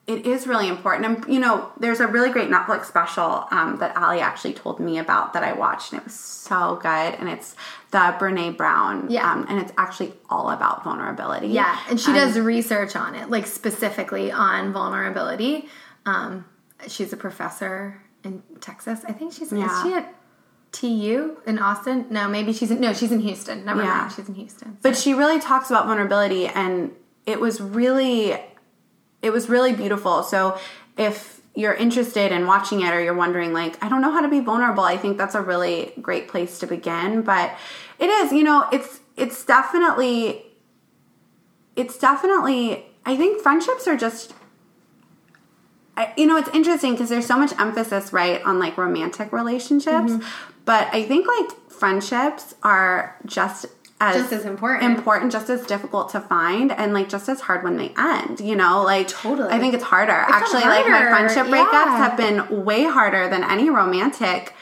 it 0.10 0.26
is 0.26 0.48
really 0.48 0.68
important. 0.68 1.06
And 1.06 1.34
you 1.34 1.40
know, 1.40 1.72
there's 1.80 2.00
a 2.00 2.08
really 2.08 2.32
great 2.32 2.50
Netflix 2.50 2.86
special 2.86 3.46
um, 3.52 3.78
that 3.80 3.96
Ali 3.96 4.20
actually 4.20 4.54
told 4.54 4.80
me 4.80 4.98
about 4.98 5.34
that 5.34 5.44
I 5.44 5.54
watched, 5.54 5.94
and 5.94 6.02
it 6.02 6.06
was 6.06 6.16
so 6.16 6.80
good. 6.82 6.90
And 6.90 7.30
it's 7.30 7.56
the 7.92 8.16
Brene 8.20 8.58
Brown, 8.58 9.10
yeah, 9.10 9.32
um, 9.32 9.46
and 9.48 9.60
it's 9.60 9.72
actually 9.78 10.14
all 10.30 10.50
about 10.50 10.84
vulnerability. 10.84 11.50
Yeah, 11.50 11.80
and 11.90 12.00
she 12.00 12.12
does 12.12 12.38
research 12.40 12.96
on 12.96 13.14
it, 13.14 13.30
like 13.30 13.46
specifically 13.46 14.32
on 14.32 14.74
vulnerability. 14.74 15.70
Um, 16.06 16.46
she's 16.88 17.14
a 17.14 17.18
professor 17.18 18.02
in 18.24 18.42
Texas. 18.60 19.02
I 19.08 19.14
think 19.14 19.34
she's 19.34 19.52
yeah. 19.52 19.66
is 19.66 19.84
she 19.84 19.94
at 19.94 20.16
TU 20.72 21.38
in 21.46 21.60
Austin? 21.60 22.08
No, 22.10 22.28
maybe 22.28 22.52
she's 22.52 22.72
in, 22.72 22.82
no, 22.82 22.94
she's 22.94 23.12
in 23.12 23.20
Houston. 23.20 23.64
Never 23.64 23.84
yeah. 23.84 24.02
mind, 24.02 24.14
she's 24.14 24.28
in 24.28 24.36
Houston. 24.36 24.78
But 24.82 24.98
she 24.98 25.14
really 25.14 25.40
talks 25.40 25.70
about 25.70 25.86
vulnerability, 25.86 26.48
and 26.48 26.96
it 27.28 27.40
was 27.40 27.62
really, 27.62 28.40
it 29.22 29.32
was 29.32 29.50
really 29.50 29.74
beautiful. 29.74 30.24
So 30.24 30.58
if 30.98 31.40
you're 31.56 31.74
interested 31.74 32.32
in 32.32 32.48
watching 32.48 32.82
it 32.82 32.94
or 32.94 33.02
you're 33.02 33.14
wondering 33.14 33.54
like 33.54 33.84
i 33.84 33.90
don't 33.90 34.02
know 34.02 34.12
how 34.12 34.22
to 34.22 34.30
be 34.30 34.40
vulnerable 34.40 34.84
i 34.84 34.96
think 34.96 35.18
that's 35.18 35.36
a 35.36 35.42
really 35.42 35.92
great 36.02 36.28
place 36.28 36.60
to 36.60 36.68
begin 36.68 37.22
but 37.22 37.54
it 38.00 38.08
is 38.08 38.32
you 38.32 38.44
know 38.44 38.68
it's 38.72 39.00
it's 39.18 39.44
definitely 39.46 40.46
it's 41.76 41.98
definitely 41.98 42.86
i 43.06 43.16
think 43.16 43.42
friendships 43.42 43.88
are 43.88 43.98
just 43.98 44.34
you 46.16 46.26
know 46.26 46.38
it's 46.38 46.50
interesting 46.50 46.94
because 46.94 47.10
there's 47.10 47.26
so 47.26 47.38
much 47.38 47.52
emphasis 47.60 48.14
right 48.14 48.42
on 48.44 48.58
like 48.58 48.78
romantic 48.78 49.34
relationships 49.34 50.12
mm-hmm. 50.14 50.54
but 50.66 50.88
i 50.94 51.04
think 51.04 51.28
like 51.40 51.60
friendships 51.70 52.54
are 52.64 53.18
just 53.26 53.66
as 54.02 54.16
just 54.16 54.34
as 54.34 54.46
important. 54.46 54.84
important 54.84 55.32
just 55.32 55.50
as 55.50 55.66
difficult 55.66 56.10
to 56.10 56.22
find 56.22 56.72
and 56.72 56.94
like 56.94 57.10
just 57.10 57.28
as 57.28 57.42
hard 57.42 57.64
when 57.64 57.78
they 57.78 57.94
end 57.98 58.40
you 58.40 58.56
know? 58.56 58.84
Like 58.84 59.08
totally. 59.08 59.50
I 59.50 59.60
think 59.60 59.74
it's 59.74 59.84
harder. 59.84 60.26
It's 60.28 60.32
actually 60.32 60.62
harder. 60.62 60.90
like 60.90 61.04
my 61.04 61.10
friendship 61.10 61.48
breakups 61.48 61.72
yeah. 61.72 61.98
have 61.98 62.18
been 62.18 62.66
way 62.66 62.84
harder 62.84 63.30
than 63.30 63.44
any 63.44 63.70
romantic 63.70 64.54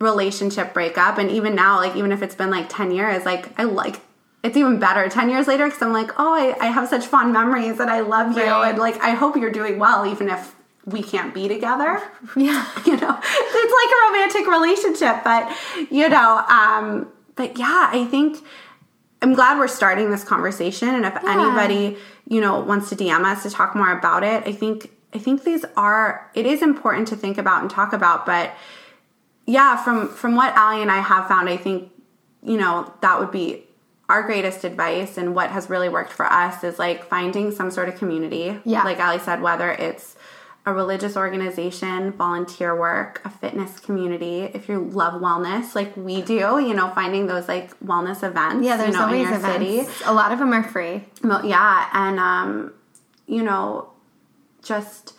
relationship 0.00 0.74
breakup 0.74 1.18
and 1.18 1.30
even 1.30 1.54
now 1.54 1.76
like 1.76 1.96
even 1.96 2.12
if 2.12 2.20
it's 2.22 2.34
been 2.34 2.50
like 2.50 2.68
10 2.68 2.90
years 2.90 3.24
like 3.24 3.58
i 3.58 3.62
like 3.62 4.00
it's 4.42 4.56
even 4.56 4.78
better 4.78 5.08
10 5.08 5.30
years 5.30 5.46
later 5.46 5.66
because 5.66 5.80
i'm 5.80 5.92
like 5.92 6.10
oh 6.18 6.34
I, 6.34 6.56
I, 6.60 6.66
have 6.66 6.88
such 6.88 7.06
fond 7.06 7.32
memories 7.32 7.78
and 7.78 7.88
i 7.88 8.00
love 8.00 8.36
you 8.36 8.42
right. 8.42 8.70
and 8.70 8.78
like 8.78 9.00
i 9.00 9.10
hope 9.10 9.36
you're 9.36 9.52
doing 9.52 9.78
well 9.78 10.04
even 10.04 10.28
if 10.28 10.54
we 10.86 11.02
can't 11.02 11.32
be 11.32 11.48
together. 11.48 12.02
Yeah. 12.36 12.66
You 12.84 12.96
know? 12.98 13.18
It's 13.22 13.74
like 13.80 13.90
a 13.92 14.00
romantic 14.08 14.46
relationship 14.46 15.24
but 15.24 15.90
you 15.90 16.08
know 16.08 16.44
um 16.48 17.08
but 17.36 17.58
yeah 17.58 17.88
i 17.90 18.04
think 18.04 18.38
I'm 19.24 19.32
glad 19.32 19.58
we're 19.58 19.68
starting 19.68 20.10
this 20.10 20.22
conversation. 20.22 20.88
And 20.88 21.06
if 21.06 21.14
yeah. 21.14 21.32
anybody, 21.32 21.96
you 22.28 22.42
know, 22.42 22.60
wants 22.60 22.90
to 22.90 22.94
DM 22.94 23.24
us 23.24 23.42
to 23.44 23.50
talk 23.50 23.74
more 23.74 23.90
about 23.90 24.22
it, 24.22 24.46
I 24.46 24.52
think 24.52 24.90
I 25.14 25.18
think 25.18 25.44
these 25.44 25.64
are 25.78 26.30
it 26.34 26.44
is 26.44 26.60
important 26.60 27.08
to 27.08 27.16
think 27.16 27.38
about 27.38 27.62
and 27.62 27.70
talk 27.70 27.94
about. 27.94 28.26
But 28.26 28.54
yeah, 29.46 29.82
from 29.82 30.08
from 30.08 30.36
what 30.36 30.54
Ali 30.58 30.82
and 30.82 30.90
I 30.90 31.00
have 31.00 31.26
found, 31.26 31.48
I 31.48 31.56
think, 31.56 31.90
you 32.42 32.58
know, 32.58 32.92
that 33.00 33.18
would 33.18 33.30
be 33.30 33.64
our 34.10 34.22
greatest 34.24 34.62
advice 34.62 35.16
and 35.16 35.34
what 35.34 35.48
has 35.48 35.70
really 35.70 35.88
worked 35.88 36.12
for 36.12 36.26
us 36.26 36.62
is 36.62 36.78
like 36.78 37.06
finding 37.06 37.50
some 37.50 37.70
sort 37.70 37.88
of 37.88 37.96
community. 37.96 38.60
Yeah. 38.66 38.82
Like 38.82 39.00
Ali 39.00 39.20
said, 39.20 39.40
whether 39.40 39.70
it's 39.70 40.16
a 40.66 40.72
religious 40.72 41.16
organization, 41.16 42.12
volunteer 42.12 42.74
work, 42.74 43.20
a 43.24 43.30
fitness 43.30 43.78
community, 43.78 44.44
if 44.54 44.68
you 44.68 44.80
love 44.80 45.20
wellness 45.20 45.74
like 45.74 45.94
we 45.96 46.22
do, 46.22 46.58
you 46.58 46.72
know, 46.72 46.90
finding 46.94 47.26
those 47.26 47.48
like 47.48 47.78
wellness 47.80 48.22
events. 48.22 48.64
Yeah, 48.66 48.78
there's 48.78 48.94
you 48.94 48.98
know, 48.98 49.06
always 49.06 49.28
events. 49.28 49.88
City. 49.88 50.04
A 50.06 50.12
lot 50.12 50.32
of 50.32 50.38
them 50.38 50.52
are 50.52 50.62
free. 50.62 51.04
Well, 51.22 51.44
yeah, 51.44 51.88
and 51.92 52.18
um, 52.18 52.72
you 53.26 53.42
know, 53.42 53.90
just 54.62 55.14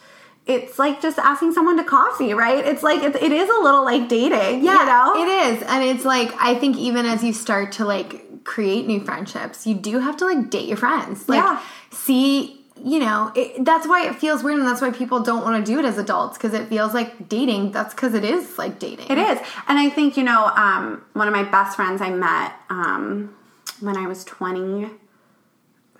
it's 0.48 0.80
like 0.80 1.00
just 1.02 1.20
asking 1.20 1.54
someone 1.54 1.78
to 1.78 1.84
coffee, 1.84 2.34
right? 2.34 2.66
It's 2.66 2.82
like 2.82 3.04
it, 3.04 3.16
it 3.16 3.32
is 3.32 3.50
a 3.50 3.62
little 3.62 3.84
like 3.84 4.10
dating, 4.10 4.64
yeah, 4.64 4.80
you 4.80 4.86
know? 4.86 5.24
It 5.24 5.28
is. 5.28 5.64
And 5.68 5.84
it's 5.84 6.06
like 6.06 6.34
I 6.40 6.56
think 6.56 6.78
even 6.78 7.06
as 7.06 7.24
you 7.24 7.34
start 7.34 7.72
to 7.74 7.86
like 7.86 8.44
create 8.44 8.88
new 8.88 9.04
friendships, 9.04 9.68
you 9.68 9.76
do 9.76 10.00
have 10.00 10.18
to 10.18 10.26
like 10.26 10.50
date 10.50 10.68
your 10.68 10.78
friends. 10.78 11.30
Like 11.30 11.44
yeah. 11.44 11.62
see 11.92 12.65
you 12.86 13.00
know, 13.00 13.32
it, 13.34 13.66
that's 13.66 13.88
why 13.88 14.08
it 14.08 14.14
feels 14.14 14.44
weird, 14.44 14.60
and 14.60 14.68
that's 14.68 14.80
why 14.80 14.92
people 14.92 15.20
don't 15.20 15.44
want 15.44 15.66
to 15.66 15.72
do 15.72 15.80
it 15.80 15.86
as 15.86 15.98
adults 15.98 16.38
because 16.38 16.54
it 16.54 16.70
feels 16.70 16.94
like 16.94 17.28
dating. 17.28 17.72
That's 17.72 17.96
because 17.96 18.14
it 18.14 18.24
is 18.24 18.60
like 18.60 18.78
dating. 18.78 19.08
It 19.10 19.18
is, 19.18 19.40
and 19.68 19.80
I 19.80 19.90
think 19.90 20.16
you 20.16 20.24
know, 20.24 20.52
um, 20.56 21.04
one 21.14 21.28
of 21.28 21.34
my 21.34 21.42
best 21.42 21.76
friends 21.76 22.00
I 22.00 22.12
met 22.12 22.54
um, 22.70 23.36
when 23.80 23.98
I 23.98 24.06
was 24.06 24.24
twenty 24.24 24.88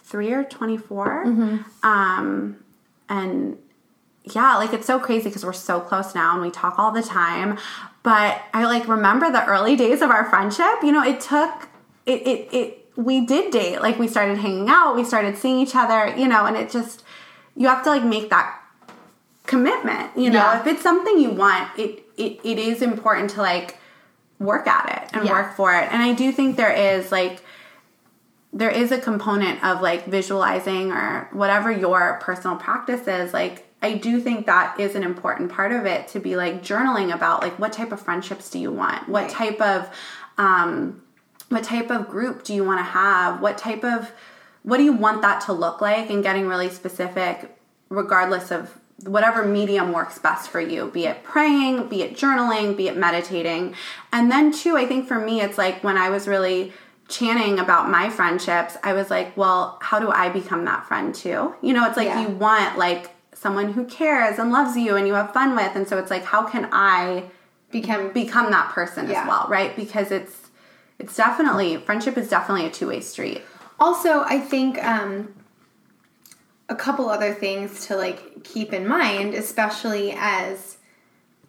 three 0.04 0.32
or 0.32 0.44
twenty 0.44 0.78
mm 0.78 1.26
mm-hmm. 1.26 1.88
um, 1.88 2.64
and 3.10 3.58
yeah, 4.24 4.56
like 4.58 4.72
it's 4.72 4.86
so 4.86 5.00
crazy 5.00 5.30
because 5.30 5.44
we're 5.44 5.54
so 5.54 5.80
close 5.80 6.14
now 6.14 6.34
and 6.34 6.42
we 6.44 6.52
talk 6.52 6.78
all 6.78 6.92
the 6.92 7.02
time. 7.02 7.58
But 8.04 8.44
I 8.54 8.66
like 8.66 8.88
remember 8.88 9.32
the 9.32 9.44
early 9.46 9.76
days 9.76 10.04
of 10.04 10.12
our 10.12 10.30
friendship. 10.30 10.84
You 10.84 10.92
know, 10.92 11.04
it 11.04 11.20
took 11.20 11.68
it 12.06 12.22
it 12.28 12.54
it 12.54 12.85
we 12.96 13.26
did 13.26 13.52
date. 13.52 13.82
Like 13.82 14.00
we 14.00 14.08
started 14.08 14.38
hanging 14.38 14.70
out, 14.70 14.96
we 14.96 15.04
started 15.04 15.38
seeing 15.38 15.60
each 15.60 15.76
other, 15.76 16.16
you 16.16 16.28
know, 16.28 16.46
and 16.46 16.56
it 16.56 16.70
just 16.70 17.04
you 17.56 17.68
have 17.68 17.84
to 17.84 17.90
like 17.90 18.04
make 18.04 18.30
that 18.30 18.62
commitment, 19.46 20.16
you 20.18 20.30
know. 20.30 20.40
Yeah. 20.40 20.60
If 20.60 20.68
it's 20.68 20.82
something 20.82 21.20
you 21.20 21.32
want, 21.32 21.78
it, 21.78 22.04
it 22.18 22.40
it 22.44 22.60
is 22.60 22.82
important 22.82 23.32
to 23.32 23.42
like 23.42 23.78
work 24.40 24.68
at 24.68 25.04
it 25.04 25.16
and 25.16 25.26
yeah. 25.26 25.32
work 25.32 25.56
for 25.56 25.74
it. 25.74 25.92
And 25.92 26.02
I 26.02 26.14
do 26.14 26.32
think 26.32 26.58
there 26.58 26.72
is 26.72 27.12
like 27.12 27.42
there 28.54 28.70
is 28.70 28.92
a 28.92 28.98
component 28.98 29.64
of 29.64 29.82
like 29.82 30.06
visualizing 30.06 30.92
or 30.92 31.30
whatever 31.34 31.72
your 31.72 32.20
personal 32.22 32.56
practice 32.56 33.08
is 33.08 33.34
like 33.34 33.66
I 33.82 33.96
do 33.96 34.20
think 34.20 34.48
that 34.48 34.80
is 34.80 34.96
an 34.96 35.04
important 35.04 35.52
part 35.52 35.72
of 35.72 35.86
it 35.86 36.08
to 36.10 36.20
be 36.20 36.36
like 36.36 36.64
journaling 36.64 37.14
about 37.14 37.42
like 37.42 37.60
what 37.60 37.74
type 37.74 37.92
of 37.92 38.02
friendships 38.02 38.50
do 38.50 38.58
you 38.58 38.72
want? 38.72 39.08
What 39.08 39.24
right. 39.24 39.32
type 39.32 39.62
of 39.62 39.90
um 40.38 41.02
what 41.50 41.64
type 41.64 41.90
of 41.92 42.10
group 42.10 42.44
do 42.44 42.54
you 42.54 42.64
want 42.64 42.80
to 42.80 42.84
have? 42.84 43.42
What 43.42 43.58
type 43.58 43.84
of 43.84 44.12
what 44.64 44.78
do 44.78 44.84
you 44.84 44.94
want 44.94 45.22
that 45.22 45.42
to 45.42 45.54
look 45.54 45.80
like? 45.80 46.10
And 46.10 46.24
getting 46.24 46.48
really 46.48 46.70
specific 46.70 47.56
regardless 47.90 48.52
of 48.52 48.76
whatever 49.04 49.46
medium 49.46 49.92
works 49.92 50.18
best 50.18 50.50
for 50.50 50.62
you 50.62 50.90
be 50.92 51.06
it 51.06 51.22
praying 51.22 51.88
be 51.90 52.02
it 52.02 52.16
journaling 52.16 52.76
be 52.76 52.88
it 52.88 52.98
meditating. 52.98 53.76
And 54.12 54.32
then 54.32 54.52
too 54.52 54.78
i 54.78 54.86
think 54.86 55.08
for 55.08 55.20
me 55.20 55.42
it's 55.42 55.58
like 55.58 55.84
when 55.84 55.98
i 55.98 56.10
was 56.10 56.28
really 56.28 56.72
chanting 57.08 57.60
about 57.60 57.90
my 57.90 58.10
friendships 58.10 58.78
i 58.84 58.94
was 58.94 59.12
like 59.12 59.36
well 59.38 59.78
how 59.82 60.00
do 60.00 60.10
i 60.10 60.30
become 60.30 60.66
that 60.66 60.88
friend 60.88 61.14
too? 61.14 61.54
You 61.62 61.74
know 61.74 61.86
it's 61.86 61.98
like 61.98 62.08
yeah. 62.08 62.22
you 62.22 62.30
want 62.30 62.78
like 62.78 63.12
someone 63.34 63.74
who 63.74 63.86
cares 63.86 64.40
and 64.40 64.52
loves 64.52 64.78
you 64.78 64.96
and 64.96 65.06
you 65.06 65.14
have 65.14 65.34
fun 65.34 65.56
with. 65.56 65.76
And 65.76 65.88
so 65.88 65.98
it's 66.00 66.10
like 66.10 66.24
how 66.24 66.48
can 66.48 66.70
i 66.72 67.26
become 67.72 68.14
become 68.14 68.50
that 68.52 68.72
person 68.72 69.10
yeah. 69.10 69.22
as 69.22 69.28
well 69.28 69.46
right? 69.50 69.76
Because 69.76 70.10
it's 70.10 70.45
it's 71.00 71.16
definitely 71.16 71.78
friendship 71.78 72.18
is 72.18 72.30
definitely 72.30 72.66
a 72.66 72.72
two-way 72.72 73.00
street 73.00 73.42
also 73.80 74.22
i 74.24 74.40
think 74.40 74.84
um 74.84 75.34
a 76.70 76.76
couple 76.76 77.10
other 77.10 77.34
things 77.34 77.86
to 77.88 77.96
like 77.96 78.44
keep 78.44 78.74
in 78.74 78.88
mind 78.88 79.34
especially 79.34 80.14
as 80.18 80.78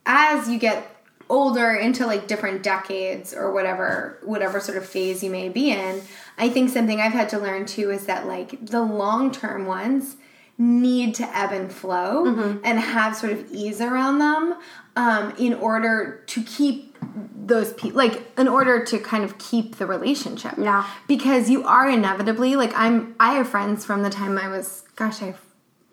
as 0.05 0.49
you 0.49 0.59
get 0.59 0.93
older 1.29 1.73
into 1.73 2.07
like 2.07 2.29
different 2.29 2.63
decades 2.63 3.35
or 3.35 3.53
whatever 3.53 4.19
whatever 4.23 4.61
sort 4.61 4.79
of 4.79 4.87
phase 4.87 5.25
you 5.25 5.31
may 5.31 5.49
be 5.49 5.71
in 5.71 6.01
i 6.39 6.49
think 6.49 6.71
something 6.71 7.01
i've 7.01 7.13
had 7.13 7.29
to 7.29 7.39
learn 7.39 7.67
too 7.67 7.91
is 7.91 8.07
that 8.07 8.27
like 8.27 8.65
the 8.67 8.83
long 8.83 9.33
term 9.33 9.67
ones 9.67 10.17
need 10.59 11.15
to 11.15 11.37
ebb 11.37 11.53
and 11.53 11.73
flow 11.73 12.25
mm-hmm. 12.25 12.59
and 12.65 12.79
have 12.79 13.15
sort 13.15 13.33
of 13.33 13.51
ease 13.53 13.81
around 13.81 14.19
them 14.19 14.59
um, 14.97 15.35
in 15.39 15.53
order 15.53 16.23
to 16.27 16.43
keep 16.43 16.86
those 17.03 17.73
people 17.75 17.97
like 17.97 18.27
in 18.39 18.49
order 18.49 18.85
to 18.85 18.99
kind 18.99 19.25
of 19.25 19.39
keep 19.39 19.77
the 19.77 19.87
relationship 19.87 20.53
yeah 20.59 20.89
because 21.07 21.49
you 21.49 21.65
are 21.65 21.89
inevitably 21.89 22.57
like 22.57 22.73
i'm 22.75 23.15
i 23.21 23.35
have 23.35 23.49
friends 23.49 23.85
from 23.85 24.03
the 24.03 24.11
time 24.11 24.37
i 24.39 24.49
was 24.49 24.83
gosh 24.97 25.23
i 25.23 25.27
have 25.27 25.41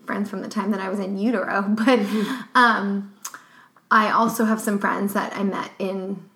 friends 0.05 0.29
from 0.29 0.41
the 0.41 0.47
time 0.47 0.71
that 0.71 0.79
i 0.79 0.89
was 0.89 0.99
in 0.99 1.17
utero 1.17 1.61
but 1.85 1.99
um 2.55 3.13
i 3.91 4.09
also 4.09 4.45
have 4.45 4.59
some 4.59 4.79
friends 4.79 5.13
that 5.13 5.35
i 5.35 5.43
met 5.43 5.71
in 5.79 6.29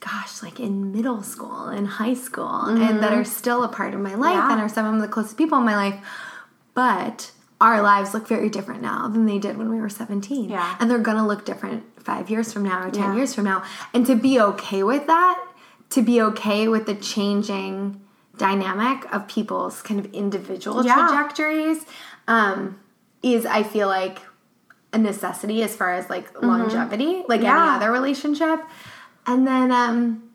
gosh 0.00 0.42
like 0.42 0.58
in 0.58 0.92
middle 0.92 1.22
school 1.22 1.66
and 1.66 1.86
high 1.86 2.14
school 2.14 2.44
mm-hmm. 2.44 2.82
and 2.82 3.02
that 3.02 3.12
are 3.12 3.24
still 3.24 3.62
a 3.62 3.68
part 3.68 3.94
of 3.94 4.00
my 4.00 4.14
life 4.14 4.34
yeah. 4.34 4.52
and 4.52 4.60
are 4.60 4.68
some 4.68 4.94
of 4.94 5.00
the 5.00 5.08
closest 5.08 5.36
people 5.36 5.58
in 5.58 5.64
my 5.64 5.76
life 5.76 6.04
but 6.74 7.30
our 7.60 7.82
lives 7.82 8.14
look 8.14 8.26
very 8.26 8.48
different 8.48 8.80
now 8.80 9.06
than 9.08 9.26
they 9.26 9.38
did 9.38 9.58
when 9.58 9.70
we 9.70 9.80
were 9.80 9.88
17. 9.88 10.48
Yeah. 10.48 10.76
And 10.80 10.90
they're 10.90 10.98
going 10.98 11.18
to 11.18 11.26
look 11.26 11.44
different 11.44 11.84
five 12.02 12.30
years 12.30 12.52
from 12.52 12.62
now 12.62 12.82
or 12.86 12.90
10 12.90 13.02
yeah. 13.02 13.16
years 13.16 13.34
from 13.34 13.44
now. 13.44 13.62
And 13.92 14.06
to 14.06 14.14
be 14.14 14.40
okay 14.40 14.82
with 14.82 15.06
that, 15.06 15.44
to 15.90 16.02
be 16.02 16.22
okay 16.22 16.68
with 16.68 16.86
the 16.86 16.94
changing 16.94 18.00
dynamic 18.38 19.12
of 19.12 19.28
people's 19.28 19.82
kind 19.82 20.00
of 20.00 20.12
individual 20.14 20.84
yeah. 20.84 20.94
trajectories 20.94 21.84
um, 22.26 22.80
is, 23.22 23.44
I 23.44 23.62
feel 23.62 23.88
like, 23.88 24.20
a 24.92 24.98
necessity 24.98 25.62
as 25.62 25.76
far 25.76 25.94
as 25.94 26.10
like 26.10 26.32
mm-hmm. 26.32 26.46
longevity, 26.46 27.22
like 27.28 27.42
yeah. 27.42 27.52
any 27.52 27.76
other 27.76 27.92
relationship. 27.92 28.60
And 29.26 29.46
then, 29.46 29.70
um, 29.70 30.30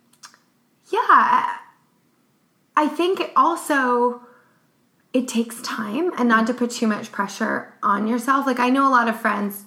yeah, 0.92 1.58
I 2.78 2.88
think 2.88 3.32
also 3.36 4.22
it 5.16 5.30
takes 5.30 5.62
time 5.62 6.12
and 6.18 6.28
not 6.28 6.46
to 6.46 6.54
put 6.54 6.70
too 6.70 6.88
much 6.88 7.10
pressure 7.10 7.74
on 7.82 8.06
yourself. 8.06 8.46
Like 8.46 8.60
I 8.60 8.70
know 8.70 8.86
a 8.86 8.92
lot 8.92 9.08
of 9.08 9.18
friends 9.18 9.64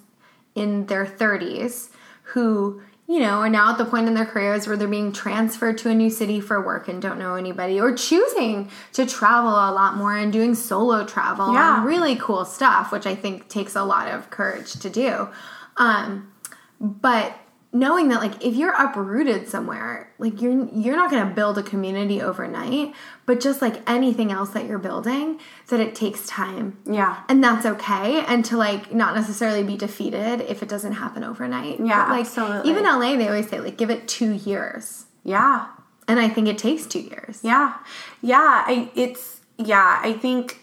in 0.55 0.85
their 0.87 1.07
30s 1.07 1.89
who, 2.35 2.83
you 3.07 3.21
know, 3.21 3.39
are 3.39 3.49
now 3.49 3.73
at 3.73 3.79
the 3.79 3.87
point 3.87 4.09
in 4.09 4.13
their 4.13 4.27
careers 4.27 4.67
where 4.67 4.77
they're 4.77 4.87
being 4.87 5.11
transferred 5.11 5.79
to 5.79 5.89
a 5.89 5.95
new 5.95 6.11
city 6.11 6.39
for 6.39 6.63
work 6.63 6.87
and 6.87 7.01
don't 7.01 7.19
know 7.19 7.35
anybody 7.35 7.81
or 7.81 7.95
choosing 7.95 8.71
to 8.93 9.07
travel 9.07 9.49
a 9.49 9.73
lot 9.73 9.97
more 9.97 10.15
and 10.15 10.35
doing 10.35 10.55
solo 10.55 11.07
travel 11.07 11.55
yeah. 11.55 11.79
and 11.79 11.87
really 11.87 12.15
cool 12.17 12.45
stuff, 12.45 12.93
which 12.93 13.07
I 13.07 13.15
think 13.15 13.49
takes 13.49 13.75
a 13.75 13.85
lot 13.85 14.09
of 14.09 14.29
courage 14.29 14.75
to 14.75 14.91
do. 14.91 15.31
Um, 15.79 16.31
but 16.79 17.35
knowing 17.73 18.09
that 18.09 18.21
like 18.21 18.43
if 18.45 18.55
you're 18.55 18.73
uprooted 18.73 19.47
somewhere 19.47 20.11
like 20.19 20.41
you're 20.41 20.69
you're 20.73 20.97
not 20.97 21.11
going 21.11 21.27
to 21.27 21.35
build 21.35 21.59
a 21.59 21.63
community 21.63 22.23
overnight 22.23 22.95
but 23.27 23.41
just 23.41 23.61
like 23.61 23.89
anything 23.89 24.33
else 24.33 24.51
that 24.51 24.67
you're 24.67 24.79
building 24.79 25.39
that 25.69 25.79
it 25.79 25.95
takes 25.95 26.27
time. 26.27 26.79
Yeah. 26.87 27.23
And 27.29 27.45
that's 27.45 27.67
okay 27.67 28.25
and 28.27 28.43
to 28.47 28.57
like 28.57 28.95
not 28.95 29.15
necessarily 29.15 29.63
be 29.63 29.77
defeated 29.77 30.41
if 30.41 30.63
it 30.63 30.69
doesn't 30.69 30.95
happen 30.95 31.23
overnight. 31.23 31.79
Yeah 31.79 32.07
but, 32.07 32.13
like 32.13 32.21
absolutely. 32.27 32.71
even 32.71 32.85
la 32.85 32.99
they 32.99 33.29
always 33.29 33.49
say 33.51 33.61
like 33.61 33.77
give 33.77 33.91
it 33.91 34.09
two 34.09 34.33
years. 34.33 35.05
Yeah. 35.23 35.67
And 36.07 36.19
i 36.19 36.29
think 36.29 36.49
it 36.49 36.57
takes 36.57 36.87
two 36.87 37.01
years. 37.01 37.41
Yeah. 37.43 37.75
Yeah 38.23 38.65
I, 38.67 38.91
it's 38.95 39.41
yeah 39.59 40.01
i 40.03 40.13
think 40.13 40.61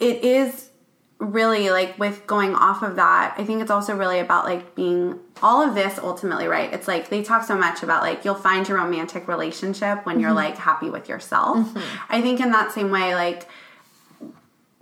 it 0.00 0.24
is 0.24 0.67
really 1.18 1.70
like 1.70 1.98
with 1.98 2.24
going 2.28 2.54
off 2.54 2.80
of 2.82 2.94
that 2.94 3.34
i 3.38 3.44
think 3.44 3.60
it's 3.60 3.72
also 3.72 3.96
really 3.96 4.20
about 4.20 4.44
like 4.44 4.76
being 4.76 5.18
all 5.42 5.60
of 5.60 5.74
this 5.74 5.98
ultimately 5.98 6.46
right 6.46 6.72
it's 6.72 6.86
like 6.86 7.08
they 7.08 7.22
talk 7.22 7.42
so 7.42 7.56
much 7.56 7.82
about 7.82 8.02
like 8.02 8.24
you'll 8.24 8.36
find 8.36 8.68
your 8.68 8.78
romantic 8.78 9.26
relationship 9.26 10.06
when 10.06 10.14
mm-hmm. 10.14 10.20
you're 10.20 10.32
like 10.32 10.56
happy 10.56 10.88
with 10.88 11.08
yourself 11.08 11.58
mm-hmm. 11.58 12.12
i 12.12 12.22
think 12.22 12.38
in 12.40 12.52
that 12.52 12.70
same 12.70 12.90
way 12.92 13.16
like 13.16 13.48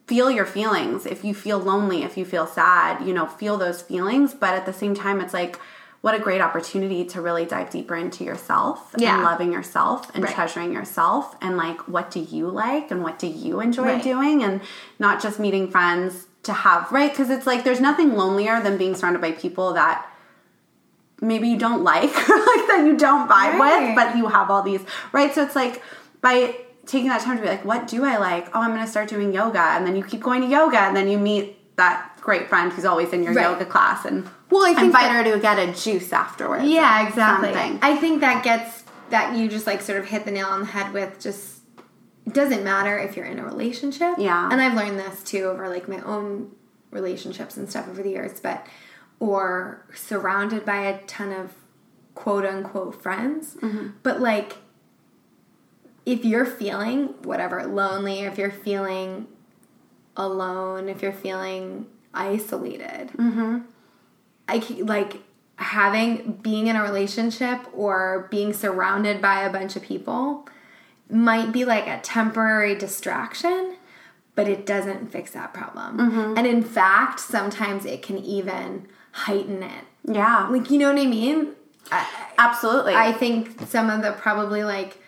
feel 0.07 0.31
your 0.31 0.45
feelings 0.45 1.07
if 1.07 1.25
you 1.25 1.33
feel 1.33 1.59
lonely 1.59 2.03
if 2.03 2.19
you 2.19 2.25
feel 2.25 2.47
sad 2.47 3.07
you 3.07 3.15
know 3.15 3.27
feel 3.27 3.57
those 3.57 3.81
feelings 3.81 4.35
but 4.35 4.53
at 4.53 4.67
the 4.67 4.75
same 4.75 4.95
time 4.95 5.23
it's 5.23 5.33
like 5.33 5.59
what 6.07 6.15
a 6.15 6.21
great 6.21 6.41
opportunity 6.41 7.05
to 7.05 7.21
really 7.21 7.45
dive 7.45 7.69
deeper 7.69 7.97
into 7.97 8.23
yourself 8.23 8.95
yeah. 8.97 9.17
and 9.17 9.25
loving 9.25 9.53
yourself 9.53 10.15
and 10.15 10.23
right. 10.23 10.33
treasuring 10.33 10.73
yourself 10.73 11.35
and 11.43 11.57
like 11.57 11.89
what 11.89 12.13
do 12.13 12.21
you 12.21 12.49
like 12.49 12.93
and 12.93 13.03
what 13.03 13.19
do 13.19 13.27
you 13.27 13.59
enjoy 13.59 13.83
right. 13.83 14.05
doing 14.05 14.45
and 14.45 14.61
not 15.01 15.21
just 15.21 15.41
meeting 15.41 15.69
friends 15.69 16.29
to 16.45 16.53
have 16.53 16.93
right 16.93 17.11
because 17.11 17.29
it's 17.29 17.45
like 17.45 17.65
there's 17.65 17.81
nothing 17.81 18.15
lonelier 18.15 18.63
than 18.63 18.79
being 18.79 18.95
surrounded 18.95 19.21
by 19.21 19.33
people 19.33 19.73
that 19.73 20.09
maybe 21.21 21.49
you 21.49 21.59
don't 21.59 21.83
like 21.83 22.05
or 22.31 22.37
like 22.53 22.67
that 22.69 22.85
you 22.87 22.97
don't 22.97 23.29
vibe 23.29 23.59
right. 23.59 23.89
with 23.89 23.97
but 23.97 24.17
you 24.17 24.29
have 24.29 24.49
all 24.49 24.63
these 24.63 24.83
right 25.11 25.35
so 25.35 25.43
it's 25.43 25.57
like 25.57 25.83
by 26.21 26.55
taking 26.87 27.09
that 27.09 27.21
time 27.21 27.37
to 27.37 27.43
be 27.43 27.49
like 27.49 27.65
what 27.65 27.89
do 27.89 28.05
i 28.05 28.17
like 28.17 28.47
oh 28.55 28.61
i'm 28.61 28.71
going 28.71 28.81
to 28.81 28.89
start 28.89 29.09
doing 29.09 29.33
yoga 29.33 29.59
and 29.59 29.85
then 29.85 29.97
you 29.97 30.05
keep 30.05 30.21
going 30.21 30.41
to 30.41 30.47
yoga 30.47 30.79
and 30.79 30.97
then 30.97 31.09
you 31.09 31.19
meet 31.19 31.59
that 31.75 32.17
great 32.21 32.49
friend 32.49 32.73
who's 32.73 32.85
always 32.85 33.13
in 33.13 33.25
your 33.25 33.33
yoga 33.33 33.65
class 33.65 34.05
and 34.05 34.25
well, 34.51 34.65
I 34.65 34.75
think 34.75 34.87
invite 34.87 35.03
that, 35.05 35.27
her 35.27 35.35
to 35.35 35.41
get 35.41 35.59
a 35.59 35.73
juice 35.73 36.13
afterwards. 36.13 36.65
Yeah, 36.65 37.07
exactly. 37.07 37.53
Something. 37.53 37.79
I 37.83 37.97
think 37.97 38.21
that 38.21 38.45
gets 38.45 38.85
that 39.11 39.37
you 39.37 39.49
just 39.49 39.67
like 39.67 39.81
sort 39.81 39.99
of 39.99 40.07
hit 40.07 40.25
the 40.25 40.31
nail 40.31 40.47
on 40.47 40.61
the 40.61 40.67
head 40.67 40.93
with 40.93 41.21
just 41.21 41.61
it 42.27 42.35
doesn't 42.35 42.65
matter 42.65 42.99
if 42.99 43.17
you're 43.17 43.27
in 43.27 43.39
a 43.39 43.45
relationship. 43.45 44.15
Yeah. 44.19 44.49
And 44.51 44.61
I've 44.61 44.75
learned 44.75 44.99
this 44.99 45.23
too 45.23 45.45
over 45.45 45.69
like 45.69 45.89
my 45.89 46.01
own 46.01 46.53
relationships 46.91 47.57
and 47.57 47.71
stuff 47.71 47.89
over 47.89 48.03
the 48.03 48.11
years, 48.11 48.41
but 48.41 48.67
or 49.21 49.87
surrounded 49.95 50.65
by 50.65 50.87
a 50.87 51.03
ton 51.03 51.33
of 51.33 51.55
quote 52.15 52.45
unquote 52.45 53.01
friends. 53.01 53.55
Mm-hmm. 53.57 53.89
But 54.03 54.21
like 54.21 54.59
if 56.05 56.25
you're 56.25 56.47
feeling 56.47 57.15
whatever 57.23 57.65
lonely, 57.67 58.21
if 58.21 58.39
you're 58.39 58.51
feeling 58.51 59.27
alone, 60.17 60.89
if 60.89 61.03
you're 61.03 61.13
feeling 61.13 61.87
isolated, 62.15 63.11
mm-hmm. 63.17 63.59
I 64.49 64.59
like 64.81 65.23
having 65.57 66.33
being 66.43 66.67
in 66.67 66.77
a 66.77 66.83
relationship 66.83 67.61
or 67.73 68.29
being 68.31 68.53
surrounded 68.53 69.23
by 69.23 69.43
a 69.43 69.51
bunch 69.51 69.77
of 69.77 69.83
people 69.83 70.47
might 71.09 71.53
be 71.53 71.65
like 71.65 71.87
a 71.87 72.01
temporary 72.01 72.75
distraction, 72.75 73.77
but 74.35 74.49
it 74.49 74.67
doesn't 74.67 75.11
fix 75.11 75.31
that 75.33 75.55
problem. 75.55 75.99
Mm-hmm. 75.99 76.35
And 76.37 76.47
in 76.47 76.63
fact, 76.63 77.21
sometimes 77.21 77.85
it 77.85 78.03
can 78.03 78.19
even 78.19 78.87
heighten 79.13 79.63
it. 79.63 79.85
Yeah. 80.05 80.49
Like, 80.49 80.71
you 80.71 80.79
know 80.79 80.93
what 80.93 81.01
I 81.01 81.07
mean? 81.07 81.53
Absolutely. 82.39 82.95
I 82.95 83.13
think 83.13 83.61
some 83.67 83.89
of 83.89 84.03
the 84.03 84.13
probably 84.13 84.65
like 84.65 84.99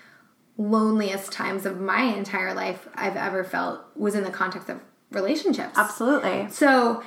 loneliest 0.56 1.30
times 1.30 1.66
of 1.66 1.80
my 1.80 2.02
entire 2.02 2.54
life 2.54 2.88
I've 2.94 3.16
ever 3.16 3.44
felt 3.44 3.80
was 3.96 4.14
in 4.14 4.24
the 4.24 4.30
context 4.30 4.68
of 4.68 4.80
relationships. 5.10 5.76
Absolutely. 5.76 6.48
So 6.50 7.02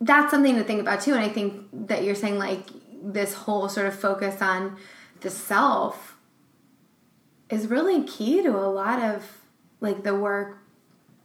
that's 0.00 0.30
something 0.30 0.56
to 0.56 0.64
think 0.64 0.80
about 0.80 1.00
too. 1.00 1.12
And 1.12 1.20
I 1.20 1.28
think 1.28 1.68
that 1.88 2.04
you're 2.04 2.14
saying 2.14 2.38
like 2.38 2.66
this 3.02 3.34
whole 3.34 3.68
sort 3.68 3.86
of 3.86 3.98
focus 3.98 4.40
on 4.40 4.76
the 5.20 5.30
self 5.30 6.16
is 7.50 7.66
really 7.66 8.02
key 8.04 8.42
to 8.42 8.50
a 8.50 8.68
lot 8.68 9.00
of 9.02 9.40
like 9.80 10.02
the 10.02 10.14
work 10.14 10.58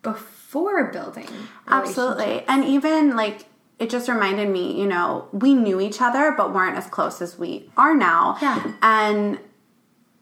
before 0.02 0.92
building. 0.92 1.28
Absolutely. 1.68 2.44
And 2.48 2.66
even 2.66 3.16
like 3.16 3.46
it 3.80 3.90
just 3.90 4.10
reminded 4.10 4.50
me, 4.50 4.80
you 4.80 4.86
know, 4.86 5.28
we 5.32 5.54
knew 5.54 5.80
each 5.80 6.02
other 6.02 6.34
but 6.36 6.54
weren't 6.54 6.78
as 6.78 6.88
close 6.88 7.22
as 7.22 7.40
we 7.40 7.70
are 7.78 7.96
now. 7.96 8.38
Yeah. 8.42 8.74
And 8.82 9.40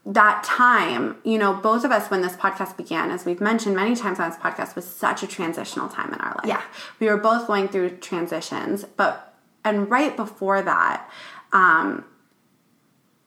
that 0.08 0.41
time, 0.45 1.18
you 1.26 1.38
know, 1.38 1.53
both 1.53 1.84
of 1.84 1.91
us 1.91 2.10
when 2.10 2.22
this 2.22 2.34
podcast 2.38 2.78
began, 2.78 3.12
as 3.12 3.26
we've 3.26 3.41
mentioned 3.41 3.76
many 3.76 3.93
times 3.93 4.22
on 4.22 4.30
this 4.30 4.39
podcast, 4.39 4.74
was 4.74 4.88
such 4.88 5.22
a 5.22 5.28
transitional 5.28 5.89
time 5.89 6.14
in 6.14 6.20
our 6.22 6.34
life. 6.36 6.45
Yeah. 6.45 6.62
We 7.01 7.08
were 7.08 7.18
both 7.18 7.45
going 7.45 7.68
through 7.68 7.97
transitions, 7.97 8.86
but 8.95 9.36
and 9.66 9.91
right 9.91 10.16
before 10.16 10.62
that, 10.62 11.10
um, 11.51 12.05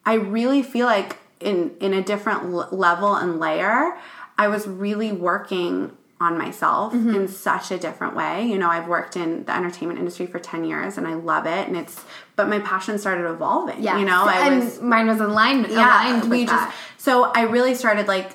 I 0.06 0.14
really 0.14 0.62
feel 0.62 0.86
like 0.86 1.18
in 1.38 1.76
in 1.80 1.92
a 1.92 2.02
different 2.02 2.44
l- 2.44 2.68
level 2.72 3.14
and 3.14 3.38
layer, 3.38 3.98
I 4.38 4.48
was 4.48 4.66
really 4.66 5.12
working 5.12 5.94
on 6.20 6.36
myself 6.36 6.92
mm-hmm. 6.92 7.14
in 7.14 7.28
such 7.28 7.70
a 7.70 7.78
different 7.78 8.14
way. 8.14 8.46
You 8.46 8.58
know, 8.58 8.68
I've 8.68 8.86
worked 8.86 9.16
in 9.16 9.44
the 9.44 9.56
entertainment 9.56 9.98
industry 9.98 10.26
for 10.26 10.38
10 10.38 10.64
years 10.64 10.98
and 10.98 11.06
I 11.06 11.14
love 11.14 11.46
it 11.46 11.66
and 11.66 11.76
it's 11.76 12.04
but 12.36 12.48
my 12.48 12.58
passion 12.58 12.98
started 12.98 13.28
evolving. 13.28 13.82
Yeah. 13.82 13.98
You 13.98 14.04
know, 14.04 14.24
I 14.24 14.48
and 14.48 14.60
was 14.60 14.80
mine 14.80 15.06
was 15.06 15.20
aligned 15.20 15.68
yeah, 15.68 16.10
aligned 16.10 16.30
with 16.30 16.48
that. 16.48 16.72
Just, 16.72 17.04
so 17.04 17.24
I 17.24 17.42
really 17.42 17.74
started 17.74 18.06
like 18.06 18.32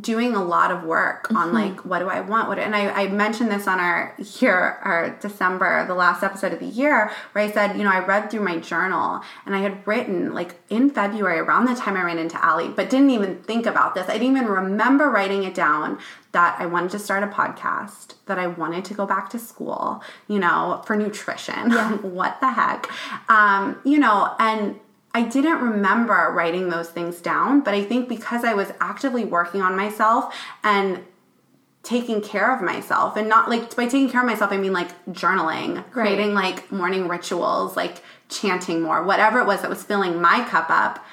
doing 0.00 0.34
a 0.34 0.42
lot 0.42 0.70
of 0.70 0.84
work 0.84 1.24
mm-hmm. 1.24 1.36
on 1.36 1.52
like 1.52 1.84
what 1.84 1.98
do 1.98 2.08
I 2.08 2.20
want? 2.20 2.48
What 2.48 2.58
and 2.58 2.74
I, 2.74 2.90
I 2.90 3.08
mentioned 3.08 3.50
this 3.50 3.66
on 3.66 3.80
our 3.80 4.14
here 4.16 4.78
our 4.82 5.10
December, 5.20 5.86
the 5.86 5.94
last 5.94 6.22
episode 6.22 6.52
of 6.52 6.60
the 6.60 6.66
year, 6.66 7.10
where 7.32 7.44
I 7.44 7.50
said, 7.50 7.76
you 7.76 7.84
know, 7.84 7.90
I 7.90 8.04
read 8.04 8.30
through 8.30 8.42
my 8.42 8.58
journal 8.58 9.20
and 9.46 9.54
I 9.54 9.58
had 9.58 9.86
written 9.86 10.34
like 10.34 10.54
in 10.70 10.90
February 10.90 11.38
around 11.38 11.66
the 11.66 11.74
time 11.74 11.96
I 11.96 12.02
ran 12.02 12.18
into 12.18 12.44
Ali 12.46 12.68
but 12.68 12.90
didn't 12.90 13.10
even 13.10 13.42
think 13.42 13.66
about 13.66 13.94
this. 13.94 14.08
I 14.08 14.14
didn't 14.14 14.36
even 14.36 14.48
remember 14.48 15.10
writing 15.10 15.44
it 15.44 15.54
down 15.54 15.98
that 16.32 16.56
I 16.60 16.66
wanted 16.66 16.90
to 16.92 16.98
start 16.98 17.22
a 17.22 17.26
podcast, 17.26 18.14
that 18.26 18.38
I 18.38 18.46
wanted 18.46 18.84
to 18.86 18.94
go 18.94 19.06
back 19.06 19.30
to 19.30 19.38
school, 19.38 20.02
you 20.28 20.38
know, 20.38 20.82
for 20.86 20.94
nutrition. 20.94 21.70
Yeah. 21.70 21.92
what 22.02 22.38
the 22.40 22.50
heck? 22.50 22.88
Um, 23.30 23.80
you 23.84 23.98
know, 23.98 24.34
and 24.38 24.78
I 25.14 25.22
didn't 25.22 25.60
remember 25.60 26.32
writing 26.32 26.68
those 26.68 26.90
things 26.90 27.20
down, 27.20 27.60
but 27.60 27.74
I 27.74 27.82
think 27.82 28.08
because 28.08 28.44
I 28.44 28.54
was 28.54 28.72
actively 28.80 29.24
working 29.24 29.62
on 29.62 29.76
myself 29.76 30.34
and 30.62 31.04
taking 31.82 32.20
care 32.20 32.54
of 32.54 32.60
myself 32.60 33.16
and 33.16 33.28
not 33.28 33.48
like 33.48 33.74
by 33.74 33.84
taking 33.84 34.10
care 34.10 34.20
of 34.20 34.26
myself 34.26 34.52
I 34.52 34.58
mean 34.58 34.72
like 34.72 34.90
journaling, 35.06 35.76
right. 35.76 35.90
creating 35.90 36.34
like 36.34 36.70
morning 36.70 37.08
rituals, 37.08 37.76
like 37.76 38.02
chanting 38.28 38.82
more, 38.82 39.02
whatever 39.02 39.40
it 39.40 39.46
was 39.46 39.62
that 39.62 39.70
was 39.70 39.82
filling 39.82 40.20
my 40.20 40.46
cup 40.48 40.68
up. 40.68 41.04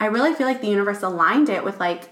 I 0.00 0.06
really 0.06 0.34
feel 0.34 0.46
like 0.46 0.60
the 0.60 0.68
universe 0.68 1.02
aligned 1.02 1.48
it 1.48 1.64
with 1.64 1.78
like 1.78 2.04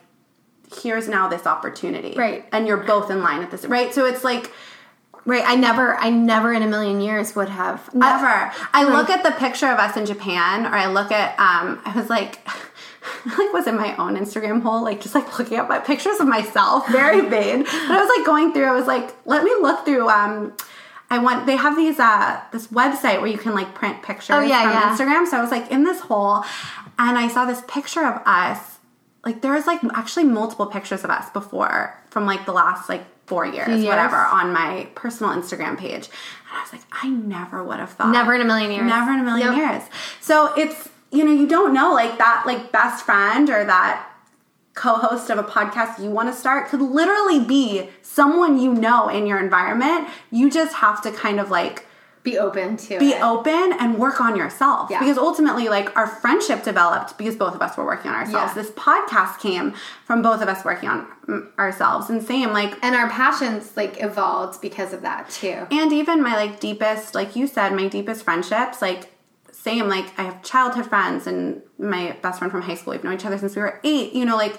here's 0.83 1.09
now 1.09 1.29
this 1.29 1.47
opportunity. 1.47 2.15
Right. 2.17 2.45
And 2.53 2.67
you're 2.67 2.77
both 2.77 3.11
in 3.11 3.23
line 3.23 3.43
at 3.43 3.51
this, 3.51 3.65
right? 3.65 3.93
So 3.93 4.05
it's 4.05 4.23
like 4.23 4.53
Right. 5.27 5.43
I 5.47 5.55
never, 5.55 5.97
I 5.97 6.11
never 6.11 6.53
in 6.53 6.63
a 6.63 6.67
million 6.67 7.01
years 7.01 7.37
would 7.37 7.49
have. 7.49 7.95
Never. 7.95 8.27
I, 8.27 8.53
I 8.73 8.85
look 8.85 9.11
at 9.11 9.23
the 9.23 9.33
picture 9.33 9.69
of 9.69 9.79
us 9.79 9.97
in 9.97 10.07
Japan, 10.07 10.67
or 10.67 10.75
I 10.75 10.87
look 10.87 11.13
at, 11.13 11.39
um, 11.39 11.81
I 11.85 11.93
was 11.95 12.09
like, 12.09 12.41
like 13.27 13.53
was 13.53 13.67
in 13.67 13.77
my 13.77 13.95
own 13.97 14.17
Instagram 14.17 14.63
hole, 14.63 14.83
like 14.83 15.01
just 15.01 15.15
like 15.15 15.39
looking 15.39 15.59
at 15.59 15.69
my 15.69 15.79
pictures 15.79 16.21
of 16.21 16.29
myself, 16.29 16.89
very 16.89 17.21
vain. 17.29 17.65
but 17.65 17.73
I 17.73 18.01
was 18.01 18.17
like 18.17 18.27
going 18.27 18.53
through, 18.53 18.65
I 18.65 18.73
was 18.73 18.87
like, 18.87 19.15
let 19.27 19.45
me 19.45 19.53
look 19.61 19.85
through, 19.85 20.09
um, 20.09 20.57
I 21.11 21.19
want 21.19 21.45
they 21.47 21.57
have 21.57 21.75
these 21.75 21.99
uh 21.99 22.41
this 22.53 22.69
website 22.69 23.21
where 23.21 23.27
you 23.27 23.37
can 23.37 23.53
like 23.53 23.75
print 23.75 24.01
pictures 24.01 24.31
oh, 24.31 24.41
yeah, 24.41 24.63
from 24.63 24.71
yeah. 24.71 24.97
Instagram. 25.17 25.27
So 25.27 25.39
I 25.39 25.43
was 25.43 25.51
like 25.51 25.69
in 25.71 25.83
this 25.83 26.01
hole 26.01 26.45
and 26.99 27.19
I 27.19 27.27
saw 27.29 27.45
this 27.47 27.63
picture 27.67 28.07
of 28.07 28.23
us. 28.25 28.79
Like 29.25 29.43
there 29.43 29.53
was 29.53 29.67
like 29.67 29.81
actually 29.93 30.25
multiple 30.25 30.67
pictures 30.67 31.03
of 31.03 31.11
us 31.11 31.29
before 31.31 32.01
from 32.11 32.27
like 32.27 32.47
the 32.47 32.53
last 32.53 32.89
like 32.89 33.05
four 33.31 33.47
years, 33.47 33.69
years, 33.69 33.85
whatever, 33.85 34.17
on 34.17 34.53
my 34.53 34.89
personal 34.97 35.33
Instagram 35.33 35.79
page. 35.79 36.09
And 36.09 36.53
I 36.53 36.63
was 36.63 36.73
like, 36.73 36.83
I 36.91 37.09
never 37.09 37.63
would 37.63 37.79
have 37.79 37.91
thought. 37.91 38.11
Never 38.11 38.35
in 38.35 38.41
a 38.41 38.45
million 38.45 38.73
years. 38.73 38.85
Never 38.85 39.13
in 39.13 39.21
a 39.21 39.23
million 39.23 39.51
nope. 39.51 39.57
years. 39.57 39.85
So 40.21 40.53
it's, 40.57 40.89
you 41.13 41.25
know, 41.25 41.33
you 41.33 41.47
don't 41.47 41.73
know 41.73 41.93
like 41.93 42.19
that, 42.19 42.43
like 42.45 42.73
best 42.73 43.05
friend 43.05 43.49
or 43.49 43.65
that 43.65 44.05
co-host 44.75 45.31
of 45.31 45.39
a 45.39 45.45
podcast 45.45 46.03
you 46.03 46.11
want 46.11 46.29
to 46.29 46.35
start 46.35 46.69
could 46.69 46.81
literally 46.81 47.39
be 47.39 47.89
someone 48.03 48.59
you 48.59 48.75
know 48.75 49.09
in 49.09 49.29
your 49.29 49.39
environment. 49.39 50.09
You 50.33 50.51
just 50.51 50.75
have 50.75 51.01
to 51.03 51.13
kind 51.13 51.39
of 51.39 51.53
like 51.53 51.87
be 52.23 52.39
open 52.39 52.77
to 52.77 52.99
be 52.99 53.11
it. 53.13 53.23
open 53.23 53.73
and 53.81 53.97
work 53.99 54.21
on 54.21 54.37
yourself 54.37 54.91
Yeah. 54.91 54.99
because 55.01 55.17
ultimately 55.17 55.69
like 55.69 55.97
our 55.97 56.07
friendship 56.07 56.63
developed 56.63 57.17
because 57.17 57.35
both 57.37 57.55
of 57.55 57.63
us 57.63 57.77
were 57.79 57.85
working 57.85 58.11
on 58.11 58.17
ourselves 58.17 58.53
Yeah. 58.55 58.63
this 58.63 58.71
podcast 58.73 59.39
came 59.41 59.73
from 60.05 60.21
both 60.21 60.43
of 60.43 60.49
us 60.49 60.63
working 60.65 60.89
on 60.91 61.07
mm, 61.27 61.59
ourselves 61.59 62.11
and 62.11 62.23
same 62.23 62.53
like 62.53 62.77
and 62.83 62.95
our 62.95 63.09
passions 63.09 63.75
like 63.77 64.03
evolved 64.03 64.61
because 64.61 64.93
of 64.93 65.01
that 65.03 65.31
too. 65.31 65.67
and 65.71 65.93
even 65.93 66.23
my 66.23 66.35
like 66.37 66.61
deepest 66.61 67.15
like 67.15 67.37
you 67.37 67.47
said 67.47 67.73
my 67.73 67.89
deepest 67.89 68.23
friendships 68.25 68.83
like 68.83 69.13
same 69.51 69.89
like 69.89 70.07
i 70.19 70.23
have 70.23 70.43
childhood 70.43 70.87
friends 70.87 71.27
and 71.27 71.63
my 71.79 72.17
best 72.23 72.39
friend 72.39 72.51
from 72.53 72.63
high 72.63 72.75
school 72.75 72.93
we've 72.93 73.05
known 73.05 73.15
each 73.15 73.25
other 73.27 73.39
since 73.39 73.57
we 73.57 73.63
were 73.63 73.81
eight 73.85 74.13
you 74.13 74.25
know 74.27 74.37
like 74.37 74.59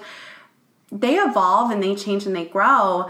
they 0.90 1.14
evolve 1.14 1.70
and 1.70 1.82
they 1.82 1.94
change 1.94 2.26
and 2.26 2.36
they 2.36 2.44
grow 2.44 3.08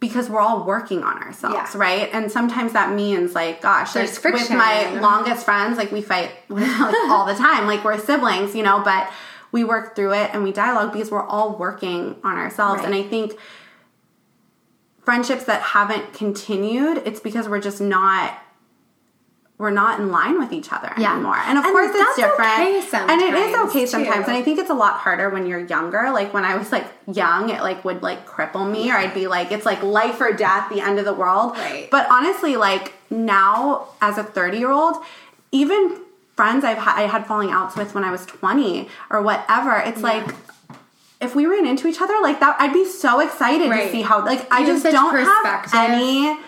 because 0.00 0.28
we're 0.28 0.40
all 0.40 0.64
working 0.64 1.02
on 1.02 1.22
ourselves 1.22 1.74
Yeah. 1.74 1.80
right? 1.80 2.10
And 2.12 2.32
sometimes 2.32 2.72
that 2.72 2.92
means 2.94 3.34
like 3.34 3.60
gosh 3.60 3.92
There's 3.92 4.22
like, 4.24 4.34
with 4.34 4.50
my 4.50 4.98
longest 5.00 5.44
friends 5.44 5.76
like 5.78 5.92
we 5.92 6.02
fight 6.02 6.30
like, 6.48 6.94
all 7.10 7.26
the 7.26 7.34
time 7.34 7.66
like 7.66 7.84
we're 7.84 7.98
siblings 7.98 8.54
you 8.54 8.62
know 8.62 8.82
but 8.82 9.10
we 9.52 9.64
work 9.64 9.94
through 9.96 10.14
it 10.14 10.30
and 10.32 10.42
we 10.42 10.52
dialogue 10.52 10.92
because 10.92 11.10
we're 11.10 11.26
all 11.26 11.56
working 11.56 12.16
on 12.24 12.36
ourselves. 12.36 12.82
And 12.84 12.94
i 12.94 13.02
think 13.02 13.32
friendships 15.04 15.44
that 15.44 15.60
haven't 15.62 16.12
continued, 16.12 17.02
it's 17.04 17.20
because 17.20 17.48
we're 17.48 17.60
just 17.60 17.80
not 17.80 18.38
we're 19.60 19.70
not 19.70 20.00
in 20.00 20.10
line 20.10 20.38
with 20.38 20.52
each 20.54 20.72
other 20.72 20.90
Yeah. 20.96 21.12
anymore. 21.12 21.36
And 21.46 21.58
of 21.58 21.64
And 21.66 21.74
course 21.74 21.90
it's 21.94 22.16
different. 22.16 22.50
okay 22.50 22.80
and 23.12 23.20
it 23.20 23.34
is 23.34 23.54
okay 23.66 23.84
sometimes. 23.84 24.24
too. 24.24 24.30
And 24.30 24.38
I 24.38 24.42
think 24.42 24.58
it's 24.58 24.70
a 24.70 24.74
lot 24.74 24.94
harder 24.94 25.28
when 25.28 25.46
you're 25.46 25.60
younger. 25.60 26.10
Like 26.10 26.32
when 26.32 26.46
I 26.46 26.56
was 26.56 26.72
like 26.72 26.86
young, 27.06 27.50
it 27.50 27.60
like 27.60 27.84
would 27.84 28.02
like 28.02 28.26
cripple 28.26 28.68
me 28.68 28.90
or 28.90 28.96
I'd 28.96 29.12
be 29.12 29.26
like 29.26 29.52
it's 29.52 29.66
like 29.66 29.82
life 29.82 30.18
or 30.18 30.32
death, 30.32 30.70
the 30.70 30.80
end 30.80 30.98
of 30.98 31.04
the 31.04 31.12
world. 31.12 31.58
Right. 31.58 31.88
But 31.90 32.06
honestly, 32.10 32.56
like 32.56 32.94
now 33.10 33.88
as 34.00 34.16
a 34.16 34.24
30-year-old, 34.24 34.96
even 35.52 35.98
friends 36.36 36.64
I've 36.64 36.78
had 36.78 36.96
I 36.96 37.02
had 37.06 37.26
falling 37.26 37.50
outs 37.50 37.76
with 37.76 37.94
when 37.94 38.02
I 38.02 38.10
was 38.10 38.24
20 38.24 38.88
or 39.10 39.20
whatever, 39.20 39.76
it's 39.76 40.00
like 40.00 40.34
if 41.20 41.34
we 41.34 41.44
ran 41.44 41.66
into 41.66 41.86
each 41.86 42.00
other 42.00 42.14
like 42.22 42.40
that, 42.40 42.56
I'd 42.58 42.72
be 42.72 42.86
so 42.86 43.20
excited 43.20 43.68
Right. 43.68 43.84
to 43.84 43.92
see 43.92 44.00
how 44.00 44.24
like 44.24 44.50
I 44.50 44.60
You 44.60 44.66
just 44.68 44.84
don't 44.84 45.14
have 45.14 45.68
any 45.74 46.38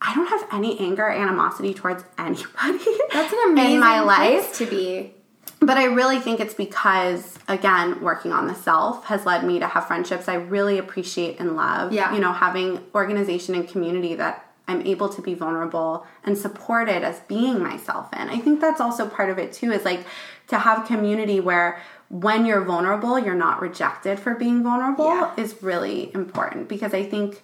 I 0.00 0.14
don't 0.14 0.28
have 0.28 0.46
any 0.52 0.78
anger 0.78 1.02
or 1.06 1.10
animosity 1.10 1.74
towards 1.74 2.04
anybody. 2.18 2.84
That's 3.12 3.32
an 3.32 3.38
amazing 3.50 3.74
in 3.74 3.80
my 3.80 4.00
place 4.02 4.44
life. 4.44 4.58
to 4.58 4.66
be. 4.66 5.12
But 5.60 5.76
I 5.76 5.84
really 5.86 6.20
think 6.20 6.38
it's 6.38 6.54
because 6.54 7.36
again, 7.48 8.00
working 8.00 8.32
on 8.32 8.46
the 8.46 8.54
self 8.54 9.06
has 9.06 9.26
led 9.26 9.44
me 9.44 9.58
to 9.58 9.66
have 9.66 9.88
friendships 9.88 10.28
I 10.28 10.34
really 10.34 10.78
appreciate 10.78 11.40
and 11.40 11.56
love. 11.56 11.92
Yeah. 11.92 12.14
You 12.14 12.20
know, 12.20 12.32
having 12.32 12.80
organization 12.94 13.54
and 13.56 13.66
community 13.68 14.14
that 14.14 14.44
I'm 14.68 14.86
able 14.86 15.08
to 15.08 15.22
be 15.22 15.34
vulnerable 15.34 16.06
and 16.24 16.38
supported 16.38 17.02
as 17.02 17.18
being 17.20 17.60
myself 17.62 18.12
in. 18.12 18.28
I 18.28 18.38
think 18.38 18.60
that's 18.60 18.80
also 18.80 19.08
part 19.08 19.30
of 19.30 19.38
it 19.38 19.52
too, 19.52 19.72
is 19.72 19.84
like 19.84 20.04
to 20.48 20.58
have 20.58 20.86
community 20.86 21.40
where 21.40 21.80
when 22.10 22.46
you're 22.46 22.60
vulnerable, 22.62 23.18
you're 23.18 23.34
not 23.34 23.60
rejected 23.60 24.20
for 24.20 24.34
being 24.34 24.62
vulnerable 24.62 25.06
Yeah. 25.06 25.32
is 25.36 25.60
really 25.62 26.14
important 26.14 26.68
because 26.68 26.94
I 26.94 27.02
think 27.02 27.42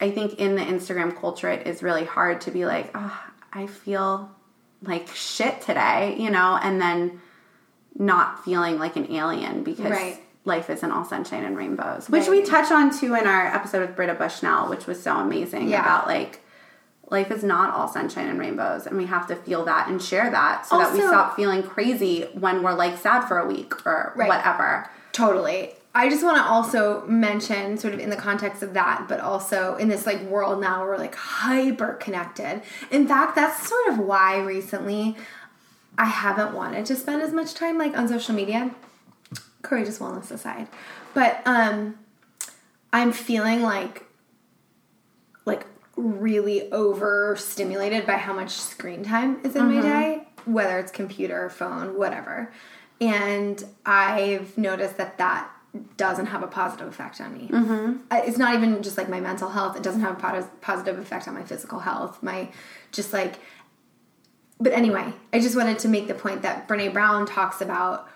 I 0.00 0.10
think 0.10 0.38
in 0.38 0.54
the 0.54 0.62
Instagram 0.62 1.18
culture, 1.18 1.48
it 1.50 1.66
is 1.66 1.82
really 1.82 2.04
hard 2.04 2.40
to 2.42 2.50
be 2.50 2.64
like, 2.64 2.90
oh, 2.94 3.22
I 3.52 3.66
feel 3.66 4.30
like 4.82 5.08
shit 5.08 5.60
today, 5.60 6.16
you 6.18 6.30
know, 6.30 6.58
and 6.62 6.80
then 6.80 7.20
not 7.98 8.44
feeling 8.44 8.78
like 8.78 8.96
an 8.96 9.10
alien 9.12 9.62
because 9.62 9.90
Right. 9.90 10.18
life 10.44 10.70
isn't 10.70 10.90
all 10.90 11.04
sunshine 11.04 11.44
and 11.44 11.56
rainbows, 11.56 12.08
which 12.08 12.22
Right. 12.22 12.30
we 12.30 12.42
touch 12.42 12.70
on 12.70 12.90
too 12.96 13.14
in 13.14 13.26
our 13.26 13.46
episode 13.46 13.80
with 13.82 13.94
Britta 13.96 14.14
Bushnell, 14.14 14.68
which 14.68 14.86
was 14.86 15.02
so 15.02 15.16
amazing 15.16 15.68
Yeah. 15.68 15.80
about 15.82 16.06
like 16.06 16.40
life 17.10 17.30
is 17.32 17.42
not 17.42 17.74
all 17.74 17.88
sunshine 17.88 18.28
and 18.28 18.38
rainbows, 18.38 18.86
and 18.86 18.96
we 18.96 19.04
have 19.06 19.26
to 19.26 19.34
feel 19.34 19.64
that 19.64 19.88
and 19.88 20.00
share 20.00 20.30
that 20.30 20.64
so 20.64 20.78
that 20.78 20.92
we 20.92 21.00
stop 21.00 21.34
feeling 21.34 21.60
crazy 21.62 22.22
when 22.38 22.62
we're 22.62 22.72
like 22.72 22.96
sad 22.96 23.22
for 23.22 23.38
a 23.38 23.46
week 23.46 23.84
or 23.84 24.12
Right. 24.16 24.28
whatever. 24.28 24.88
Totally. 25.12 25.74
I 25.92 26.08
just 26.08 26.22
want 26.22 26.36
to 26.36 26.44
also 26.44 27.04
mention, 27.06 27.76
sort 27.76 27.94
of 27.94 28.00
in 28.00 28.10
the 28.10 28.16
context 28.16 28.62
of 28.62 28.74
that, 28.74 29.06
but 29.08 29.18
also 29.18 29.74
in 29.76 29.88
this 29.88 30.06
like 30.06 30.22
world 30.22 30.60
now 30.60 30.80
where 30.80 30.90
we're 30.90 30.98
like 30.98 31.16
hyper 31.16 31.94
connected. 31.94 32.62
In 32.92 33.08
fact, 33.08 33.34
that's 33.34 33.68
sort 33.68 33.88
of 33.88 33.98
why 33.98 34.38
recently 34.38 35.16
I 35.98 36.04
haven't 36.04 36.54
wanted 36.54 36.86
to 36.86 36.96
spend 36.96 37.22
as 37.22 37.32
much 37.32 37.54
time 37.54 37.76
like 37.76 37.96
on 37.96 38.06
social 38.06 38.34
media. 38.34 38.70
Courageous 39.62 39.98
wellness 39.98 40.30
aside, 40.30 40.68
but 41.12 41.42
um, 41.44 41.98
I'm 42.92 43.12
feeling 43.12 43.62
like 43.62 44.06
like 45.44 45.66
really 45.96 46.70
overstimulated 46.72 48.06
by 48.06 48.14
how 48.14 48.32
much 48.32 48.50
screen 48.50 49.02
time 49.02 49.40
is 49.44 49.56
in 49.56 49.74
my 49.74 49.82
day, 49.82 50.28
whether 50.46 50.78
it's 50.78 50.90
computer, 50.92 51.50
phone, 51.50 51.98
whatever. 51.98 52.52
And 53.00 53.62
I've 53.84 54.56
noticed 54.56 54.96
that 54.96 55.18
that 55.18 55.50
doesn't 55.96 56.26
have 56.26 56.42
a 56.42 56.46
positive 56.48 56.88
effect 56.88 57.20
on 57.20 57.32
me. 57.36 57.48
Mm-hmm. 57.48 57.98
It's 58.12 58.38
not 58.38 58.54
even 58.54 58.82
just 58.82 58.96
like 58.98 59.08
my 59.08 59.20
mental 59.20 59.48
health. 59.50 59.76
It 59.76 59.82
doesn't 59.82 60.00
have 60.00 60.22
a 60.22 60.48
positive 60.60 60.98
effect 60.98 61.28
on 61.28 61.34
my 61.34 61.42
physical 61.44 61.78
health. 61.80 62.22
My 62.22 62.48
just 62.92 63.12
like. 63.12 63.36
But 64.58 64.72
anyway, 64.72 65.12
I 65.32 65.40
just 65.40 65.56
wanted 65.56 65.78
to 65.80 65.88
make 65.88 66.06
the 66.06 66.14
point 66.14 66.42
that 66.42 66.68
Brene 66.68 66.92
Brown 66.92 67.24
talks 67.26 67.60
about 67.60 68.08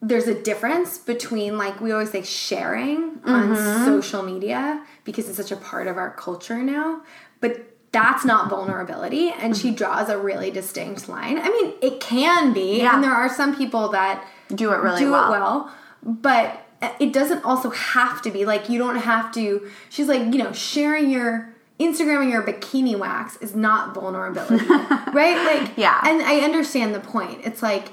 there's 0.00 0.26
a 0.28 0.34
difference 0.42 0.98
between 0.98 1.56
like 1.56 1.80
we 1.80 1.90
always 1.92 2.10
say 2.10 2.22
sharing 2.22 3.20
on 3.24 3.56
social 3.86 4.22
media 4.22 4.84
because 5.04 5.28
it's 5.28 5.36
such 5.38 5.50
a 5.50 5.56
part 5.56 5.86
of 5.86 5.96
our 5.96 6.10
culture 6.10 6.62
now 6.62 7.00
but 7.40 7.64
that's 7.90 8.22
not 8.22 8.50
vulnerability 8.50 9.30
and 9.30 9.56
she 9.56 9.70
draws 9.70 10.10
a 10.10 10.18
really 10.18 10.50
distinct 10.50 11.08
line 11.08 11.38
i 11.38 11.48
mean 11.48 11.72
it 11.80 12.00
can 12.00 12.52
be 12.52 12.80
Yeah. 12.80 12.94
and 12.94 13.02
there 13.04 13.12
are 13.12 13.30
some 13.30 13.56
people 13.56 13.88
that 13.92 14.22
Do 14.54 14.72
it 14.72 14.80
really 14.82 14.98
do 15.00 15.12
well. 15.12 15.28
it 15.28 15.30
well 15.38 15.72
but 16.02 16.63
it 17.00 17.12
doesn't 17.12 17.44
also 17.44 17.70
have 17.70 18.20
to 18.22 18.30
be 18.30 18.44
like 18.44 18.68
you 18.68 18.78
don't 18.78 18.96
have 18.96 19.32
to 19.32 19.70
she's 19.88 20.08
like 20.08 20.22
you 20.32 20.38
know 20.42 20.52
sharing 20.52 21.10
your 21.10 21.48
instagramming 21.80 22.30
your 22.30 22.42
bikini 22.42 22.96
wax 22.96 23.36
is 23.38 23.54
not 23.54 23.94
vulnerability 23.94 24.64
right 25.12 25.38
like 25.60 25.76
Yeah. 25.76 26.00
and 26.04 26.22
i 26.22 26.38
understand 26.40 26.94
the 26.94 27.00
point 27.00 27.40
it's 27.44 27.62
like 27.62 27.88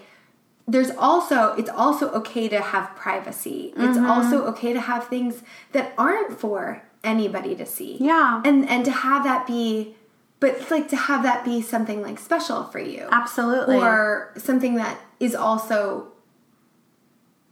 there's 0.67 0.91
also 0.91 1.53
it's 1.55 1.69
also 1.69 2.09
okay 2.11 2.47
to 2.47 2.61
have 2.61 2.95
privacy 2.95 3.73
it's 3.75 3.97
Mm-hmm. 3.97 4.09
also 4.09 4.43
okay 4.45 4.73
to 4.73 4.79
have 4.79 5.07
things 5.07 5.41
that 5.71 5.93
aren't 5.97 6.39
for 6.39 6.83
anybody 7.03 7.55
to 7.55 7.65
see 7.65 7.97
Yeah. 7.99 8.41
and 8.45 8.67
and 8.69 8.85
to 8.85 8.91
have 8.91 9.23
that 9.23 9.47
be 9.47 9.95
but 10.39 10.51
it's 10.51 10.71
like 10.71 10.87
to 10.89 10.95
have 10.95 11.23
that 11.23 11.43
be 11.45 11.61
something 11.61 12.01
like 12.01 12.19
special 12.19 12.63
for 12.65 12.79
you 12.79 13.07
Absolutely. 13.11 13.77
or 13.77 14.31
something 14.37 14.75
that 14.75 14.99
is 15.19 15.33
also 15.35 16.10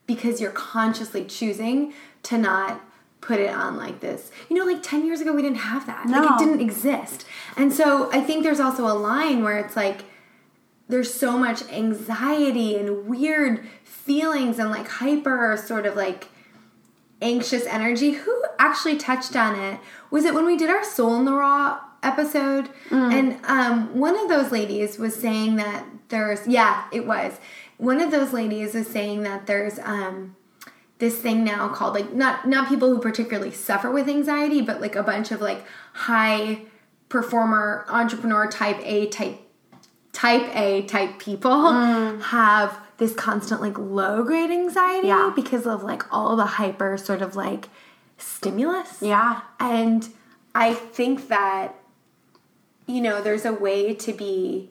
because 0.10 0.42
you're 0.42 0.50
consciously 0.50 1.24
choosing 1.24 1.94
to 2.24 2.36
not 2.36 2.82
put 3.22 3.40
it 3.40 3.52
on 3.52 3.78
like 3.78 4.00
this. 4.00 4.32
You 4.50 4.58
know, 4.58 4.66
like 4.66 4.82
10 4.82 5.06
years 5.06 5.22
ago, 5.22 5.36
we 5.36 5.44
didn't 5.44 5.60
have 5.60 5.86
that. 5.86 6.08
Like, 6.08 6.32
it 6.32 6.44
didn't 6.44 6.62
exist. 6.62 7.26
And 7.56 7.72
so 7.72 8.12
I 8.12 8.20
think 8.20 8.42
there's 8.42 8.60
also 8.60 8.88
a 8.88 8.98
line 8.98 9.44
where 9.44 9.60
it's 9.60 9.76
like, 9.76 10.06
there's 10.88 11.14
so 11.14 11.38
much 11.38 11.62
anxiety 11.70 12.76
and 12.76 13.06
weird 13.06 13.68
feelings 13.84 14.58
and 14.58 14.72
like 14.72 14.88
hyper 14.88 15.56
sort 15.64 15.86
of 15.86 15.96
like 15.96 16.30
anxious 17.22 17.68
energy. 17.68 18.14
Who 18.14 18.46
actually 18.58 18.98
touched 18.98 19.36
on 19.36 19.60
it? 19.60 19.80
Was 20.10 20.26
it 20.26 20.34
when 20.34 20.48
we 20.48 20.58
did 20.58 20.72
our 20.72 20.84
Soul 20.84 21.18
in 21.18 21.26
the 21.26 21.34
Raw 21.34 21.82
episode? 22.02 22.70
And 23.12 23.40
um, 23.46 23.96
one 23.96 24.18
of 24.18 24.28
those 24.28 24.52
ladies 24.52 24.98
was 24.98 25.16
saying 25.16 25.58
that 25.58 25.86
there's, 26.08 26.48
yeah, 26.48 26.86
it 26.92 27.06
was. 27.06 27.38
One 27.80 28.00
of 28.02 28.12
those 28.12 28.34
ladies 28.34 28.74
was 28.76 28.88
saying 28.88 29.24
that 29.24 29.48
there's 29.48 29.80
um, 29.80 30.36
this 31.00 31.18
thing 31.18 31.44
now 31.44 31.70
called 31.70 31.96
like 31.96 32.14
not 32.14 32.48
not 32.48 32.70
people 32.70 32.90
who 32.94 33.00
particularly 33.02 33.52
suffer 33.52 33.90
with 33.90 34.08
anxiety, 34.08 34.62
but 34.62 34.80
like 34.82 34.96
a 34.96 35.02
bunch 35.04 35.32
of 35.32 35.42
like 35.42 35.64
high 35.94 36.64
performer 37.08 37.86
entrepreneur 37.90 38.48
type 38.52 38.80
A 38.84 39.08
type 39.08 39.40
type 40.12 40.56
A 40.56 40.84
type 40.84 41.20
people 41.20 41.72
have 42.20 42.80
this 42.98 43.14
constant 43.16 43.62
like 43.62 43.80
low 43.80 44.24
grade 44.24 44.52
anxiety 44.52 45.08
Yeah. 45.08 45.32
because 45.34 45.66
of 45.66 45.82
like 45.82 46.04
all 46.14 46.36
the 46.36 46.46
hyper 46.46 46.98
sort 46.98 47.22
of 47.22 47.36
like 47.38 47.70
stimulus. 48.18 49.02
Yeah. 49.02 49.40
And 49.60 50.08
I 50.54 50.74
think 50.74 51.30
that 51.30 51.76
you 52.88 53.00
know, 53.02 53.22
there's 53.22 53.46
a 53.46 53.54
way 53.54 53.94
to 53.94 54.12
be 54.12 54.70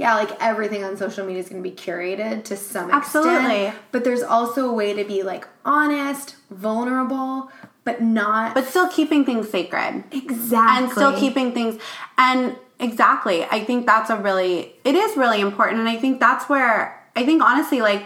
yeah, 0.00 0.14
like 0.14 0.32
everything 0.40 0.82
on 0.82 0.96
social 0.96 1.26
media 1.26 1.42
is 1.42 1.48
going 1.50 1.62
to 1.62 1.68
be 1.70 1.76
curated 1.76 2.42
to 2.44 2.56
some 2.56 2.90
Absolutely. 2.90 3.34
extent. 3.34 3.46
Absolutely. 3.46 3.80
But 3.92 4.04
there's 4.04 4.22
also 4.22 4.60
a 4.70 4.72
way 4.72 4.94
to 4.94 5.04
be 5.04 5.22
like 5.22 5.46
honest, 5.64 6.36
vulnerable, 6.50 7.50
but 7.84 8.00
not 8.00 8.54
but 8.54 8.64
still 8.66 8.88
keeping 8.88 9.24
things 9.24 9.48
sacred. 9.50 10.04
exactly 10.10 10.84
and 10.84 10.90
still 10.92 11.18
keeping 11.18 11.52
things 11.52 11.80
and 12.18 12.56
exactly 12.78 13.44
i 13.44 13.62
think 13.64 13.84
that's 13.86 14.08
a 14.10 14.16
really 14.16 14.72
it 14.84 14.94
is 14.94 15.16
really 15.16 15.40
important 15.40 15.80
and 15.80 15.88
i 15.88 15.96
think 15.96 16.18
that's 16.20 16.48
where 16.48 16.76
i 17.16 17.24
think 17.24 17.42
honestly 17.42 17.80
like 17.80 18.02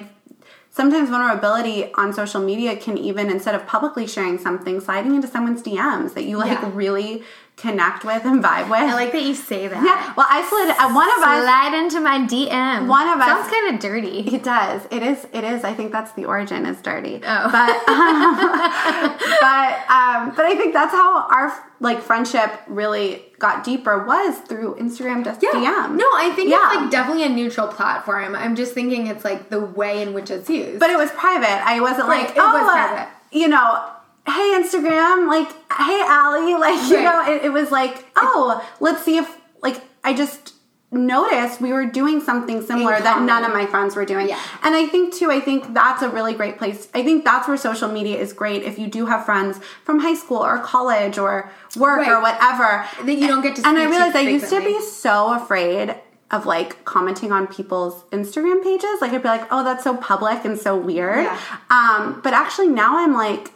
sometimes 0.70 1.08
vulnerability 1.10 1.92
on 1.94 2.12
social 2.12 2.40
media 2.40 2.76
can 2.76 2.96
even 2.98 3.30
instead 3.30 3.54
of 3.54 3.66
publicly 3.66 4.06
sharing 4.06 4.38
something 4.38 4.80
sliding 4.80 5.14
into 5.14 5.28
someone's 5.28 5.62
dms 5.62 6.14
that 6.14 6.24
you 6.24 6.36
like 6.38 6.60
Yeah. 6.62 6.70
really 6.74 7.22
connect 7.56 8.04
with 8.04 8.24
and 8.24 8.42
vibe 8.42 8.68
with. 8.68 8.80
I 8.80 8.94
like 8.94 9.12
that 9.12 9.22
you 9.22 9.34
say 9.34 9.68
that. 9.68 9.82
Yeah. 9.82 10.12
Well, 10.16 10.26
I 10.28 10.42
slid. 10.48 10.70
Uh, 10.70 10.92
one 10.92 11.08
of 11.08 11.18
Slide 11.18 11.38
us 11.38 11.44
slide 11.44 11.74
into 11.74 12.00
my 12.00 12.18
DM. 12.18 12.88
One 12.88 13.08
of 13.08 13.20
us 13.20 13.26
sounds 13.26 13.50
kind 13.50 13.74
of 13.74 13.80
dirty. 13.80 14.34
It 14.34 14.42
does. 14.42 14.82
It 14.90 15.02
is. 15.02 15.26
It 15.32 15.44
is. 15.44 15.64
I 15.64 15.74
think 15.74 15.92
that's 15.92 16.12
the 16.12 16.24
origin 16.24 16.66
is 16.66 16.80
dirty. 16.82 17.20
Oh. 17.24 17.50
But 17.50 17.88
um, 17.88 18.36
but 19.40 19.72
um, 19.88 20.34
but 20.36 20.44
I 20.44 20.54
think 20.56 20.72
that's 20.72 20.92
how 20.92 21.26
our 21.28 21.52
like 21.80 22.02
friendship 22.02 22.50
really 22.66 23.22
got 23.38 23.62
deeper 23.62 24.04
was 24.04 24.38
through 24.38 24.74
Instagram 24.76 25.24
just 25.24 25.42
yeah. 25.42 25.50
DM. 25.50 25.96
No, 25.96 26.06
I 26.14 26.32
think 26.34 26.50
yeah. 26.50 26.66
it's 26.66 26.76
like 26.76 26.90
definitely 26.90 27.24
a 27.24 27.28
neutral 27.28 27.68
platform. 27.68 28.34
I'm 28.34 28.56
just 28.56 28.74
thinking 28.74 29.06
it's 29.06 29.24
like 29.24 29.50
the 29.50 29.60
way 29.60 30.02
in 30.02 30.12
which 30.12 30.30
it's 30.30 30.50
used. 30.50 30.80
But 30.80 30.90
it 30.90 30.96
was 30.96 31.10
private. 31.12 31.62
I 31.64 31.80
wasn't 31.80 32.08
right. 32.08 32.26
like, 32.26 32.36
it 32.36 32.40
oh, 32.40 32.52
was 32.52 32.68
uh, 32.68 33.06
you 33.32 33.48
know, 33.48 33.84
hey 34.26 34.60
Instagram, 34.62 35.28
like, 35.28 35.48
hey 35.72 36.02
Allie, 36.06 36.54
like, 36.58 36.80
right. 36.80 36.90
you 36.90 37.02
know, 37.02 37.32
it, 37.32 37.44
it 37.46 37.50
was 37.50 37.70
like, 37.70 38.04
oh, 38.16 38.66
let's 38.80 39.04
see 39.04 39.18
if, 39.18 39.38
like, 39.62 39.82
I 40.02 40.14
just 40.14 40.54
noticed 40.94 41.60
we 41.60 41.72
were 41.72 41.86
doing 41.86 42.20
something 42.20 42.62
similar 42.62 42.98
that 43.00 43.22
none 43.22 43.44
of 43.44 43.52
my 43.52 43.66
friends 43.66 43.96
were 43.96 44.04
doing. 44.04 44.28
Yeah. 44.28 44.40
And 44.62 44.74
I 44.74 44.86
think 44.86 45.14
too, 45.14 45.30
I 45.30 45.40
think 45.40 45.74
that's 45.74 46.02
a 46.02 46.08
really 46.08 46.34
great 46.34 46.56
place. 46.56 46.88
I 46.94 47.02
think 47.02 47.24
that's 47.24 47.48
where 47.48 47.56
social 47.56 47.90
media 47.90 48.16
is 48.18 48.32
great 48.32 48.62
if 48.62 48.78
you 48.78 48.86
do 48.86 49.06
have 49.06 49.24
friends 49.24 49.58
from 49.84 50.00
high 50.00 50.14
school 50.14 50.38
or 50.38 50.58
college 50.60 51.18
or 51.18 51.50
work 51.76 51.98
right. 51.98 52.08
or 52.08 52.22
whatever. 52.22 52.86
That 53.04 53.14
you 53.14 53.26
don't 53.26 53.42
get 53.42 53.56
to 53.56 53.66
And 53.66 53.76
I 53.76 53.84
realized 53.84 54.16
I 54.16 54.20
used 54.20 54.50
to 54.50 54.60
be 54.60 54.80
so 54.80 55.34
afraid 55.34 55.96
of 56.30 56.46
like 56.46 56.84
commenting 56.84 57.32
on 57.32 57.46
people's 57.46 58.04
Instagram 58.04 58.62
pages. 58.62 59.00
Like 59.00 59.12
I'd 59.12 59.22
be 59.22 59.28
like, 59.28 59.46
oh, 59.50 59.64
that's 59.64 59.84
so 59.84 59.96
public 59.96 60.44
and 60.44 60.58
so 60.58 60.76
weird. 60.76 61.24
Yeah. 61.24 61.38
Um, 61.70 62.20
but 62.22 62.32
actually 62.32 62.68
now 62.68 62.98
I'm 62.98 63.14
like, 63.14 63.50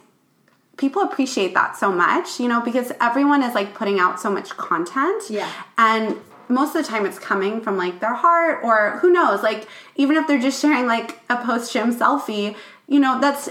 people 0.79 1.03
appreciate 1.03 1.53
that 1.53 1.75
so 1.75 1.91
much, 1.91 2.39
you 2.39 2.47
know, 2.47 2.61
because 2.61 2.91
everyone 3.01 3.43
is 3.43 3.53
like 3.53 3.75
putting 3.75 3.99
out 3.99 4.19
so 4.19 4.31
much 4.31 4.49
content. 4.51 5.23
Yeah. 5.29 5.51
And 5.77 6.17
most 6.47 6.75
of 6.75 6.81
the 6.83 6.89
time 6.89 7.05
it's 7.05 7.19
coming 7.19 7.61
from 7.61 7.77
like 7.77 7.99
their 7.99 8.15
heart 8.15 8.61
or 8.63 8.97
who 9.01 9.11
knows, 9.11 9.43
like 9.43 9.67
even 9.95 10.15
if 10.15 10.25
they're 10.25 10.39
just 10.39 10.59
sharing 10.59 10.87
like 10.87 11.19
a 11.29 11.35
post 11.37 11.71
gym 11.73 11.93
selfie, 11.93 12.55
you 12.87 12.99
know, 12.99 13.19
that's 13.19 13.49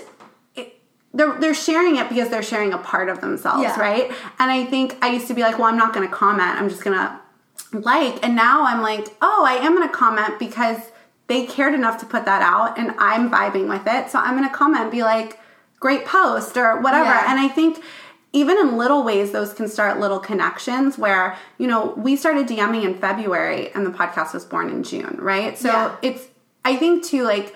they're 1.15 1.39
they're 1.39 1.55
sharing 1.55 1.97
it 1.97 2.09
because 2.09 2.31
they're 2.31 2.43
sharing 2.43 2.73
a 2.73 2.79
part 2.79 3.09
of 3.09 3.21
themselves, 3.21 3.63
yeah. 3.63 3.79
right? 3.79 4.11
And 4.39 4.51
I 4.51 4.65
think 4.65 4.97
I 5.03 5.11
used 5.11 5.29
to 5.29 5.35
be 5.35 5.43
like, 5.43 5.59
well, 5.59 5.69
I'm 5.69 5.79
not 5.79 5.93
going 5.95 6.09
to 6.09 6.15
comment. 6.15 6.59
I'm 6.59 6.69
just 6.69 6.83
going 6.83 6.97
to 6.97 7.21
like. 7.73 8.25
And 8.25 8.35
now 8.37 8.65
I'm 8.65 8.81
like, 8.81 9.09
oh, 9.21 9.45
I 9.47 9.55
am 9.55 9.75
going 9.77 9.87
to 9.87 9.95
comment 9.95 10.39
because 10.39 10.79
they 11.27 11.47
cared 11.47 11.75
enough 11.75 11.99
to 12.01 12.07
put 12.07 12.25
that 12.25 12.41
out 12.41 12.79
and 12.79 12.95
I'm 12.99 13.31
vibing 13.31 13.69
with 13.69 13.83
it. 13.87 14.11
So 14.11 14.19
I'm 14.19 14.37
going 14.37 14.49
to 14.49 14.55
comment 14.55 14.85
and 14.85 14.91
be 14.91 15.03
like, 15.03 15.39
great 15.81 16.05
post 16.05 16.57
or 16.57 16.81
whatever. 16.81 17.11
Yeah. 17.11 17.31
And 17.31 17.41
I 17.41 17.49
think 17.49 17.83
even 18.33 18.59
in 18.59 18.77
little 18.77 19.05
ways, 19.05 19.33
those 19.33 19.55
can 19.55 19.69
start 19.69 20.01
little 20.01 20.19
connections 20.19 20.99
where, 20.99 21.37
you 21.57 21.67
know, 21.67 21.95
we 21.97 22.17
started 22.17 22.47
DMing 22.47 22.85
in 22.85 22.95
February 22.95 23.73
and 23.73 23.87
the 23.87 23.91
podcast 23.91 24.35
was 24.35 24.45
born 24.45 24.69
in 24.69 24.83
June, 24.83 25.17
right? 25.19 25.57
So 25.57 25.69
yeah. 25.69 25.97
it's, 26.03 26.27
I 26.65 26.77
think 26.77 27.05
too, 27.05 27.23
like, 27.23 27.55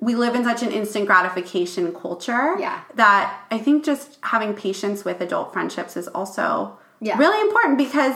we 0.00 0.14
live 0.14 0.34
in 0.34 0.44
such 0.44 0.62
an 0.62 0.70
instant 0.70 1.06
gratification 1.06 1.92
culture 1.92 2.56
yeah. 2.58 2.82
that 2.94 3.44
I 3.50 3.58
think 3.58 3.84
just 3.84 4.18
having 4.22 4.54
patience 4.54 5.04
with 5.04 5.20
adult 5.20 5.52
friendships 5.52 5.96
is 5.96 6.06
also 6.08 6.78
yeah. 7.00 7.18
really 7.18 7.40
important 7.40 7.78
because 7.78 8.14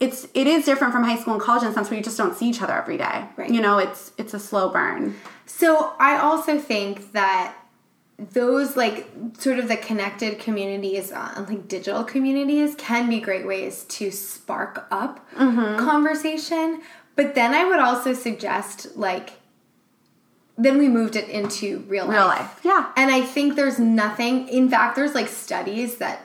it's 0.00 0.26
it 0.34 0.46
is 0.46 0.64
different 0.64 0.92
from 0.92 1.04
high 1.04 1.16
school 1.16 1.34
and 1.34 1.42
college 1.42 1.62
in 1.62 1.68
the 1.68 1.74
sense 1.74 1.90
where 1.90 1.98
you 1.98 2.04
just 2.04 2.18
don't 2.18 2.36
see 2.36 2.48
each 2.48 2.60
other 2.60 2.74
every 2.74 2.96
day. 2.96 3.26
Right. 3.36 3.50
You 3.50 3.60
know, 3.60 3.78
it's 3.78 4.12
it's 4.18 4.34
a 4.34 4.38
slow 4.38 4.70
burn. 4.70 5.14
So 5.46 5.94
I 5.98 6.18
also 6.18 6.58
think 6.58 7.12
that 7.12 7.54
those 8.18 8.76
like 8.76 9.10
sort 9.38 9.58
of 9.58 9.68
the 9.68 9.76
connected 9.76 10.38
communities 10.38 11.12
uh, 11.12 11.44
like 11.48 11.68
digital 11.68 12.02
communities 12.02 12.74
can 12.76 13.08
be 13.10 13.20
great 13.20 13.46
ways 13.46 13.84
to 13.84 14.10
spark 14.10 14.86
up 14.90 15.28
mm-hmm. 15.32 15.78
conversation 15.78 16.80
but 17.14 17.34
then 17.34 17.52
i 17.52 17.64
would 17.64 17.78
also 17.78 18.14
suggest 18.14 18.96
like 18.96 19.34
then 20.58 20.78
we 20.78 20.88
moved 20.88 21.16
it 21.16 21.28
into 21.28 21.80
real 21.80 22.06
life. 22.06 22.14
Real 22.14 22.26
life, 22.26 22.60
yeah. 22.62 22.92
And 22.96 23.10
I 23.10 23.20
think 23.20 23.56
there's 23.56 23.78
nothing. 23.78 24.48
In 24.48 24.68
fact, 24.68 24.96
there's 24.96 25.14
like 25.14 25.28
studies 25.28 25.98
that 25.98 26.22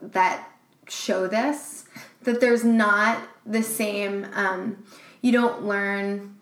that 0.00 0.48
show 0.88 1.26
this 1.26 1.84
that 2.22 2.40
there's 2.40 2.64
not 2.64 3.18
the 3.44 3.62
same. 3.62 4.26
Um, 4.34 4.84
you 5.20 5.32
don't 5.32 5.64
learn 5.64 6.36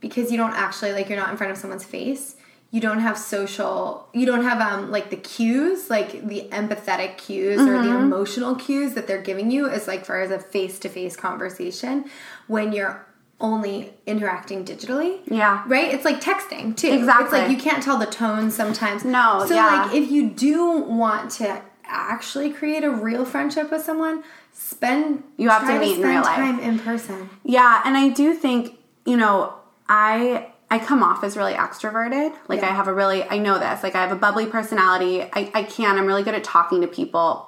because 0.00 0.30
you 0.32 0.36
don't 0.36 0.54
actually 0.54 0.92
like 0.92 1.08
you're 1.08 1.18
not 1.18 1.30
in 1.30 1.36
front 1.36 1.52
of 1.52 1.58
someone's 1.58 1.84
face 1.84 2.36
you 2.72 2.80
don't 2.80 3.00
have 3.00 3.16
social 3.16 4.08
you 4.12 4.26
don't 4.26 4.42
have 4.42 4.60
um 4.60 4.90
like 4.90 5.10
the 5.10 5.16
cues 5.16 5.88
like 5.88 6.26
the 6.26 6.48
empathetic 6.50 7.16
cues 7.18 7.60
mm-hmm. 7.60 7.68
or 7.68 7.82
the 7.82 7.88
mm-hmm. 7.88 8.04
emotional 8.04 8.56
cues 8.56 8.94
that 8.94 9.06
they're 9.06 9.22
giving 9.22 9.50
you 9.50 9.68
as 9.68 9.86
like 9.86 10.04
far 10.04 10.20
as 10.20 10.32
a 10.32 10.38
face-to-face 10.40 11.14
conversation 11.16 12.04
when 12.48 12.72
you're 12.72 13.06
only 13.40 13.92
interacting 14.06 14.64
digitally. 14.64 15.18
Yeah. 15.26 15.64
Right? 15.66 15.92
It's 15.92 16.04
like 16.04 16.20
texting 16.20 16.76
too. 16.76 16.92
Exactly 16.92 17.24
it's 17.24 17.32
like 17.32 17.50
you 17.50 17.56
can't 17.56 17.82
tell 17.82 17.98
the 17.98 18.06
tone 18.06 18.50
sometimes. 18.50 19.04
No 19.04 19.44
so 19.46 19.54
yeah. 19.54 19.84
like 19.84 19.94
if 19.94 20.10
you 20.10 20.30
do 20.30 20.78
want 20.78 21.30
to 21.32 21.60
actually 21.84 22.50
create 22.50 22.84
a 22.84 22.90
real 22.90 23.24
friendship 23.24 23.70
with 23.70 23.82
someone 23.82 24.22
spend 24.52 25.22
you 25.36 25.48
have 25.48 25.66
to 25.66 25.78
meet 25.78 25.96
to 25.96 26.02
in 26.02 26.08
real 26.08 26.22
time 26.22 26.58
in 26.60 26.78
person. 26.78 27.28
Yeah 27.44 27.82
and 27.84 27.96
i 27.96 28.08
do 28.08 28.34
think 28.34 28.78
you 29.04 29.16
know 29.16 29.54
i 29.88 30.51
I 30.72 30.78
come 30.78 31.02
off 31.02 31.22
as 31.22 31.36
really 31.36 31.52
extroverted. 31.52 32.34
Like 32.48 32.62
yeah. 32.62 32.70
I 32.70 32.72
have 32.72 32.88
a 32.88 32.94
really, 32.94 33.24
I 33.24 33.36
know 33.36 33.58
this. 33.58 33.82
Like 33.82 33.94
I 33.94 34.00
have 34.00 34.10
a 34.10 34.16
bubbly 34.16 34.46
personality. 34.46 35.20
I, 35.20 35.50
I 35.52 35.64
can. 35.64 35.98
I'm 35.98 36.06
really 36.06 36.22
good 36.22 36.34
at 36.34 36.44
talking 36.44 36.80
to 36.80 36.86
people. 36.86 37.46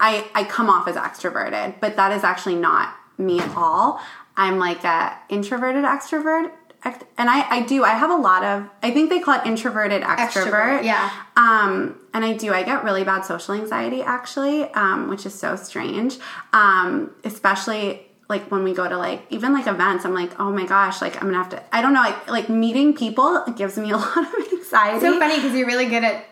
I 0.00 0.28
I 0.34 0.42
come 0.42 0.68
off 0.68 0.88
as 0.88 0.96
extroverted, 0.96 1.78
but 1.78 1.94
that 1.94 2.10
is 2.10 2.24
actually 2.24 2.56
not 2.56 2.92
me 3.18 3.38
at 3.38 3.56
all. 3.56 4.00
I'm 4.36 4.58
like 4.58 4.82
a 4.82 5.16
introverted 5.28 5.84
extrovert, 5.84 6.50
and 6.84 7.30
I 7.30 7.46
I 7.48 7.62
do. 7.62 7.84
I 7.84 7.90
have 7.90 8.10
a 8.10 8.16
lot 8.16 8.42
of. 8.42 8.68
I 8.82 8.90
think 8.90 9.10
they 9.10 9.20
call 9.20 9.40
it 9.40 9.46
introverted 9.46 10.02
extrovert. 10.02 10.80
extrovert 10.80 10.82
yeah. 10.82 11.12
Um, 11.36 12.00
and 12.12 12.24
I 12.24 12.32
do. 12.32 12.52
I 12.52 12.64
get 12.64 12.82
really 12.82 13.04
bad 13.04 13.20
social 13.22 13.54
anxiety 13.54 14.02
actually, 14.02 14.64
um, 14.72 15.08
which 15.08 15.24
is 15.24 15.34
so 15.34 15.54
strange. 15.54 16.18
Um, 16.52 17.14
especially 17.22 18.05
like 18.28 18.50
when 18.50 18.64
we 18.64 18.74
go 18.74 18.88
to 18.88 18.96
like 18.96 19.22
even 19.30 19.52
like 19.52 19.66
events 19.66 20.04
i'm 20.04 20.14
like 20.14 20.38
oh 20.40 20.50
my 20.50 20.66
gosh 20.66 21.00
like 21.00 21.16
i'm 21.16 21.22
gonna 21.22 21.36
have 21.36 21.48
to 21.48 21.62
i 21.74 21.80
don't 21.80 21.92
know 21.92 22.00
like 22.00 22.28
like 22.30 22.48
meeting 22.48 22.94
people 22.94 23.44
gives 23.56 23.76
me 23.78 23.90
a 23.90 23.96
lot 23.96 24.18
of 24.18 24.52
anxiety 24.52 25.00
so 25.00 25.18
funny 25.18 25.36
because 25.36 25.54
you're 25.54 25.66
really 25.66 25.86
good 25.86 26.04
at 26.04 26.24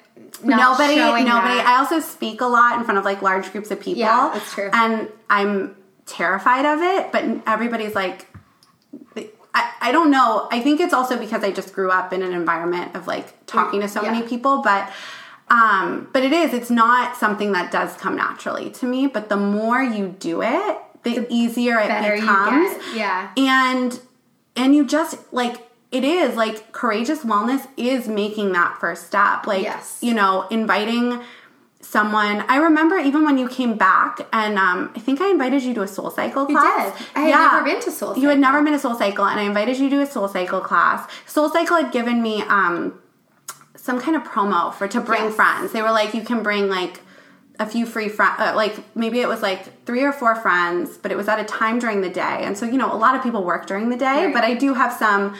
nobody 0.43 0.97
nobody 0.97 1.25
that. 1.25 1.67
i 1.67 1.79
also 1.79 2.01
speak 2.01 2.41
a 2.41 2.47
lot 2.47 2.79
in 2.79 2.85
front 2.85 2.99
of 2.99 3.05
like 3.05 3.23
large 3.23 3.51
groups 3.53 3.71
of 3.71 3.81
people 3.81 4.01
yeah 4.01 4.31
that's 4.33 4.53
true 4.53 4.71
and 4.73 5.09
i'm 5.31 5.77
terrified 6.07 6.67
of 6.67 6.81
it 6.83 7.13
but 7.13 7.25
everybody's 7.47 7.95
like 7.95 8.29
I, 9.57 9.71
I 9.81 9.93
don't 9.93 10.11
know 10.11 10.49
i 10.51 10.61
think 10.61 10.81
it's 10.81 10.93
also 10.93 11.19
because 11.19 11.45
i 11.45 11.51
just 11.51 11.73
grew 11.73 11.91
up 11.91 12.13
in 12.13 12.23
an 12.23 12.33
environment 12.33 12.95
of 12.95 13.07
like 13.07 13.47
talking 13.47 13.81
to 13.81 13.89
so 13.89 14.03
yeah. 14.03 14.13
many 14.13 14.27
people 14.27 14.63
but 14.63 14.91
um 15.49 16.09
but 16.13 16.23
it 16.25 16.33
is 16.33 16.53
it's 16.53 16.71
not 16.71 17.17
something 17.17 17.53
that 17.53 17.71
does 17.71 17.97
come 17.97 18.17
naturally 18.17 18.71
to 18.71 18.87
me 18.87 19.07
but 19.07 19.29
the 19.29 19.37
more 19.37 19.83
you 19.83 20.09
do 20.19 20.43
it 20.43 20.79
the, 21.05 21.21
the 21.21 21.27
easier 21.31 21.79
it 21.79 21.89
becomes. 21.89 22.77
Yeah. 22.95 23.31
And 23.37 24.01
and 24.57 24.75
you 24.75 24.87
just 24.87 25.33
like 25.33 25.57
it 25.93 26.05
is 26.05 26.37
like 26.37 26.73
courageous 26.73 27.21
wellness 27.21 27.67
is 27.77 28.09
making 28.09 28.53
that 28.53 28.79
first 28.81 29.07
step. 29.07 29.47
Like 29.47 29.63
yes. 29.63 29.99
you 30.03 30.15
know, 30.15 30.47
inviting 30.51 31.23
someone. 31.81 32.45
I 32.49 32.57
remember 32.57 32.99
even 32.99 33.25
when 33.25 33.39
you 33.39 33.49
came 33.49 33.77
back, 33.77 34.21
and 34.33 34.59
um, 34.59 34.91
I 34.97 34.99
think 34.99 35.21
I 35.21 35.31
invited 35.31 35.63
you 35.63 35.75
to 35.75 35.83
a 35.83 35.89
Soul 35.89 36.11
Cycle 36.11 36.47
class. 36.47 36.99
You 36.99 36.99
did. 36.99 37.09
I 37.15 37.21
had 37.21 37.29
yeah. 37.29 37.49
never 37.53 37.65
been 37.65 37.81
to 37.83 37.91
Soul. 37.91 38.09
Cycle. 38.11 38.23
You 38.23 38.29
had 38.31 38.39
never 38.41 38.63
been 38.63 38.73
to 38.73 38.79
Soul 38.79 38.95
Cycle, 38.97 39.25
and 39.27 39.39
I 39.39 39.45
invited 39.45 39.79
you 39.79 39.89
to 39.91 40.01
a 40.01 40.07
Soul 40.07 40.29
Cycle 40.29 40.61
class. 40.61 41.09
Soul 41.27 41.49
Cycle 41.51 41.77
had 41.77 41.93
given 41.93 42.23
me 42.23 42.43
um, 42.43 43.01
some 43.77 44.01
kind 44.01 44.17
of 44.17 44.25
promo 44.25 44.75
for 44.75 44.89
to 44.89 45.01
bring 45.01 45.25
yes. 45.25 45.35
friends. 45.35 45.73
They 45.73 45.83
were 45.83 45.93
like, 45.93 46.15
you 46.15 46.23
can 46.23 46.43
bring 46.43 46.69
like 46.69 47.01
a 47.59 47.67
few 47.67 47.87
free 47.87 48.09
friends, 48.09 48.41
uh, 48.41 48.53
like 48.57 48.77
maybe 48.97 49.21
it 49.21 49.29
was 49.29 49.41
like 49.41 49.85
three 49.85 50.03
or 50.03 50.13
four 50.13 50.35
friends, 50.35 50.97
but 50.99 51.13
it 51.13 51.17
was 51.17 51.29
at 51.29 51.39
a 51.39 51.45
time 51.45 51.79
during 51.79 52.01
the 52.01 52.11
day. 52.11 52.41
And 52.41 52.59
so, 52.59 52.67
you 52.67 52.79
know, 52.79 52.93
a 52.93 52.97
lot 52.97 53.15
of 53.15 53.23
people 53.23 53.45
work 53.45 53.67
during 53.67 53.91
the 53.91 53.97
day, 53.97 54.27
right. 54.27 54.35
but 54.35 54.43
I 54.43 54.55
do 54.55 54.75
have 54.75 54.93
some 54.93 55.37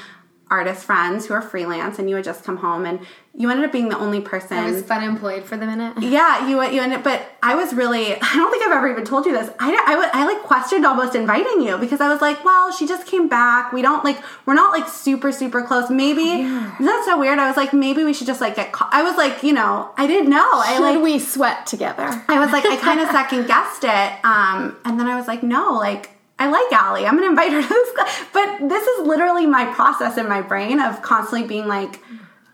artist 0.51 0.85
friends 0.85 1.27
who 1.27 1.35
are 1.35 1.43
freelance 1.43 1.99
and 1.99 2.09
you 2.09 2.17
had 2.17 2.25
just 2.25 2.45
come 2.45 2.59
home 2.59 2.85
and 2.85 3.01
you 3.37 3.51
ended 3.51 3.65
up 3.65 3.73
being 3.73 3.89
the 3.89 3.99
only 3.99 4.21
person. 4.21 4.57
I 4.57 4.71
was 4.71 4.83
fun 4.83 5.03
employed 5.03 5.45
for 5.45 5.57
the 5.57 5.67
minute. 5.67 5.95
Yeah, 6.15 6.47
you 6.47 6.63
you 6.63 6.81
ended, 6.81 7.03
but 7.03 7.27
I 7.43 7.57
was 7.57 7.75
really. 7.75 8.15
I 8.23 8.35
don't 8.35 8.51
think 8.53 8.65
I've 8.65 8.71
ever 8.73 8.89
even 8.89 9.05
told 9.05 9.27
you 9.27 9.33
this. 9.33 9.51
I 9.59 9.73
I, 9.73 10.21
I 10.21 10.27
like 10.27 10.43
questioned 10.43 10.87
almost 10.87 11.17
inviting 11.17 11.61
you 11.63 11.77
because 11.79 12.01
I 12.01 12.09
was 12.09 12.21
like, 12.21 12.45
well, 12.45 12.71
she 12.71 12.87
just 12.87 13.07
came 13.07 13.27
back. 13.29 13.73
We 13.73 13.83
don't 13.83 14.05
like 14.05 14.19
we're 14.47 14.55
not 14.55 14.71
like 14.71 14.89
super 14.89 15.33
super 15.33 15.63
close. 15.63 15.91
Maybe 15.91 16.23
yeah. 16.23 16.77
that's 16.79 17.07
so 17.07 17.19
weird. 17.19 17.39
I 17.39 17.49
was 17.49 17.57
like, 17.57 17.73
maybe 17.73 18.05
we 18.05 18.15
should 18.15 18.29
just 18.29 18.41
like 18.41 18.55
get. 18.55 18.71
Ca-. 18.71 18.89
I 18.93 19.03
was 19.03 19.17
like, 19.17 19.43
you 19.43 19.53
know, 19.53 19.91
I 19.97 20.07
didn't 20.07 20.31
know. 20.31 20.63
Should 20.67 20.77
I 20.77 20.79
like 20.79 21.03
we 21.03 21.19
sweat 21.19 21.67
together. 21.67 22.23
I 22.29 22.39
was 22.39 22.53
like, 22.53 22.65
I 22.67 22.77
kind 22.77 23.01
of 23.01 23.09
second 23.19 23.47
guessed 23.49 23.83
it, 23.83 24.25
um, 24.25 24.77
and 24.85 25.01
then 25.01 25.09
I 25.09 25.17
was 25.17 25.27
like, 25.27 25.43
no, 25.43 25.73
like 25.73 26.14
I 26.39 26.51
like 26.51 26.73
Allie. 26.73 27.07
I'm 27.07 27.15
gonna 27.15 27.29
invite 27.29 27.53
her 27.53 27.63
to 27.63 27.69
this 27.69 27.93
class. 27.95 28.25
But 28.33 28.69
this 28.69 28.87
is 28.87 29.07
literally 29.07 29.47
my 29.47 29.67
process 29.67 30.19
in 30.19 30.29
my 30.29 30.43
brain 30.43 30.81
of 30.81 31.03
constantly 31.03 31.47
being 31.47 31.67
like, 31.67 32.01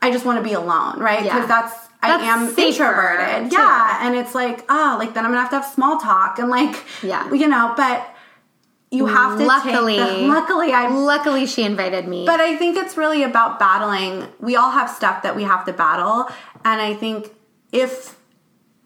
I 0.02 0.10
just 0.10 0.24
want 0.24 0.38
to 0.38 0.44
be 0.44 0.54
alone, 0.54 0.98
right? 0.98 1.22
Because 1.22 1.40
yeah. 1.40 1.46
that's 1.46 1.88
I 2.02 2.10
am 2.12 2.48
introverted. 2.58 3.50
Too. 3.50 3.56
Yeah. 3.56 4.06
And 4.06 4.14
it's 4.14 4.34
like, 4.34 4.64
oh, 4.68 4.96
like 4.98 5.14
then 5.14 5.24
I'm 5.24 5.30
gonna 5.30 5.42
have 5.42 5.50
to 5.50 5.60
have 5.60 5.66
small 5.66 5.98
talk 5.98 6.38
and 6.38 6.48
like, 6.48 6.84
yeah, 7.02 7.32
you 7.32 7.48
know, 7.48 7.74
but 7.76 8.14
you 8.90 9.06
have 9.06 9.38
to 9.38 9.44
luckily, 9.44 9.98
the, 9.98 10.04
luckily 10.28 10.72
I 10.72 10.88
luckily 10.88 11.46
she 11.46 11.62
invited 11.62 12.08
me. 12.08 12.26
But 12.26 12.40
I 12.40 12.56
think 12.56 12.76
it's 12.76 12.96
really 12.96 13.22
about 13.22 13.58
battling. 13.58 14.26
We 14.40 14.56
all 14.56 14.70
have 14.70 14.90
stuff 14.90 15.22
that 15.22 15.36
we 15.36 15.44
have 15.44 15.64
to 15.66 15.72
battle. 15.72 16.28
And 16.64 16.80
I 16.80 16.94
think 16.94 17.30
if 17.72 18.16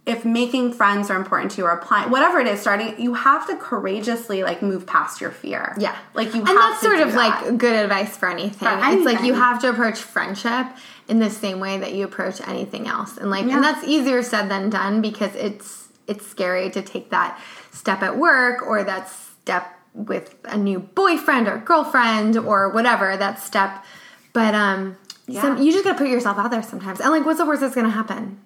if 0.06 0.24
making 0.24 0.72
friends 0.72 1.08
are 1.08 1.16
important 1.16 1.50
to 1.52 1.58
you 1.58 1.66
or 1.66 1.70
applying 1.70 2.10
whatever 2.10 2.38
it 2.38 2.46
is 2.46 2.60
starting 2.60 3.00
you 3.00 3.14
have 3.14 3.46
to 3.46 3.56
courageously 3.56 4.42
like 4.42 4.62
move 4.62 4.86
past 4.86 5.20
your 5.20 5.30
fear 5.30 5.74
yeah 5.78 5.96
like 6.14 6.34
you 6.34 6.40
and 6.40 6.48
that's 6.48 6.80
sort 6.80 7.00
of 7.00 7.12
that. 7.12 7.42
like 7.42 7.58
good 7.58 7.74
advice 7.74 8.16
for 8.16 8.28
anything. 8.28 8.52
for 8.52 8.68
anything. 8.68 8.98
it's 8.98 9.04
like 9.04 9.24
you 9.24 9.34
have 9.34 9.60
to 9.60 9.68
approach 9.68 9.98
friendship 9.98 10.66
in 11.08 11.18
the 11.18 11.30
same 11.30 11.60
way 11.60 11.78
that 11.78 11.94
you 11.94 12.04
approach 12.04 12.40
anything 12.46 12.86
else 12.86 13.16
and 13.16 13.30
like 13.30 13.46
yeah. 13.46 13.56
and 13.56 13.64
that's 13.64 13.86
easier 13.86 14.22
said 14.22 14.48
than 14.48 14.70
done 14.70 15.00
because 15.00 15.34
it's 15.36 15.88
it's 16.06 16.26
scary 16.26 16.70
to 16.70 16.82
take 16.82 17.10
that 17.10 17.40
step 17.72 18.02
at 18.02 18.16
work 18.18 18.62
or 18.62 18.84
that 18.84 19.08
step 19.08 19.70
with 19.94 20.34
a 20.44 20.56
new 20.56 20.80
boyfriend 20.80 21.48
or 21.48 21.58
girlfriend 21.58 22.36
or 22.36 22.68
whatever 22.70 23.16
that 23.16 23.38
step 23.38 23.84
but 24.32 24.54
um 24.54 24.96
yeah. 25.26 25.40
Some, 25.40 25.62
you 25.62 25.72
just 25.72 25.84
gotta 25.84 25.96
put 25.96 26.08
yourself 26.08 26.36
out 26.36 26.50
there 26.50 26.62
sometimes 26.62 27.00
and 27.00 27.10
like 27.10 27.24
what's 27.24 27.38
the 27.38 27.46
worst 27.46 27.62
that's 27.62 27.74
gonna 27.74 27.88
happen 27.88 28.38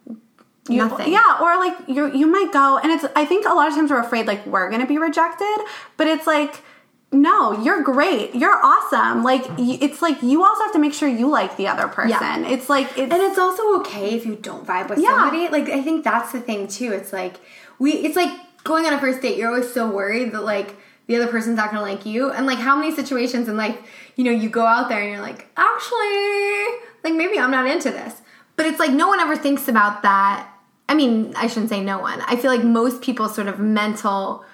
you, 0.68 0.78
Nothing. 0.78 1.12
Yeah, 1.12 1.38
or 1.40 1.56
like 1.56 1.76
you 1.88 2.14
you 2.14 2.26
might 2.26 2.52
go 2.52 2.78
and 2.78 2.92
it's 2.92 3.04
I 3.16 3.24
think 3.24 3.46
a 3.46 3.54
lot 3.54 3.68
of 3.68 3.74
times 3.74 3.90
we're 3.90 4.00
afraid 4.00 4.26
like 4.26 4.44
we're 4.46 4.68
going 4.68 4.80
to 4.80 4.86
be 4.86 4.98
rejected, 4.98 5.58
but 5.96 6.06
it's 6.06 6.26
like 6.26 6.62
no, 7.10 7.62
you're 7.62 7.82
great. 7.82 8.34
You're 8.34 8.58
awesome. 8.62 9.22
Like 9.22 9.46
it's 9.56 10.02
like 10.02 10.22
you 10.22 10.44
also 10.44 10.64
have 10.64 10.72
to 10.72 10.78
make 10.78 10.92
sure 10.92 11.08
you 11.08 11.28
like 11.28 11.56
the 11.56 11.66
other 11.66 11.88
person. 11.88 12.10
Yeah. 12.10 12.48
It's 12.48 12.68
like 12.68 12.86
it's, 12.98 13.12
and 13.12 13.22
it's 13.22 13.38
also 13.38 13.80
okay 13.80 14.14
if 14.14 14.26
you 14.26 14.36
don't 14.36 14.66
vibe 14.66 14.90
with 14.90 14.98
yeah. 14.98 15.08
somebody. 15.08 15.48
Like 15.48 15.70
I 15.70 15.82
think 15.82 16.04
that's 16.04 16.32
the 16.32 16.40
thing 16.40 16.68
too. 16.68 16.92
It's 16.92 17.12
like 17.12 17.36
we 17.78 17.92
it's 17.92 18.16
like 18.16 18.30
going 18.64 18.84
on 18.84 18.92
a 18.92 19.00
first 19.00 19.22
date. 19.22 19.38
You're 19.38 19.48
always 19.48 19.72
so 19.72 19.90
worried 19.90 20.32
that 20.32 20.42
like 20.42 20.76
the 21.06 21.16
other 21.16 21.28
person's 21.28 21.56
not 21.56 21.70
gonna 21.70 21.82
like 21.82 22.04
you. 22.04 22.30
And 22.30 22.46
like 22.46 22.58
how 22.58 22.76
many 22.76 22.94
situations 22.94 23.48
in 23.48 23.56
life, 23.56 23.78
you 24.16 24.24
know, 24.24 24.30
you 24.30 24.50
go 24.50 24.66
out 24.66 24.90
there 24.90 25.00
and 25.00 25.10
you're 25.10 25.22
like, 25.22 25.46
actually, 25.56 26.66
like 27.04 27.14
maybe 27.14 27.38
I'm 27.38 27.50
not 27.50 27.66
into 27.66 27.90
this. 27.90 28.20
But 28.56 28.66
it's 28.66 28.78
like 28.78 28.90
no 28.90 29.08
one 29.08 29.18
ever 29.18 29.36
thinks 29.36 29.66
about 29.66 30.02
that 30.02 30.46
I 30.88 30.94
mean, 30.94 31.34
I 31.36 31.46
shouldn't 31.46 31.68
say 31.68 31.82
no 31.82 31.98
one. 31.98 32.20
I 32.22 32.36
feel 32.36 32.50
like 32.50 32.64
most 32.64 33.02
people's 33.02 33.34
sort 33.34 33.48
of 33.48 33.58
mental 33.58 34.44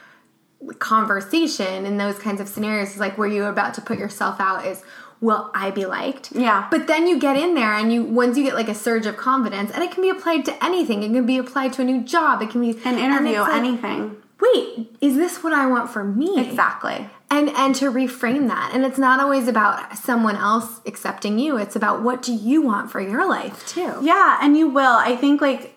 conversation 0.78 1.87
in 1.87 1.99
those 1.99 2.18
kinds 2.18 2.41
of 2.41 2.49
scenarios 2.49 2.91
is 2.91 2.99
like 2.99 3.18
where 3.18 3.28
you're 3.28 3.49
about 3.51 3.74
to 3.74 3.80
put 3.80 3.99
yourself 3.99 4.41
out 4.41 4.64
is 4.66 4.82
will 5.20 5.51
I 5.55 5.70
be 5.70 5.87
liked? 5.87 6.32
Yeah. 6.32 6.68
But 6.70 6.87
then 6.87 7.07
you 7.07 7.18
get 7.18 7.37
in 7.37 7.55
there 7.55 7.72
and 7.72 7.93
you 7.93 8.05
once 8.05 8.37
you 8.37 8.45
get 8.45 8.55
like 8.55 8.68
a 8.68 8.74
surge 8.74 9.07
of 9.07 9.16
confidence 9.16 9.70
and 9.72 9.82
it 9.82 9.91
can 9.91 10.03
be 10.03 10.11
applied 10.11 10.45
to 10.47 10.64
anything. 10.64 11.03
It 11.03 11.12
can 11.12 11.26
be 11.26 11.39
applied 11.39 11.72
to 11.74 11.82
a 11.82 11.85
new 11.85 12.03
job. 12.03 12.43
It 12.43 12.51
can 12.51 12.61
be 12.61 12.78
an 12.85 12.99
interview, 12.99 13.41
like, 13.41 13.55
anything. 13.55 14.16
Wait, 14.41 14.95
is 15.01 15.16
this 15.16 15.43
what 15.43 15.53
I 15.53 15.66
want 15.66 15.91
for 15.91 16.05
me? 16.05 16.41
Exactly. 16.47 17.09
And 17.30 17.49
and 17.51 17.74
to 17.76 17.91
reframe 17.91 18.49
that. 18.49 18.72
And 18.74 18.85
it's 18.85 18.99
not 18.99 19.20
always 19.20 19.49
about 19.49 19.97
someone 19.97 20.37
else 20.37 20.80
accepting 20.87 21.39
you. 21.39 21.57
It's 21.57 21.76
about 21.76 22.03
what 22.03 22.20
do 22.20 22.35
you 22.35 22.61
want 22.61 22.91
for 22.91 23.01
your 23.01 23.26
life 23.26 23.66
too. 23.66 23.99
Yeah, 24.03 24.39
and 24.43 24.57
you 24.57 24.68
will. 24.68 24.97
I 24.97 25.16
think 25.16 25.41
like 25.41 25.73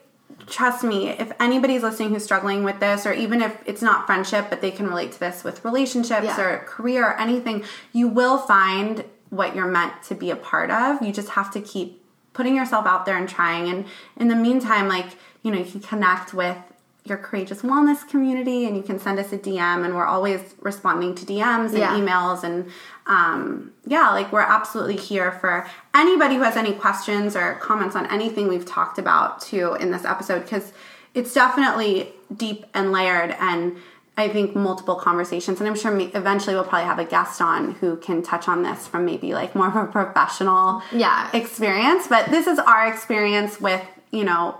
trust 0.47 0.83
me, 0.83 1.09
if 1.09 1.31
anybody's 1.39 1.83
listening 1.83 2.09
who's 2.09 2.23
struggling 2.23 2.63
with 2.63 2.79
this, 2.79 3.05
or 3.05 3.13
even 3.13 3.41
if 3.41 3.55
it's 3.65 3.81
not 3.81 4.05
friendship, 4.05 4.47
but 4.49 4.61
they 4.61 4.71
can 4.71 4.87
relate 4.87 5.11
to 5.11 5.19
this 5.19 5.43
with 5.43 5.63
relationships 5.63 6.25
yeah. 6.25 6.41
or 6.41 6.57
career 6.59 7.05
or 7.05 7.19
anything, 7.19 7.63
you 7.93 8.07
will 8.07 8.37
find 8.37 9.03
what 9.29 9.55
you're 9.55 9.67
meant 9.67 10.01
to 10.03 10.15
be 10.15 10.31
a 10.31 10.35
part 10.35 10.71
of. 10.71 11.01
You 11.01 11.11
just 11.11 11.29
have 11.29 11.51
to 11.51 11.61
keep 11.61 12.03
putting 12.33 12.55
yourself 12.55 12.85
out 12.85 13.05
there 13.05 13.17
and 13.17 13.27
trying. 13.27 13.67
And 13.69 13.85
in 14.15 14.29
the 14.29 14.35
meantime, 14.35 14.87
like, 14.87 15.07
you 15.43 15.51
know, 15.51 15.57
you 15.57 15.65
can 15.65 15.81
connect 15.81 16.33
with 16.33 16.57
your 17.07 17.17
courageous 17.17 17.61
wellness 17.61 18.07
community 18.07 18.65
and 18.65 18.75
you 18.75 18.83
can 18.83 18.99
send 18.99 19.19
us 19.19 19.31
a 19.31 19.37
DM 19.37 19.85
and 19.85 19.95
we're 19.95 20.05
always 20.05 20.41
responding 20.59 21.15
to 21.15 21.25
DMs 21.25 21.69
and 21.69 21.77
yeah. 21.77 21.95
emails 21.95 22.43
and 22.43 22.69
um, 23.05 23.71
yeah, 23.85 24.09
like 24.09 24.31
we're 24.31 24.41
absolutely 24.41 24.97
here 24.97 25.31
for 25.31 25.67
anybody 25.93 26.35
who 26.35 26.41
has 26.41 26.57
any 26.57 26.73
questions 26.73 27.35
or 27.35 27.55
comments 27.55 27.95
on 27.95 28.05
anything 28.07 28.47
we've 28.47 28.65
talked 28.65 28.99
about 28.99 29.41
too 29.41 29.75
in 29.75 29.91
this 29.91 30.05
episode 30.05 30.41
because 30.43 30.73
it's 31.13 31.33
definitely 31.33 32.13
deep 32.35 32.65
and 32.73 32.91
layered 32.91 33.35
and 33.39 33.77
I 34.19 34.29
think 34.29 34.55
multiple 34.55 34.95
conversations, 34.95 35.59
and 35.59 35.69
I'm 35.69 35.75
sure 35.75 35.95
eventually 35.95 36.55
we'll 36.55 36.63
probably 36.63 36.87
have 36.87 36.97
a 36.97 37.05
guest 37.05 37.39
on 37.39 37.73
who 37.75 37.97
can 37.97 38.23
touch 38.23 38.47
on 38.47 38.63
this 38.63 38.87
from 38.87 39.05
maybe 39.05 39.35
like 39.35 39.53
more 39.53 39.67
of 39.67 39.75
a 39.75 39.85
professional 39.85 40.81
yeah. 40.91 41.29
experience. 41.33 42.07
But 42.07 42.31
this 42.31 42.47
is 42.47 42.57
our 42.57 42.91
experience 42.91 43.61
with 43.61 43.85
you 44.09 44.23
know 44.23 44.59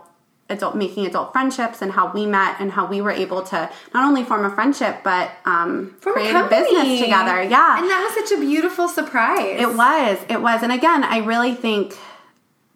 adult 0.50 0.76
making 0.76 1.06
adult 1.06 1.34
friendships 1.34 1.82
and 1.82 1.92
how 1.92 2.12
we 2.14 2.26
met 2.26 2.56
and 2.60 2.72
how 2.72 2.86
we 2.86 3.02
were 3.02 3.12
able 3.12 3.42
to 3.42 3.70
not 3.94 4.06
only 4.06 4.24
form 4.24 4.46
a 4.46 4.50
friendship 4.50 4.98
but 5.04 5.32
um, 5.46 5.96
create 6.02 6.34
a, 6.34 6.46
a, 6.46 6.50
business 6.50 7.00
together. 7.00 7.44
Yeah, 7.44 7.80
and 7.80 7.90
that 7.90 8.14
was 8.16 8.30
such 8.30 8.38
a 8.38 8.42
beautiful 8.42 8.88
surprise. 8.88 9.60
It 9.60 9.76
was. 9.76 10.20
It 10.30 10.42
was. 10.42 10.64
And 10.64 10.72
again, 10.72 11.04
I 11.04 11.18
really 11.18 11.54
think 11.54 11.98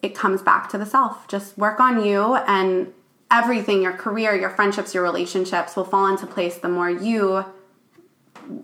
it 0.01 0.15
comes 0.15 0.41
back 0.41 0.69
to 0.69 0.77
the 0.77 0.85
self. 0.85 1.27
Just 1.27 1.57
work 1.57 1.79
on 1.79 2.03
you 2.03 2.35
and 2.35 2.93
everything 3.29 3.81
your 3.81 3.93
career, 3.93 4.35
your 4.35 4.49
friendships, 4.49 4.93
your 4.93 5.03
relationships 5.03 5.75
will 5.75 5.85
fall 5.85 6.07
into 6.07 6.27
place 6.27 6.57
the 6.57 6.69
more 6.69 6.89
you 6.89 7.45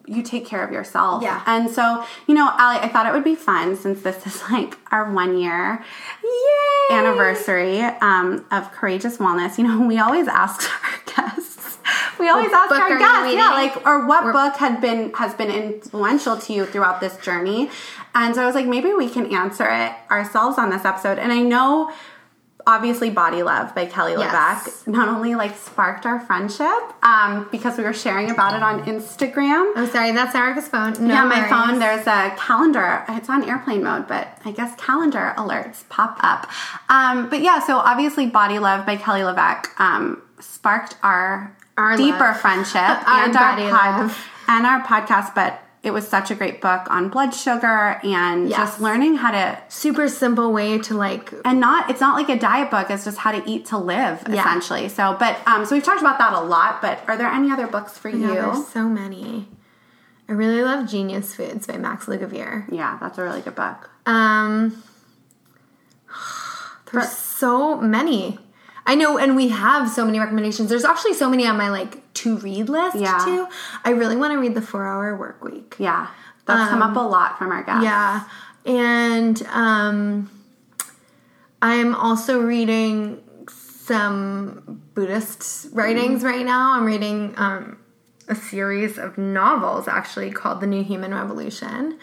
you 0.06 0.24
take 0.24 0.46
care 0.46 0.64
of 0.66 0.72
yourself. 0.72 1.24
Yeah. 1.24 1.42
And 1.46 1.70
so, 1.70 2.06
you 2.28 2.34
know, 2.34 2.50
Allie, 2.58 2.80
I 2.80 2.90
thought 2.90 3.06
it 3.06 3.14
would 3.14 3.24
be 3.24 3.36
fun 3.36 3.76
since 3.76 4.02
this 4.02 4.26
is 4.26 4.42
like 4.50 4.78
our 4.92 5.12
one 5.12 5.38
year 5.38 5.84
Yay! 6.24 6.96
anniversary 6.96 7.82
um, 7.82 8.46
of 8.52 8.72
Courageous 8.72 9.18
Wellness. 9.18 9.58
You 9.58 9.68
know, 9.68 9.86
we 9.86 10.00
always 10.00 10.28
ask 10.28 10.70
our 10.84 11.28
guests. 11.28 11.78
We 12.20 12.30
always 12.30 12.52
what 12.52 12.72
ask 12.72 12.82
our 12.82 12.98
guests, 12.98 13.34
yeah, 13.36 13.50
like, 13.52 13.86
or 13.86 14.08
what 14.08 14.34
book 14.34 14.56
had 14.58 14.82
been 14.82 15.14
has 15.14 15.34
been 15.36 15.52
influential 15.52 16.38
to 16.38 16.54
you 16.54 16.66
throughout 16.66 17.00
this 17.00 17.16
journey. 17.18 17.70
And 18.16 18.34
so 18.34 18.42
I 18.42 18.46
was 18.46 18.56
like, 18.56 18.66
maybe 18.66 18.92
we 18.94 19.10
can 19.10 19.34
answer 19.34 19.68
it 19.70 19.94
ourselves 20.10 20.58
on 20.58 20.70
this 20.72 20.84
episode. 20.84 21.20
And 21.20 21.32
I 21.32 21.42
know 21.42 21.92
obviously 22.68 23.10
Body 23.10 23.42
Love 23.42 23.74
by 23.74 23.86
Kelly 23.86 24.12
yes. 24.12 24.84
LeVeque 24.86 24.88
not 24.88 25.08
only 25.08 25.34
like 25.36 25.56
sparked 25.56 26.06
our 26.06 26.20
friendship 26.20 26.68
um, 27.02 27.48
because 27.52 27.78
we 27.78 27.84
were 27.84 27.94
sharing 27.94 28.30
about 28.30 28.54
it 28.56 28.62
on 28.62 28.84
Instagram. 28.86 29.72
Oh, 29.76 29.90
sorry, 29.92 30.12
that's 30.12 30.36
Erica's 30.36 30.68
phone. 30.68 30.94
No 31.00 31.14
yeah, 31.14 31.24
my 31.24 31.48
phone. 31.48 31.80
There's 31.80 32.06
a 32.06 32.36
calendar. 32.38 33.06
It's 33.10 33.30
on 33.30 33.50
airplane 33.50 33.84
mode, 33.84 34.08
but 34.08 34.38
I 34.46 34.52
guess 34.52 34.76
calendar 34.76 35.34
alerts 35.38 35.88
pop 35.90 36.20
up. 36.22 36.52
Um, 36.90 37.30
but 37.30 37.42
yeah, 37.42 37.60
so 37.66 37.78
obviously 37.78 38.28
Body 38.28 38.60
Love 38.60 38.86
by 38.86 38.98
Kelly 38.98 39.22
LeVeque 39.22 39.68
um, 39.80 40.22
sparked 40.40 40.98
our, 41.02 41.56
our 41.78 41.96
deeper 41.96 42.20
love. 42.20 42.40
friendship 42.42 42.76
our 43.08 43.24
and 43.24 43.36
our 43.36 43.56
pod, 43.56 44.16
and 44.50 44.66
our 44.66 44.82
podcast, 44.84 45.34
but 45.34 45.64
it 45.88 45.94
was 45.94 46.06
such 46.06 46.30
a 46.30 46.36
great 46.36 46.60
book 46.60 46.82
on 46.90 47.08
blood 47.08 47.34
sugar 47.34 47.98
and 48.04 48.50
yes. 48.50 48.58
just 48.58 48.82
learning 48.82 49.16
how 49.16 49.32
to 49.32 49.58
super 49.70 50.10
simple 50.10 50.52
way 50.52 50.78
to 50.78 50.94
like 50.94 51.34
and 51.46 51.62
not 51.62 51.90
it's 51.90 52.02
not 52.02 52.14
like 52.14 52.28
a 52.28 52.38
diet 52.38 52.70
book 52.70 52.92
it's 52.92 53.06
just 53.06 53.18
how 53.18 53.32
to 53.32 53.42
eat 53.50 53.66
to 53.66 53.78
live 53.78 54.22
yeah. 54.28 54.42
essentially 54.42 54.90
so 54.90 55.16
but 55.18 55.40
um 55.48 55.66
so 55.66 55.74
we've 55.74 55.84
talked 55.84 56.02
about 56.02 56.20
that 56.20 56.34
a 56.34 56.42
lot 56.42 56.82
but 56.82 57.00
are 57.08 57.18
there 57.18 57.30
any 57.30 57.50
other 57.50 57.68
books 57.68 57.98
for 57.98 58.10
you 58.10 58.28
there's 58.28 58.68
so 58.68 58.90
many 58.90 59.48
i 60.28 60.34
really 60.34 60.62
love 60.62 60.90
genius 60.90 61.34
foods 61.34 61.66
by 61.66 61.78
max 61.78 62.06
lugavere 62.06 62.70
yeah 62.70 62.98
that's 63.00 63.18
a 63.18 63.24
really 63.24 63.42
good 63.42 63.56
book 63.56 63.90
um 64.06 64.84
there's 66.92 67.12
so 67.12 67.80
many 67.80 68.38
I 68.90 68.96
know, 68.96 69.18
and 69.18 69.36
we 69.36 69.50
have 69.50 69.90
so 69.90 70.06
many 70.06 70.18
recommendations. 70.18 70.70
There's 70.70 70.86
actually 70.86 71.14
so 71.16 71.30
many 71.30 71.46
on 71.46 71.58
my 71.58 71.70
like 71.70 72.07
to 72.18 72.38
read 72.38 72.70
list 72.70 72.98
yeah. 72.98 73.20
too. 73.24 73.48
I 73.84 73.92
really 73.92 74.16
want 74.16 74.34
to 74.34 74.40
read 74.40 74.56
the 74.56 74.62
Four 74.62 74.86
Hour 74.86 75.16
Work 75.16 75.44
Week. 75.44 75.76
Yeah, 75.80 76.08
that's 76.46 76.62
um, 76.62 76.70
come 76.70 76.82
up 76.82 76.96
a 76.96 77.00
um, 77.00 77.12
lot 77.12 77.38
from 77.38 77.52
our 77.52 77.64
guests. 77.64 77.84
Yeah, 77.84 78.24
and 78.66 79.42
um, 79.52 80.30
I'm 81.62 81.96
also 81.96 82.40
reading 82.40 83.22
some 83.50 84.82
Buddhist 84.94 85.68
writings 85.72 86.22
mm. 86.22 86.26
right 86.26 86.46
now. 86.46 86.74
I'm 86.74 86.86
reading 86.86 87.34
um, 87.38 87.78
a 88.28 88.36
series 88.36 88.98
of 88.98 89.18
novels 89.18 89.88
actually 89.88 90.32
called 90.32 90.60
The 90.60 90.68
New 90.68 90.84
Human 90.84 91.14
Revolution 91.14 91.98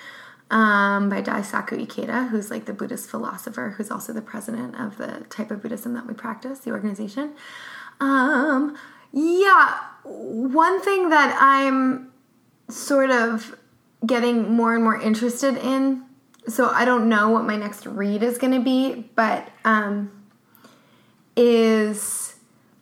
um, 0.50 1.08
by 1.08 1.20
Daisaku 1.20 1.86
Ikeda, 1.86 2.28
who's 2.28 2.50
like 2.50 2.64
the 2.64 2.72
Buddhist 2.72 3.10
philosopher, 3.10 3.74
who's 3.76 3.90
also 3.90 4.12
the 4.12 4.22
president 4.22 4.78
of 4.78 4.96
the 4.96 5.26
type 5.28 5.50
of 5.50 5.60
Buddhism 5.60 5.94
that 5.94 6.06
we 6.06 6.14
practice, 6.14 6.60
the 6.60 6.70
organization. 6.70 7.34
Um, 8.00 8.76
yeah, 9.12 9.80
one 10.04 10.80
thing 10.82 11.10
that 11.10 11.36
I'm 11.40 12.12
sort 12.68 13.10
of 13.10 13.56
getting 14.06 14.52
more 14.52 14.74
and 14.74 14.82
more 14.82 15.00
interested 15.00 15.56
in. 15.56 16.04
So 16.46 16.68
I 16.68 16.84
don't 16.84 17.08
know 17.08 17.30
what 17.30 17.44
my 17.44 17.56
next 17.56 17.86
read 17.86 18.22
is 18.22 18.38
going 18.38 18.52
to 18.52 18.60
be, 18.60 19.08
but 19.14 19.48
um, 19.64 20.10
is 21.36 22.36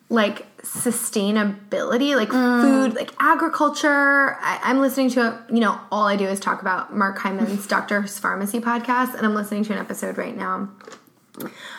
like 0.08 0.46
sustainability, 0.62 2.16
like 2.16 2.28
mm. 2.28 2.60
food, 2.60 2.94
like 2.94 3.12
agriculture. 3.18 4.36
I, 4.40 4.70
am 4.70 4.80
listening 4.80 5.10
to, 5.10 5.42
you 5.48 5.60
know, 5.60 5.80
all 5.90 6.06
I 6.06 6.16
do 6.16 6.26
is 6.26 6.40
talk 6.40 6.60
about 6.60 6.94
Mark 6.94 7.18
Hyman's 7.18 7.66
Doctor's 7.68 8.20
Farmacy 8.20 8.60
podcast, 8.60 9.14
and 9.14 9.24
I'm 9.24 9.34
listening 9.34 9.64
to 9.64 9.72
an 9.72 9.78
episode 9.78 10.18
right 10.18 10.36
now 10.36 10.70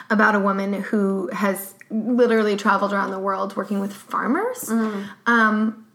about 0.10 0.36
a 0.36 0.40
woman 0.40 0.74
who 0.74 1.30
has 1.32 1.76
literally 1.94 2.58
traveled 2.58 2.92
around 2.92 3.12
the 3.12 3.20
world 3.20 3.56
working 3.56 3.80
with 3.80 3.94
farmers. 3.94 4.66
Mm. 4.66 5.10
Um, 5.26 5.88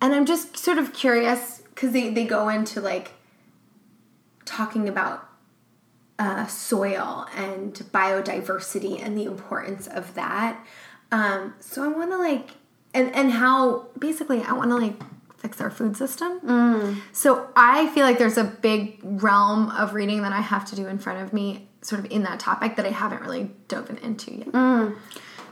and 0.00 0.14
I'm 0.14 0.26
just 0.26 0.56
sort 0.56 0.78
of 0.78 0.92
curious 0.92 1.62
because 1.74 1.92
they, 1.92 2.10
they 2.10 2.24
go 2.24 2.48
into 2.48 2.80
like 2.80 3.12
talking 4.44 4.88
about 4.88 5.28
uh, 6.18 6.46
soil 6.46 7.26
and 7.36 7.74
biodiversity 7.92 9.00
and 9.00 9.16
the 9.16 9.24
importance 9.24 9.86
of 9.86 10.14
that. 10.14 10.64
Um, 11.12 11.54
so 11.60 11.84
I 11.84 11.88
want 11.88 12.10
to 12.10 12.16
like, 12.16 12.50
and 12.94 13.14
and 13.14 13.30
how 13.32 13.86
basically 13.98 14.42
I 14.42 14.52
want 14.52 14.70
to 14.70 14.76
like 14.76 14.94
fix 15.36 15.60
our 15.60 15.70
food 15.70 15.96
system. 15.96 16.40
Mm. 16.40 17.00
So 17.12 17.48
I 17.54 17.88
feel 17.88 18.04
like 18.04 18.18
there's 18.18 18.38
a 18.38 18.44
big 18.44 18.98
realm 19.02 19.70
of 19.70 19.94
reading 19.94 20.22
that 20.22 20.32
I 20.32 20.40
have 20.40 20.64
to 20.66 20.76
do 20.76 20.86
in 20.86 20.98
front 20.98 21.22
of 21.22 21.32
me, 21.32 21.67
sort 21.82 22.04
of 22.04 22.10
in 22.10 22.22
that 22.24 22.40
topic 22.40 22.76
that 22.76 22.86
I 22.86 22.90
haven't 22.90 23.22
really 23.22 23.50
dove 23.68 23.90
into 24.02 24.34
yet. 24.34 24.52
Mm. 24.52 24.96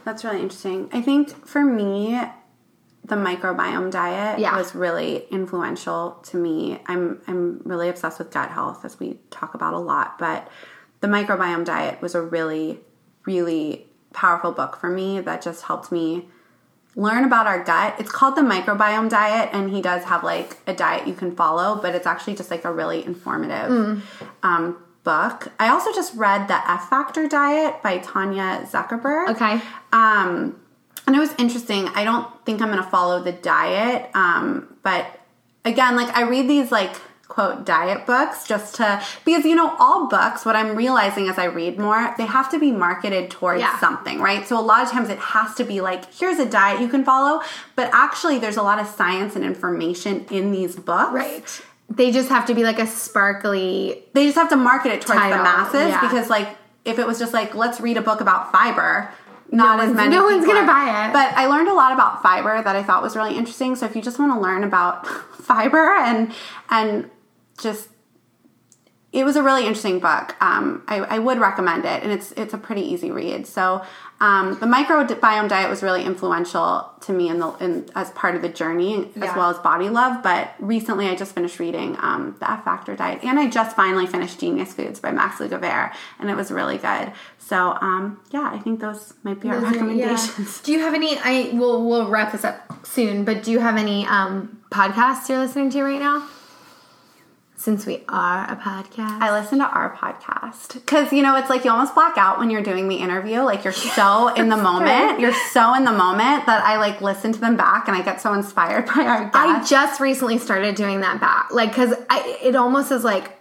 That's 0.04 0.24
really 0.24 0.40
interesting. 0.40 0.88
I 0.92 1.02
think 1.02 1.46
for 1.46 1.64
me, 1.64 2.20
the 3.04 3.16
microbiome 3.16 3.90
diet 3.90 4.40
yeah. 4.40 4.56
was 4.56 4.74
really 4.74 5.26
influential 5.30 6.18
to 6.24 6.36
me. 6.36 6.80
I'm 6.86 7.20
I'm 7.26 7.60
really 7.64 7.88
obsessed 7.88 8.18
with 8.18 8.30
gut 8.30 8.50
health 8.50 8.84
as 8.84 8.98
we 8.98 9.18
talk 9.30 9.54
about 9.54 9.74
a 9.74 9.78
lot, 9.78 10.18
but 10.18 10.48
the 11.00 11.06
microbiome 11.06 11.64
diet 11.64 12.00
was 12.02 12.14
a 12.14 12.22
really 12.22 12.80
really 13.24 13.86
powerful 14.12 14.52
book 14.52 14.76
for 14.76 14.88
me 14.88 15.20
that 15.20 15.42
just 15.42 15.64
helped 15.64 15.92
me 15.92 16.28
learn 16.96 17.24
about 17.24 17.46
our 17.46 17.62
gut. 17.62 17.94
It's 17.98 18.10
called 18.10 18.36
the 18.36 18.42
microbiome 18.42 19.10
diet, 19.10 19.50
and 19.52 19.70
he 19.70 19.82
does 19.82 20.04
have 20.04 20.24
like 20.24 20.56
a 20.66 20.74
diet 20.74 21.06
you 21.06 21.14
can 21.14 21.36
follow, 21.36 21.80
but 21.80 21.94
it's 21.94 22.06
actually 22.06 22.34
just 22.34 22.50
like 22.50 22.64
a 22.64 22.72
really 22.72 23.04
informative 23.04 23.70
mm. 23.70 24.02
um, 24.42 24.82
book. 25.06 25.52
I 25.60 25.68
also 25.68 25.92
just 25.94 26.14
read 26.16 26.48
the 26.48 26.70
F 26.70 26.90
Factor 26.90 27.28
diet 27.28 27.80
by 27.80 27.98
Tanya 27.98 28.66
Zuckerbrot. 28.68 29.28
Okay. 29.28 29.62
Um, 29.92 30.60
and 31.06 31.14
it 31.14 31.20
was 31.20 31.32
interesting. 31.38 31.86
I 31.94 32.02
don't 32.02 32.28
think 32.44 32.60
I'm 32.60 32.72
going 32.72 32.82
to 32.82 32.90
follow 32.90 33.22
the 33.22 33.30
diet, 33.30 34.10
um, 34.14 34.76
but 34.82 35.06
again, 35.64 35.94
like 35.94 36.14
I 36.14 36.22
read 36.22 36.50
these 36.50 36.72
like 36.72 36.96
quote 37.28 37.64
diet 37.64 38.06
books 38.06 38.46
just 38.46 38.76
to 38.76 39.02
because 39.24 39.44
you 39.44 39.54
know 39.54 39.74
all 39.80 40.06
books 40.06 40.46
what 40.46 40.54
i'm 40.54 40.76
realizing 40.76 41.28
as 41.28 41.38
i 41.38 41.44
read 41.44 41.76
more 41.76 42.14
they 42.16 42.24
have 42.24 42.48
to 42.48 42.58
be 42.58 42.70
marketed 42.70 43.28
towards 43.30 43.60
yeah. 43.60 43.78
something 43.80 44.20
right 44.20 44.46
so 44.46 44.58
a 44.58 44.62
lot 44.62 44.80
of 44.82 44.90
times 44.90 45.10
it 45.10 45.18
has 45.18 45.52
to 45.56 45.64
be 45.64 45.80
like 45.80 46.14
here's 46.14 46.38
a 46.38 46.48
diet 46.48 46.80
you 46.80 46.88
can 46.88 47.04
follow 47.04 47.42
but 47.74 47.90
actually 47.92 48.38
there's 48.38 48.56
a 48.56 48.62
lot 48.62 48.78
of 48.78 48.86
science 48.86 49.34
and 49.34 49.44
information 49.44 50.24
in 50.30 50.52
these 50.52 50.76
books 50.76 51.12
right 51.12 51.62
they 51.88 52.10
just 52.10 52.28
have 52.28 52.46
to 52.46 52.54
be 52.54 52.64
like 52.64 52.78
a 52.78 52.86
sparkly 52.86 54.02
they 54.12 54.24
just 54.24 54.36
have 54.36 54.48
to 54.48 54.56
market 54.56 54.92
it 54.92 55.00
towards 55.02 55.20
title. 55.20 55.38
the 55.38 55.44
masses 55.44 55.88
yeah. 55.88 56.00
because 56.00 56.28
like 56.28 56.48
if 56.84 56.98
it 56.98 57.06
was 57.06 57.18
just 57.18 57.32
like 57.32 57.54
let's 57.54 57.80
read 57.80 57.96
a 57.96 58.02
book 58.02 58.20
about 58.20 58.52
fiber 58.52 59.10
not 59.50 59.78
no 59.78 59.84
as 59.84 59.94
many. 59.94 60.10
No 60.10 60.24
one's 60.24 60.44
gonna 60.44 60.66
buy 60.66 61.06
it. 61.06 61.12
But 61.12 61.32
I 61.34 61.46
learned 61.46 61.68
a 61.68 61.74
lot 61.74 61.92
about 61.92 62.22
fiber 62.22 62.62
that 62.62 62.76
I 62.76 62.82
thought 62.82 63.02
was 63.02 63.16
really 63.16 63.36
interesting. 63.36 63.76
So 63.76 63.86
if 63.86 63.94
you 63.94 64.02
just 64.02 64.18
want 64.18 64.32
to 64.32 64.40
learn 64.40 64.64
about 64.64 65.06
fiber 65.42 65.94
and 65.98 66.32
and 66.68 67.10
just 67.58 67.88
it 69.12 69.24
was 69.24 69.36
a 69.36 69.42
really 69.42 69.62
interesting 69.62 69.98
book. 69.98 70.34
Um, 70.42 70.82
I, 70.88 70.98
I, 70.98 71.18
would 71.18 71.38
recommend 71.38 71.84
it, 71.84 72.02
and 72.02 72.12
it's 72.12 72.32
it's 72.32 72.52
a 72.52 72.58
pretty 72.58 72.82
easy 72.82 73.10
read. 73.10 73.46
So 73.46 73.82
um, 74.20 74.58
the 74.58 74.66
microbiome 74.66 75.48
diet 75.48 75.70
was 75.70 75.82
really 75.82 76.04
influential 76.04 76.90
to 77.02 77.12
me 77.12 77.28
in 77.28 77.38
the 77.38 77.52
in, 77.58 77.88
as 77.94 78.10
part 78.10 78.34
of 78.34 78.42
the 78.42 78.48
journey, 78.48 79.10
yeah. 79.14 79.26
as 79.26 79.36
well 79.36 79.48
as 79.48 79.58
body 79.58 79.88
love. 79.88 80.22
But 80.24 80.54
recently, 80.58 81.08
I 81.08 81.14
just 81.14 81.34
finished 81.34 81.60
reading 81.60 81.96
um, 82.00 82.36
the 82.40 82.50
F 82.50 82.64
Factor 82.64 82.96
diet, 82.96 83.22
and 83.22 83.38
I 83.38 83.48
just 83.48 83.76
finally 83.76 84.06
finished 84.06 84.40
Genius 84.40 84.74
Foods 84.74 84.98
by 84.98 85.12
Max 85.12 85.38
Lugavere, 85.38 85.94
and 86.18 86.28
it 86.28 86.36
was 86.36 86.50
really 86.50 86.76
good. 86.76 87.12
So 87.38 87.78
um, 87.80 88.20
yeah, 88.32 88.50
I 88.52 88.58
think 88.58 88.80
those 88.80 89.14
might 89.22 89.40
be 89.40 89.48
those 89.48 89.62
our 89.62 89.70
recommendations. 89.70 90.38
yeah. 90.38 90.66
Do 90.66 90.72
you 90.72 90.80
have 90.80 90.94
any? 90.94 91.16
I 91.16 91.50
will 91.54 91.86
we'll 91.88 92.10
wrap 92.10 92.32
this 92.32 92.44
up 92.44 92.84
soon, 92.84 93.24
but 93.24 93.44
do 93.44 93.52
you 93.52 93.60
have 93.60 93.76
any 93.76 94.04
um, 94.06 94.60
podcasts 94.70 95.28
you're 95.28 95.38
listening 95.38 95.70
to 95.70 95.82
right 95.84 96.00
now? 96.00 96.26
Since 97.66 97.84
we 97.84 98.04
are 98.08 98.44
a 98.44 98.54
podcast. 98.54 99.20
I 99.20 99.36
listen 99.36 99.58
to 99.58 99.64
our 99.64 99.96
podcast 99.96 100.74
because 100.74 101.12
you 101.12 101.20
know 101.20 101.34
it's 101.34 101.50
like 101.50 101.64
you 101.64 101.72
almost 101.72 101.96
black 101.96 102.16
out 102.16 102.38
when 102.38 102.48
you're 102.48 102.62
doing 102.62 102.86
the 102.86 102.94
interview. 102.94 103.40
Like 103.40 103.64
you're 103.64 103.72
so 103.98 104.28
in 104.34 104.48
the 104.48 104.56
moment, 104.56 105.18
you're 105.18 105.34
so 105.50 105.74
in 105.74 105.84
the 105.84 105.90
moment 105.90 106.46
that 106.46 106.62
I 106.64 106.78
like 106.78 107.00
listen 107.00 107.32
to 107.32 107.40
them 107.40 107.56
back 107.56 107.88
and 107.88 107.96
I 107.96 108.02
get 108.02 108.20
so 108.20 108.32
inspired 108.34 108.86
by 108.86 109.04
our. 109.04 109.24
Guests. 109.24 109.34
I 109.34 109.64
just 109.68 110.00
recently 110.00 110.38
started 110.38 110.76
doing 110.76 111.00
that 111.00 111.20
back, 111.20 111.52
like 111.52 111.70
because 111.70 111.92
I 112.08 112.38
it 112.40 112.54
almost 112.54 112.92
is 112.92 113.02
like, 113.02 113.36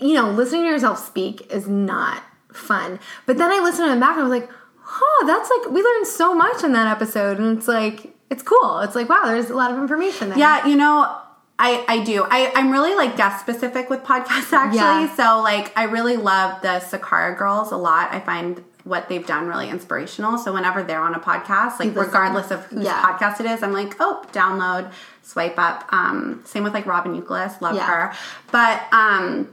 you 0.00 0.14
know, 0.14 0.32
listening 0.32 0.62
to 0.62 0.70
yourself 0.70 1.06
speak 1.06 1.52
is 1.52 1.68
not 1.68 2.24
fun. 2.52 2.98
But 3.24 3.38
then 3.38 3.52
I 3.52 3.60
listened 3.60 3.86
to 3.86 3.90
them 3.90 4.00
back 4.00 4.16
and 4.16 4.22
I 4.22 4.28
was 4.28 4.40
like, 4.40 4.50
huh, 4.80 5.26
that's 5.28 5.48
like 5.48 5.70
we 5.70 5.80
learned 5.80 6.08
so 6.08 6.34
much 6.34 6.64
in 6.64 6.72
that 6.72 6.88
episode, 6.88 7.38
and 7.38 7.56
it's 7.56 7.68
like 7.68 8.16
it's 8.30 8.42
cool. 8.42 8.80
It's 8.80 8.96
like 8.96 9.08
wow, 9.08 9.26
there's 9.26 9.48
a 9.48 9.54
lot 9.54 9.70
of 9.70 9.78
information 9.78 10.30
there. 10.30 10.38
Yeah, 10.38 10.66
you 10.66 10.74
know 10.74 11.20
I, 11.58 11.84
I 11.86 12.04
do. 12.04 12.26
I, 12.28 12.52
I'm 12.54 12.72
really 12.72 12.94
like 12.94 13.16
guest 13.16 13.40
specific 13.40 13.88
with 13.88 14.02
podcasts 14.02 14.52
actually. 14.52 14.78
Yeah. 14.78 15.14
So 15.14 15.40
like 15.42 15.76
I 15.78 15.84
really 15.84 16.16
love 16.16 16.60
the 16.62 16.80
Sakara 16.80 17.36
girls 17.36 17.70
a 17.72 17.76
lot. 17.76 18.12
I 18.12 18.20
find 18.20 18.62
what 18.82 19.08
they've 19.08 19.26
done 19.26 19.46
really 19.46 19.70
inspirational. 19.70 20.36
So 20.36 20.52
whenever 20.52 20.82
they're 20.82 21.00
on 21.00 21.14
a 21.14 21.20
podcast, 21.20 21.80
like 21.80 21.96
regardless 21.96 22.50
of 22.50 22.64
whose 22.66 22.84
yeah. 22.84 23.02
podcast 23.02 23.40
it 23.40 23.46
is, 23.46 23.62
I'm 23.62 23.72
like, 23.72 23.94
oh, 23.98 24.22
download, 24.32 24.92
swipe 25.22 25.58
up. 25.58 25.86
Um, 25.90 26.42
same 26.44 26.64
with 26.64 26.74
like 26.74 26.86
Robyn 26.86 27.20
Youkilis, 27.20 27.60
love 27.60 27.76
yeah. 27.76 27.86
her. 27.86 28.14
But 28.52 28.82
um, 28.92 29.48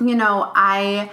you 0.00 0.16
know, 0.16 0.50
I 0.54 1.10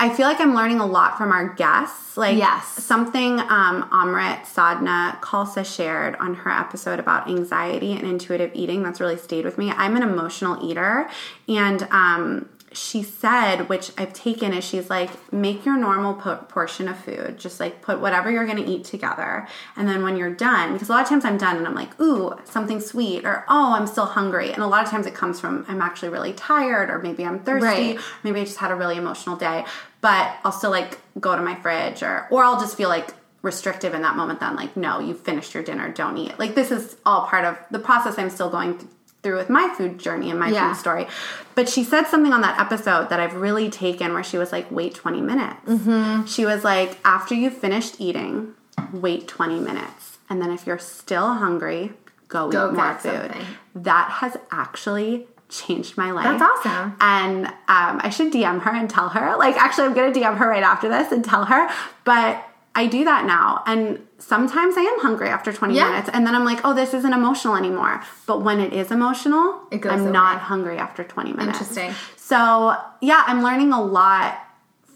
I 0.00 0.14
feel 0.14 0.26
like 0.26 0.40
I'm 0.40 0.54
learning 0.54 0.78
a 0.78 0.86
lot 0.86 1.18
from 1.18 1.32
our 1.32 1.54
guests. 1.54 2.16
Like 2.16 2.36
yes. 2.36 2.66
something 2.66 3.38
um, 3.40 3.88
Amrit 3.90 4.42
Sadhna 4.42 5.20
Khalsa 5.20 5.64
shared 5.64 6.16
on 6.16 6.34
her 6.34 6.50
episode 6.50 6.98
about 6.98 7.28
anxiety 7.28 7.92
and 7.92 8.02
intuitive 8.02 8.50
eating 8.54 8.82
that's 8.82 9.00
really 9.00 9.16
stayed 9.16 9.44
with 9.44 9.58
me. 9.58 9.70
I'm 9.70 9.96
an 9.96 10.02
emotional 10.02 10.68
eater, 10.68 11.08
and 11.48 11.82
um, 11.90 12.48
she 12.78 13.02
said, 13.02 13.68
which 13.68 13.90
I've 13.98 14.12
taken, 14.12 14.52
is 14.52 14.64
she's 14.64 14.88
like, 14.88 15.32
make 15.32 15.66
your 15.66 15.76
normal 15.76 16.14
po- 16.14 16.36
portion 16.36 16.88
of 16.88 16.96
food. 16.98 17.36
Just 17.38 17.58
like 17.60 17.82
put 17.82 18.00
whatever 18.00 18.30
you're 18.30 18.46
going 18.46 18.62
to 18.62 18.70
eat 18.70 18.84
together. 18.84 19.46
And 19.76 19.88
then 19.88 20.02
when 20.02 20.16
you're 20.16 20.34
done, 20.34 20.72
because 20.72 20.88
a 20.88 20.92
lot 20.92 21.02
of 21.02 21.08
times 21.08 21.24
I'm 21.24 21.36
done 21.36 21.56
and 21.56 21.66
I'm 21.66 21.74
like, 21.74 22.00
ooh, 22.00 22.34
something 22.44 22.80
sweet, 22.80 23.24
or 23.24 23.44
oh, 23.48 23.74
I'm 23.74 23.86
still 23.86 24.06
hungry. 24.06 24.52
And 24.52 24.62
a 24.62 24.66
lot 24.66 24.84
of 24.84 24.90
times 24.90 25.06
it 25.06 25.14
comes 25.14 25.40
from 25.40 25.64
I'm 25.68 25.82
actually 25.82 26.10
really 26.10 26.32
tired, 26.32 26.90
or 26.90 27.00
maybe 27.00 27.24
I'm 27.24 27.40
thirsty, 27.40 27.66
right. 27.66 27.98
maybe 28.22 28.40
I 28.40 28.44
just 28.44 28.58
had 28.58 28.70
a 28.70 28.76
really 28.76 28.96
emotional 28.96 29.36
day. 29.36 29.64
But 30.00 30.36
I'll 30.44 30.52
still 30.52 30.70
like 30.70 30.98
go 31.20 31.34
to 31.34 31.42
my 31.42 31.56
fridge, 31.56 32.02
or 32.02 32.28
or 32.30 32.44
I'll 32.44 32.60
just 32.60 32.76
feel 32.76 32.88
like 32.88 33.14
restrictive 33.42 33.94
in 33.94 34.02
that 34.02 34.16
moment 34.16 34.40
then 34.40 34.56
like 34.56 34.76
no 34.76 34.98
you 34.98 35.14
finished 35.14 35.54
your 35.54 35.62
dinner 35.62 35.88
don't 35.88 36.18
eat 36.18 36.36
like 36.40 36.56
this 36.56 36.72
is 36.72 36.96
all 37.06 37.24
part 37.24 37.44
of 37.44 37.56
the 37.70 37.78
process 37.78 38.18
i'm 38.18 38.28
still 38.28 38.50
going 38.50 38.76
through 39.22 39.36
with 39.36 39.50
my 39.50 39.72
food 39.76 39.98
journey 39.98 40.30
and 40.30 40.38
my 40.38 40.48
yeah. 40.48 40.72
food 40.72 40.80
story. 40.80 41.06
But 41.54 41.68
she 41.68 41.82
said 41.82 42.04
something 42.04 42.32
on 42.32 42.40
that 42.42 42.58
episode 42.60 43.10
that 43.10 43.18
I've 43.18 43.34
really 43.34 43.68
taken 43.68 44.14
where 44.14 44.22
she 44.22 44.38
was 44.38 44.52
like, 44.52 44.70
wait 44.70 44.94
20 44.94 45.20
minutes. 45.20 45.66
Mm-hmm. 45.66 46.26
She 46.26 46.46
was 46.46 46.64
like, 46.64 46.98
after 47.04 47.34
you've 47.34 47.56
finished 47.56 47.96
eating, 47.98 48.54
wait 48.92 49.26
20 49.26 49.58
minutes. 49.60 50.18
And 50.30 50.40
then 50.40 50.50
if 50.50 50.66
you're 50.66 50.78
still 50.78 51.34
hungry, 51.34 51.92
go, 52.28 52.50
go 52.50 52.70
eat 52.70 52.74
more 52.74 52.94
food. 52.94 53.32
Something. 53.32 53.46
That 53.74 54.10
has 54.10 54.36
actually 54.52 55.26
changed 55.48 55.96
my 55.96 56.10
life. 56.10 56.24
That's 56.24 56.42
awesome. 56.42 56.96
And 57.00 57.46
um, 57.46 58.00
I 58.02 58.10
should 58.10 58.32
DM 58.32 58.60
her 58.60 58.70
and 58.70 58.88
tell 58.88 59.08
her. 59.08 59.36
Like, 59.36 59.56
actually, 59.56 59.86
I'm 59.86 59.94
going 59.94 60.12
to 60.12 60.20
DM 60.20 60.36
her 60.36 60.48
right 60.48 60.62
after 60.62 60.88
this 60.88 61.10
and 61.10 61.24
tell 61.24 61.46
her. 61.46 61.68
But 62.04 62.44
I 62.74 62.86
do 62.86 63.04
that 63.04 63.24
now. 63.24 63.62
And 63.66 64.06
sometimes 64.18 64.76
I 64.76 64.82
am 64.82 65.00
hungry 65.00 65.28
after 65.28 65.52
20 65.52 65.74
yeah. 65.74 65.90
minutes. 65.90 66.10
And 66.12 66.26
then 66.26 66.34
I'm 66.34 66.44
like, 66.44 66.60
oh, 66.64 66.74
this 66.74 66.92
isn't 66.94 67.12
emotional 67.12 67.56
anymore. 67.56 68.02
But 68.26 68.42
when 68.42 68.60
it 68.60 68.72
is 68.72 68.90
emotional, 68.90 69.60
it 69.70 69.78
goes 69.78 69.92
I'm 69.92 70.00
away. 70.00 70.10
not 70.10 70.40
hungry 70.40 70.76
after 70.76 71.04
20 71.04 71.32
minutes. 71.32 71.60
Interesting. 71.60 71.94
So, 72.16 72.76
yeah, 73.00 73.24
I'm 73.26 73.42
learning 73.42 73.72
a 73.72 73.82
lot 73.82 74.38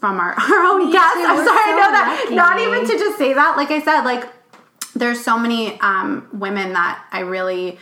from 0.00 0.18
our, 0.18 0.32
our 0.38 0.64
own 0.64 0.86
Me 0.86 0.92
guests. 0.92 1.14
Too. 1.14 1.24
I'm 1.24 1.36
sorry, 1.36 1.46
so 1.46 1.52
I 1.52 1.70
know 1.70 1.90
that. 1.92 2.20
Lucky. 2.24 2.34
Not 2.34 2.58
even 2.60 2.86
to 2.86 2.98
just 2.98 3.18
say 3.18 3.32
that. 3.32 3.56
Like 3.56 3.70
I 3.70 3.80
said, 3.80 4.02
like, 4.02 4.28
there's 4.94 5.24
so 5.24 5.38
many 5.38 5.80
um, 5.80 6.28
women 6.32 6.72
that 6.74 7.02
I 7.12 7.20
really 7.20 7.78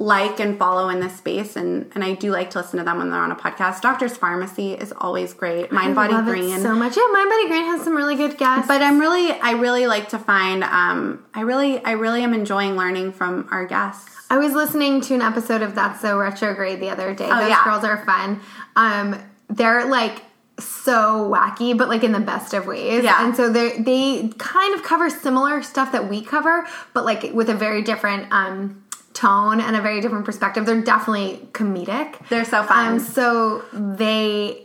like 0.00 0.38
and 0.38 0.56
follow 0.56 0.88
in 0.90 1.00
this 1.00 1.16
space 1.16 1.56
and 1.56 1.90
and 1.94 2.04
I 2.04 2.14
do 2.14 2.30
like 2.30 2.50
to 2.50 2.58
listen 2.58 2.78
to 2.78 2.84
them 2.84 2.98
when 2.98 3.10
they're 3.10 3.20
on 3.20 3.32
a 3.32 3.36
podcast. 3.36 3.80
Doctor's 3.80 4.16
Farmacy 4.16 4.80
is 4.80 4.92
always 4.96 5.34
great. 5.34 5.72
Mind 5.72 5.98
I 5.98 6.06
Body 6.06 6.30
Green. 6.30 6.60
so 6.60 6.72
much. 6.74 6.96
Yeah, 6.96 7.02
Mind 7.12 7.28
Body 7.28 7.48
Green 7.48 7.64
has 7.64 7.82
some 7.82 7.96
really 7.96 8.14
good 8.14 8.38
guests. 8.38 8.68
But 8.68 8.80
I'm 8.80 9.00
really 9.00 9.32
I 9.32 9.52
really 9.52 9.88
like 9.88 10.10
to 10.10 10.18
find 10.18 10.62
um 10.62 11.24
I 11.34 11.40
really 11.40 11.84
I 11.84 11.92
really 11.92 12.22
am 12.22 12.32
enjoying 12.32 12.76
learning 12.76 13.12
from 13.12 13.48
our 13.50 13.66
guests. 13.66 14.08
I 14.30 14.38
was 14.38 14.52
listening 14.52 15.00
to 15.02 15.14
an 15.14 15.22
episode 15.22 15.62
of 15.62 15.74
That's 15.74 16.00
So 16.00 16.16
Retrograde 16.16 16.78
the 16.80 16.90
other 16.90 17.12
day. 17.12 17.28
Oh, 17.28 17.40
Those 17.40 17.48
yeah. 17.48 17.64
girls 17.64 17.82
are 17.82 18.04
fun. 18.04 18.40
Um 18.76 19.20
they're 19.48 19.86
like 19.86 20.22
so 20.60 21.28
wacky, 21.28 21.76
but 21.76 21.88
like 21.88 22.04
in 22.04 22.12
the 22.12 22.20
best 22.20 22.54
of 22.54 22.66
ways. 22.68 23.02
Yeah. 23.02 23.24
And 23.24 23.34
so 23.34 23.50
they 23.50 23.78
they 23.78 24.28
kind 24.38 24.74
of 24.76 24.84
cover 24.84 25.10
similar 25.10 25.60
stuff 25.64 25.90
that 25.90 26.08
we 26.08 26.22
cover, 26.22 26.68
but 26.94 27.04
like 27.04 27.32
with 27.34 27.50
a 27.50 27.54
very 27.54 27.82
different 27.82 28.30
um 28.32 28.84
tone 29.18 29.60
and 29.60 29.74
a 29.76 29.80
very 29.82 30.00
different 30.00 30.24
perspective. 30.24 30.64
They're 30.66 30.80
definitely 30.82 31.48
comedic. 31.52 32.28
They're 32.28 32.44
so 32.44 32.62
fun. 32.62 32.94
Um, 32.94 32.98
so 33.00 33.64
they 33.72 34.62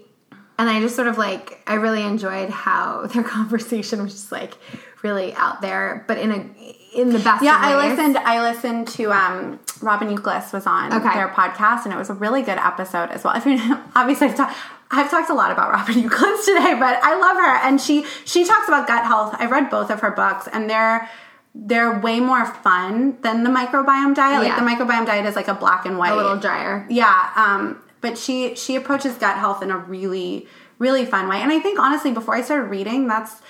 and 0.60 0.70
I 0.70 0.80
just 0.80 0.96
sort 0.96 1.08
of 1.08 1.18
like 1.18 1.62
I 1.68 1.76
really 1.76 2.04
enjoyed 2.04 2.50
how 2.50 3.08
their 3.14 3.24
conversation 3.24 4.04
was 4.04 4.14
just 4.14 4.32
like 4.32 4.54
really 5.02 5.34
out 5.34 5.62
there, 5.62 6.06
but 6.08 6.18
in 6.18 6.32
a 6.32 6.76
in 6.96 7.10
the 7.12 7.20
best. 7.20 7.44
Yeah, 7.44 7.58
I 7.60 7.90
listened. 7.90 8.18
I 8.18 8.42
listened 8.42 8.88
to 8.90 9.12
um, 9.12 9.60
Robyn 9.82 10.16
Youkilis 10.16 10.54
was 10.54 10.68
on 10.68 10.94
Okay. 10.94 11.14
their 11.16 11.28
podcast, 11.30 11.86
and 11.86 11.94
it 11.94 11.98
was 11.98 12.10
a 12.12 12.14
really 12.14 12.44
good 12.44 12.60
episode 12.60 13.10
as 13.10 13.24
well. 13.24 13.34
I 13.36 13.44
mean, 13.44 13.60
obviously, 13.96 14.28
I've, 14.28 14.36
talked 14.38 14.56
I've 14.92 15.10
talked 15.10 15.30
a 15.32 15.34
lot 15.34 15.52
about 15.52 15.72
Robyn 15.72 15.96
Youkilis 16.04 16.46
today, 16.46 16.76
but 16.80 17.00
I 17.04 17.20
love 17.20 17.38
her, 17.38 17.68
and 17.68 17.82
she 17.82 18.06
she 18.26 18.46
talks 18.46 18.68
about 18.68 18.88
gut 18.88 19.06
health. 19.06 19.36
I've 19.40 19.50
read 19.52 19.70
both 19.72 19.90
of 19.90 20.02
her 20.02 20.12
books, 20.12 20.48
and 20.54 20.70
they're 20.70 21.10
they're 21.56 22.00
way 22.00 22.20
more 22.20 22.46
fun 22.46 23.18
than 23.22 23.44
the 23.44 23.50
microbiome 23.50 24.16
diet. 24.16 24.46
Yeah. 24.46 24.56
Like 24.56 24.78
the 24.78 24.84
microbiome 24.86 25.06
diet 25.06 25.26
is 25.26 25.36
like 25.36 25.48
a 25.48 25.54
black 25.54 25.86
and 25.86 25.98
white, 25.98 26.12
a 26.12 26.16
little 26.16 26.38
drier. 26.38 26.86
yeah, 26.90 27.30
um, 27.36 27.82
but 28.02 28.18
she 28.18 28.56
she 28.56 28.76
approaches 28.76 29.16
gut 29.16 29.38
health 29.38 29.62
in 29.64 29.72
a 29.72 29.78
really 29.78 30.48
really 30.80 31.06
fun 31.06 31.28
way, 31.30 31.38
and 31.42 31.52
I 31.52 31.60
think 31.60 31.80
honestly, 31.80 32.12
before 32.12 32.36
I 32.36 32.42
started 32.42 32.66
reading, 32.66 33.08
that's 33.08 33.42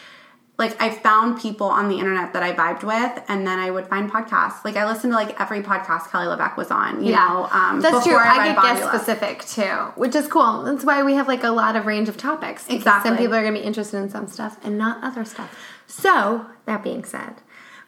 like 0.60 0.80
I 0.80 0.91
found 0.91 1.41
people 1.41 1.66
on 1.66 1.89
the 1.89 1.97
internet 1.97 2.34
that 2.34 2.43
I 2.43 2.54
vibed 2.54 2.84
with, 2.84 3.24
and 3.28 3.47
then 3.47 3.58
I 3.58 3.72
would 3.72 3.88
find 3.88 4.12
podcasts. 4.12 4.64
Like 4.64 4.76
I 4.76 4.86
listened 4.86 5.12
to 5.14 5.18
like 5.18 5.39
every 5.41 5.62
podcast 5.64 6.12
Kelly 6.12 6.28
LeVeque 6.28 6.58
was 6.58 6.70
on. 6.70 7.04
You 7.04 7.14
know, 7.14 7.47
um, 7.51 7.82
That's 7.82 8.04
true. 8.04 8.14
before 8.14 8.28
I 8.28 8.54
get 8.54 8.62
guest 8.62 8.84
specific 8.88 9.45
too, 9.45 9.91
which 9.95 10.14
is 10.14 10.28
cool. 10.28 10.64
That's 10.64 10.86
why 10.86 11.01
we 11.04 11.16
have 11.16 11.28
like 11.28 11.43
a 11.43 11.49
lot 11.49 11.76
of 11.76 11.86
range 11.88 12.08
of 12.08 12.18
topics. 12.18 12.68
Exactly. 12.70 13.10
Some 13.10 13.18
people 13.18 13.34
are 13.34 13.41
going 13.41 13.56
to 13.56 13.60
be 13.62 13.66
interested 13.66 13.97
in 13.97 14.10
some 14.10 14.28
stuff 14.28 14.60
and 14.64 14.78
not 14.78 15.04
other 15.04 15.26
stuff. 15.26 15.58
So 15.88 16.45
that 16.66 16.84
being 16.84 17.04
said, 17.04 17.36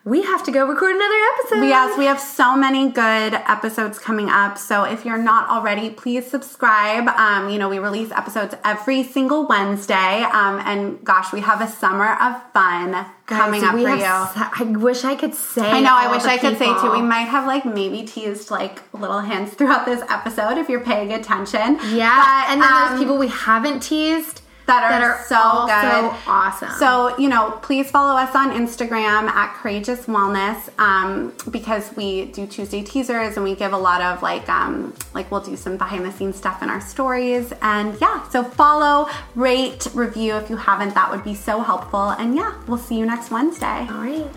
we 0.05 0.21
have 0.21 0.43
to 0.43 0.51
go 0.51 0.67
record 0.67 0.95
another 0.95 1.19
episode. 1.33 1.67
Yes, 1.67 1.97
we 1.97 2.05
have 2.05 2.19
so 2.19 2.55
many 2.55 2.91
good 2.91 3.33
episodes 3.33 3.97
coming 3.97 4.29
up. 4.29 4.55
So 4.59 4.83
if 4.83 5.03
you're 5.03 5.17
not 5.17 5.49
already, 5.49 5.89
please 5.89 6.29
subscribe. 6.29 7.07
Um, 7.07 7.49
you 7.49 7.57
know, 7.57 7.69
we 7.69 7.79
release 7.79 8.11
episodes 8.11 8.53
every 8.63 9.03
single 9.03 9.47
Wednesday. 9.47 10.21
Um, 10.21 10.61
and 10.63 11.03
gosh, 11.03 11.33
we 11.33 11.41
have 11.41 11.59
a 11.59 11.67
summer 11.67 12.13
of 12.21 12.39
fun 12.53 12.91
Guys, 12.91 13.07
coming 13.25 13.63
up 13.63 13.71
for 13.71 13.79
you. 13.79 14.75
I 14.77 14.77
wish 14.77 15.03
I 15.03 15.15
could 15.15 15.33
say. 15.33 15.67
I 15.67 15.79
know. 15.79 15.95
I 15.95 16.11
wish 16.11 16.23
I 16.23 16.37
could 16.37 16.59
say 16.59 16.67
too. 16.81 16.91
We 16.91 17.01
might 17.01 17.27
have 17.27 17.47
like 17.47 17.65
maybe 17.65 18.03
teased 18.03 18.51
like 18.51 18.83
little 18.93 19.21
hints 19.21 19.55
throughout 19.55 19.87
this 19.87 20.03
episode 20.07 20.59
if 20.59 20.69
you're 20.69 20.85
paying 20.85 21.13
attention. 21.13 21.79
Yeah, 21.95 22.15
But, 22.15 22.51
and 22.51 22.61
then 22.61 22.71
um, 22.71 22.89
there's 22.89 22.99
people 22.99 23.17
we 23.17 23.29
haven't 23.29 23.79
teased 23.79 24.41
that 24.65 25.01
are, 25.01 25.23
so 25.25 25.35
also 25.35 26.09
good. 26.09 26.19
awesome. 26.27 26.69
So, 26.79 27.17
you 27.17 27.29
know, 27.29 27.59
please 27.61 27.91
follow 27.91 28.17
us 28.17 28.35
on 28.35 28.51
Instagram 28.51 29.27
at 29.29 29.53
Courageous 29.55 30.05
Wellness 30.05 30.69
um, 30.79 31.33
because 31.51 31.95
we 31.95 32.25
do 32.25 32.47
Tuesday 32.47 32.81
teasers 32.81 33.35
and 33.35 33.43
we 33.43 33.55
give 33.55 33.73
a 33.73 33.77
lot 33.77 34.01
of 34.01 34.23
like, 34.23 34.47
um, 34.49 34.93
like 35.13 35.29
we'll 35.29 35.41
do 35.41 35.55
some 35.55 35.77
behind 35.77 36.05
the 36.05 36.11
scenes 36.11 36.35
stuff 36.35 36.63
in 36.63 36.69
our 36.69 36.81
stories. 36.81 37.53
And 37.61 37.95
yeah, 38.01 38.27
so 38.29 38.43
follow, 38.43 39.07
rate, 39.35 39.87
review 39.93 40.35
if 40.35 40.49
you 40.49 40.57
haven't. 40.57 40.95
That 40.95 41.11
would 41.11 41.23
be 41.23 41.35
so 41.35 41.61
helpful. 41.61 42.09
And 42.09 42.35
yeah, 42.35 42.59
we'll 42.67 42.77
see 42.77 42.97
you 42.97 43.05
next 43.05 43.31
Wednesday. 43.31 43.87
all 43.89 44.03
right. 44.03 44.27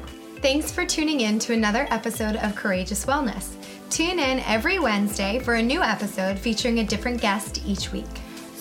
Thanks 0.43 0.71
for 0.71 0.87
tuning 0.87 1.23
in 1.23 1.41
to 1.41 1.53
another 1.53 1.89
episode 1.91 2.37
of 2.37 2.55
Courageous 2.55 3.05
Wellness. 3.07 3.55
Tune 3.91 4.21
in 4.21 4.39
every 4.41 4.79
Wednesday 4.79 5.41
for 5.41 5.55
a 5.55 5.63
new 5.63 5.83
episode 5.83 6.39
featuring 6.39 6.79
a 6.79 6.85
different 6.85 7.21
guest 7.21 7.61
each 7.67 7.91
week. 7.91 8.07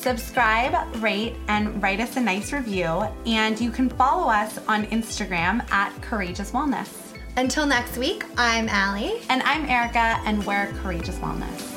Subscribe, 0.08 1.03
rate, 1.03 1.36
and 1.49 1.84
write 1.84 1.99
us 1.99 2.16
a 2.16 2.22
nice 2.22 2.53
review. 2.53 3.05
And 3.26 3.60
you 3.60 3.70
can 3.70 3.89
follow 3.89 4.30
us 4.30 4.58
on 4.60 4.86
Instagram 4.86 5.70
at 5.70 6.01
Courageous 6.01 6.51
Wellness. 6.51 7.14
Until 7.36 7.66
next 7.66 7.97
week, 7.97 8.24
I'm 8.38 8.70
Allie. 8.70 9.20
And 9.28 9.43
I'm 9.43 9.66
Erica, 9.66 10.22
and 10.26 10.45
we're 10.45 10.68
Courageous 10.82 11.18
Wellness. 11.18 11.76